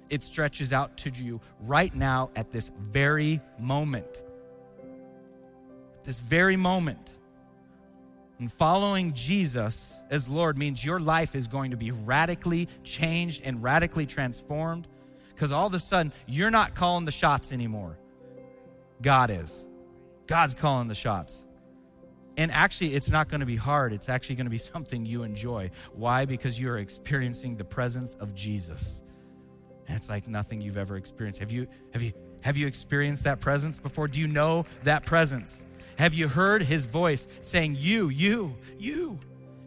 It 0.09 0.23
stretches 0.23 0.73
out 0.73 0.97
to 0.99 1.11
you 1.11 1.43
right 1.61 1.95
now 1.95 2.31
at 2.35 2.51
this 2.51 2.71
very 2.79 3.43
moment. 3.59 4.25
This 6.05 6.21
very 6.21 6.57
moment. 6.57 7.19
And 8.39 8.51
following 8.51 9.13
Jesus 9.13 10.01
as 10.11 10.27
Lord 10.27 10.57
means 10.57 10.83
your 10.83 11.01
life 11.01 11.35
is 11.35 11.49
going 11.49 11.73
to 11.73 11.77
be 11.77 11.91
radically 11.91 12.67
changed 12.83 13.43
and 13.45 13.63
radically 13.63 14.07
transformed 14.07 14.89
because 15.35 15.53
all 15.53 15.67
of 15.67 15.75
a 15.75 15.79
sudden 15.79 16.15
you're 16.27 16.51
not 16.51 16.75
calling 16.75 17.05
the 17.05 17.13
shots 17.13 17.53
anymore. 17.53 17.99
God 19.03 19.31
is. 19.31 19.67
God's 20.27 20.55
calling 20.55 20.89
the 20.89 20.95
shots. 20.95 21.48
And 22.39 22.53
actually, 22.53 22.95
it's 22.95 23.11
not 23.11 23.29
going 23.29 23.41
to 23.41 23.47
be 23.47 23.57
hard. 23.57 23.93
It's 23.93 24.09
actually 24.09 24.37
going 24.37 24.47
to 24.47 24.51
be 24.51 24.59
something 24.75 25.05
you 25.05 25.25
enjoy. 25.25 25.71
Why? 25.93 26.25
Because 26.25 26.59
you're 26.59 26.79
experiencing 26.79 27.57
the 27.57 27.65
presence 27.65 28.15
of 28.15 28.33
Jesus. 28.33 29.03
And 29.89 29.97
it's 29.97 30.09
like 30.09 30.29
nothing 30.29 30.63
you've 30.63 30.77
ever 30.77 30.97
experienced. 30.97 31.41
Have 31.41 31.51
you, 31.51 31.67
have 31.93 32.03
you, 32.03 32.13
have 32.43 32.57
you 32.57 32.67
experienced 32.67 33.25
that 33.25 33.41
presence 33.41 33.81
before? 33.81 34.07
Do 34.07 34.21
you 34.21 34.29
know 34.29 34.65
that 34.85 35.05
presence? 35.05 35.65
Have 35.99 36.15
you 36.15 36.29
heard 36.29 36.63
his 36.63 36.87
voice 36.87 37.27
saying, 37.41 37.77
You, 37.79 38.09
you, 38.09 38.55
you, 38.79 39.19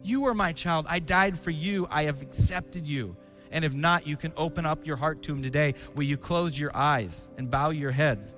you 0.02 0.24
are 0.26 0.34
my 0.34 0.52
child. 0.52 0.86
I 0.88 0.98
died 0.98 1.38
for 1.38 1.50
you. 1.50 1.86
I 1.90 2.04
have 2.04 2.22
accepted 2.22 2.86
you. 2.86 3.16
And 3.50 3.66
if 3.66 3.74
not, 3.74 4.06
you 4.06 4.16
can 4.16 4.32
open 4.34 4.64
up 4.64 4.86
your 4.86 4.96
heart 4.96 5.22
to 5.24 5.32
him 5.32 5.42
today. 5.42 5.74
Will 5.94 6.04
you 6.04 6.16
close 6.16 6.58
your 6.58 6.74
eyes 6.74 7.30
and 7.36 7.50
bow 7.50 7.68
your 7.68 7.90
heads? 7.90 8.34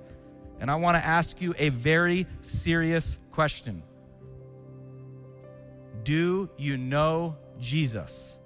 And 0.59 0.69
I 0.69 0.75
want 0.75 0.97
to 0.97 1.05
ask 1.05 1.41
you 1.41 1.55
a 1.57 1.69
very 1.69 2.27
serious 2.41 3.17
question 3.31 3.81
Do 6.05 6.51
you 6.55 6.77
know 6.77 7.35
Jesus? 7.59 8.39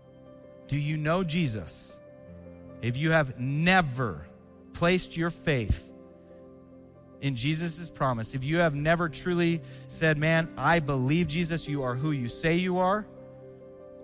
Do 0.68 0.80
you 0.80 0.95
know 0.95 1.26
Jesus? 1.26 1.99
If 2.82 2.95
you 2.95 3.12
have 3.12 3.38
never 3.38 4.26
placed 4.72 5.18
your 5.18 5.30
faith 5.30 5.91
in 7.20 7.36
Jesus' 7.36 7.89
promise, 7.89 8.34
if 8.34 8.45
you 8.45 8.60
have 8.60 8.76
never 8.76 9.10
truly 9.10 9.62
said, 9.89 10.18
Man, 10.18 10.49
I 10.57 10.80
believe 10.80 11.28
Jesus, 11.28 11.68
you 11.68 11.84
are 11.84 11.95
who 11.95 12.12
you 12.12 12.30
say 12.30 12.55
you 12.55 12.78
are, 12.78 13.05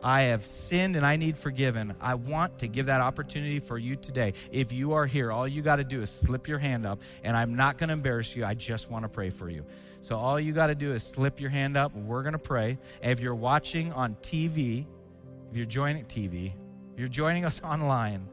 I 0.03 0.23
have 0.23 0.43
sinned 0.43 0.97
and 0.97 1.05
I 1.05 1.15
need 1.15 1.37
forgiven, 1.37 1.95
I 2.01 2.15
want 2.15 2.59
to 2.59 2.67
give 2.67 2.87
that 2.87 2.99
opportunity 2.99 3.59
for 3.59 3.77
you 3.77 3.95
today. 3.95 4.33
If 4.51 4.73
you 4.73 4.93
are 4.93 5.05
here, 5.05 5.31
all 5.31 5.47
you 5.47 5.61
got 5.61 5.77
to 5.77 5.85
do 5.85 6.01
is 6.01 6.09
slip 6.09 6.49
your 6.49 6.59
hand 6.59 6.85
up, 6.85 7.01
and 7.23 7.37
I'm 7.37 7.55
not 7.55 7.77
going 7.77 7.87
to 7.87 7.93
embarrass 7.93 8.35
you. 8.35 8.43
I 8.43 8.53
just 8.53 8.91
want 8.91 9.05
to 9.05 9.09
pray 9.09 9.29
for 9.29 9.49
you. 9.49 9.65
So 10.05 10.17
all 10.17 10.39
you 10.39 10.53
got 10.53 10.67
to 10.67 10.75
do 10.75 10.93
is 10.93 11.01
slip 11.01 11.41
your 11.41 11.49
hand 11.49 11.75
up. 11.75 11.95
We're 11.95 12.21
going 12.21 12.33
to 12.33 12.37
pray. 12.37 12.77
And 13.01 13.11
if 13.11 13.19
you're 13.19 13.33
watching 13.33 13.91
on 13.91 14.13
TV, 14.17 14.85
if 15.49 15.57
you're 15.57 15.65
joining 15.65 16.05
TV, 16.05 16.53
if 16.93 16.99
you're 16.99 17.07
joining 17.07 17.43
us 17.43 17.59
online, 17.63 18.29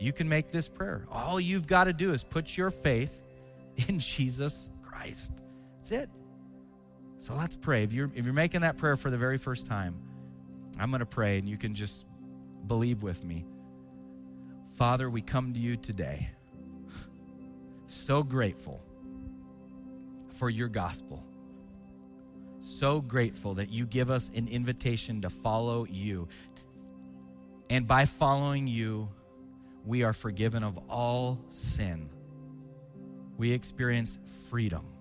you 0.00 0.12
can 0.12 0.28
make 0.28 0.50
this 0.50 0.68
prayer. 0.68 1.06
All 1.08 1.38
you've 1.38 1.68
got 1.68 1.84
to 1.84 1.92
do 1.92 2.12
is 2.12 2.24
put 2.24 2.56
your 2.56 2.70
faith 2.70 3.22
in 3.88 4.00
Jesus 4.00 4.68
Christ. 4.82 5.30
That's 5.76 5.92
it. 5.92 6.10
So 7.20 7.36
let's 7.36 7.56
pray. 7.56 7.84
If 7.84 7.92
you're, 7.92 8.10
if 8.12 8.24
you're 8.24 8.34
making 8.34 8.62
that 8.62 8.76
prayer 8.76 8.96
for 8.96 9.08
the 9.08 9.16
very 9.16 9.38
first 9.38 9.68
time, 9.68 9.94
I'm 10.76 10.90
going 10.90 10.98
to 10.98 11.06
pray 11.06 11.38
and 11.38 11.48
you 11.48 11.56
can 11.56 11.76
just 11.76 12.04
believe 12.66 13.04
with 13.04 13.22
me. 13.22 13.46
Father, 14.74 15.08
we 15.08 15.22
come 15.22 15.54
to 15.54 15.60
you 15.60 15.76
today 15.76 16.30
so 17.86 18.24
grateful 18.24 18.82
for 20.38 20.50
your 20.50 20.68
gospel. 20.68 21.24
So 22.60 23.00
grateful 23.00 23.54
that 23.54 23.70
you 23.70 23.86
give 23.86 24.10
us 24.10 24.30
an 24.34 24.48
invitation 24.48 25.22
to 25.22 25.30
follow 25.30 25.86
you. 25.88 26.28
And 27.70 27.86
by 27.86 28.04
following 28.04 28.66
you, 28.66 29.08
we 29.84 30.02
are 30.02 30.12
forgiven 30.12 30.62
of 30.62 30.78
all 30.88 31.38
sin 31.48 32.10
we 33.36 33.52
experience 33.52 34.18
freedom. 34.48 34.95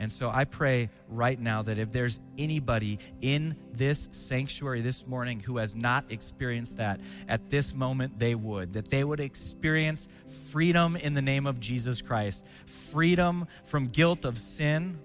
And 0.00 0.10
so 0.10 0.30
I 0.30 0.46
pray 0.46 0.88
right 1.08 1.38
now 1.38 1.60
that 1.60 1.76
if 1.76 1.92
there's 1.92 2.20
anybody 2.38 2.98
in 3.20 3.54
this 3.70 4.08
sanctuary 4.12 4.80
this 4.80 5.06
morning 5.06 5.40
who 5.40 5.58
has 5.58 5.76
not 5.76 6.10
experienced 6.10 6.78
that, 6.78 7.00
at 7.28 7.50
this 7.50 7.74
moment 7.74 8.18
they 8.18 8.34
would, 8.34 8.72
that 8.72 8.88
they 8.88 9.04
would 9.04 9.20
experience 9.20 10.08
freedom 10.48 10.96
in 10.96 11.12
the 11.12 11.20
name 11.20 11.46
of 11.46 11.60
Jesus 11.60 12.00
Christ, 12.00 12.46
freedom 12.64 13.46
from 13.64 13.88
guilt 13.88 14.24
of 14.24 14.38
sin, 14.38 14.98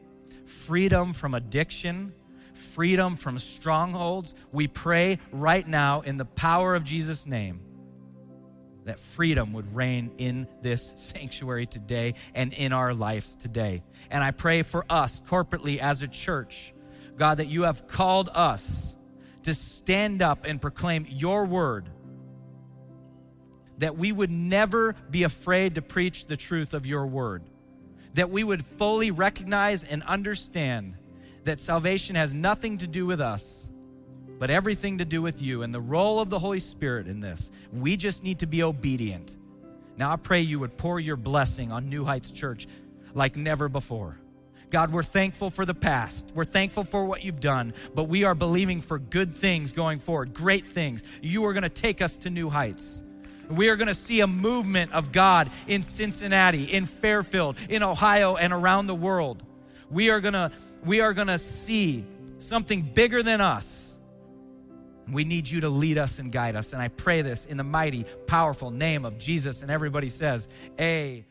freedom 0.46 1.12
from 1.12 1.34
addiction, 1.34 2.14
freedom 2.54 3.18
from 3.18 3.38
strongholds. 3.38 4.34
We 4.54 4.70
pray 4.70 5.20
right 5.34 5.68
now 5.68 6.02
in 6.02 6.16
the 6.16 6.24
power 6.24 6.74
of 6.74 6.86
Jesus' 6.86 7.26
name 7.26 7.65
that 8.86 9.00
freedom 9.00 9.54
would 9.54 9.76
reign 9.76 10.12
in 10.18 10.48
this 10.62 10.94
sanctuary 10.96 11.66
today 11.66 12.14
and 12.34 12.54
in 12.54 12.72
our 12.72 12.94
lives 12.94 13.36
today. 13.36 13.84
And 14.10 14.24
I 14.24 14.32
pray 14.32 14.62
for 14.62 14.86
us 14.90 15.22
corporately 15.28 15.80
as 15.80 16.02
a 16.02 16.08
church, 16.08 16.74
God, 17.18 17.40
that 17.40 17.48
you 17.48 17.64
have 17.64 17.88
called 17.88 18.30
us 18.34 18.96
to 19.44 19.54
stand 19.54 20.22
up 20.22 20.46
and 20.46 20.62
proclaim 20.62 21.06
your 21.10 21.46
word. 21.46 21.90
That 23.80 23.98
we 23.98 24.12
would 24.12 24.30
never 24.30 24.96
be 25.10 25.24
afraid 25.24 25.76
to 25.76 25.82
preach 25.82 26.28
the 26.28 26.38
truth 26.38 26.74
of 26.74 26.86
your 26.86 27.06
word. 27.08 27.44
That 28.14 28.30
we 28.30 28.44
would 28.44 28.64
fully 28.64 29.12
recognize 29.12 29.84
and 29.84 30.02
understand 30.04 30.96
that 31.44 31.60
salvation 31.60 32.16
has 32.16 32.34
nothing 32.34 32.78
to 32.80 32.88
do 32.88 33.06
with 33.06 33.20
us 33.20 33.70
but 34.40 34.50
everything 34.50 34.98
to 34.98 35.06
do 35.06 35.22
with 35.22 35.42
you 35.42 35.64
and 35.64 35.74
the 35.74 35.82
role 35.82 36.20
of 36.20 36.30
the 36.30 36.40
Holy 36.40 36.60
Spirit 36.60 37.08
in 37.08 37.20
this. 37.20 37.52
We 37.72 37.98
just 37.98 38.24
need 38.24 38.40
to 38.40 38.48
be 38.48 38.64
obedient. 38.64 39.36
Now, 39.98 40.12
I 40.12 40.18
pray 40.18 40.42
you 40.42 40.60
would 40.60 40.78
pour 40.78 41.00
your 41.00 41.16
blessing 41.16 41.72
on 41.72 41.90
New 41.90 42.04
Heights 42.04 42.32
Church 42.32 42.68
like 43.14 43.38
never 43.38 43.70
before. 43.70 44.20
God, 44.70 44.92
we're 44.92 45.04
thankful 45.04 45.50
for 45.50 45.66
the 45.66 45.74
past. 45.74 46.32
We're 46.36 46.44
thankful 46.44 46.84
for 46.84 47.06
what 47.06 47.24
you've 47.24 47.40
done, 47.40 47.74
but 47.94 48.06
we 48.06 48.24
are 48.26 48.36
believing 48.36 48.82
for 48.82 49.00
good 49.00 49.34
things 49.34 49.72
going 49.72 50.00
forward, 50.00 50.34
great 50.34 50.66
things. 50.66 51.04
You 51.22 51.46
are 51.46 51.54
going 51.54 51.64
to 51.64 51.70
take 51.70 52.02
us 52.02 52.18
to 52.18 52.30
new 52.30 52.50
heights. 52.50 53.04
We 53.50 53.70
are 53.70 53.76
going 53.76 53.88
to 53.88 53.94
see 53.94 54.22
a 54.22 54.28
movement 54.28 54.92
of 54.92 55.12
God 55.12 55.50
in 55.68 55.82
Cincinnati, 55.84 56.64
in 56.64 56.88
Fairfield, 56.88 57.58
in 57.70 57.84
Ohio, 57.84 58.36
and 58.36 58.52
around 58.52 58.88
the 58.88 58.96
world. 58.96 59.44
We 59.90 60.10
are 60.10 60.20
going 60.20 60.34
to 60.34 60.52
we 60.84 61.02
are 61.02 61.14
going 61.14 61.28
to 61.28 61.40
see 61.40 62.06
something 62.40 62.82
bigger 62.82 63.24
than 63.24 63.42
us 63.42 63.85
we 65.12 65.24
need 65.24 65.50
you 65.50 65.62
to 65.62 65.70
lead 65.70 65.98
us 65.98 66.20
and 66.20 66.32
guide 66.32 66.56
us. 66.56 66.74
And 66.74 66.82
I 66.82 66.88
pray 66.88 67.22
this 67.22 67.46
in 67.46 67.58
the 67.58 67.64
mighty, 67.64 68.06
powerful 68.28 68.72
name 68.72 69.06
of 69.06 69.18
Jesus. 69.18 69.62
And 69.62 69.70
everybody 69.70 70.10
says, 70.10 70.48
Amen. 70.80 71.26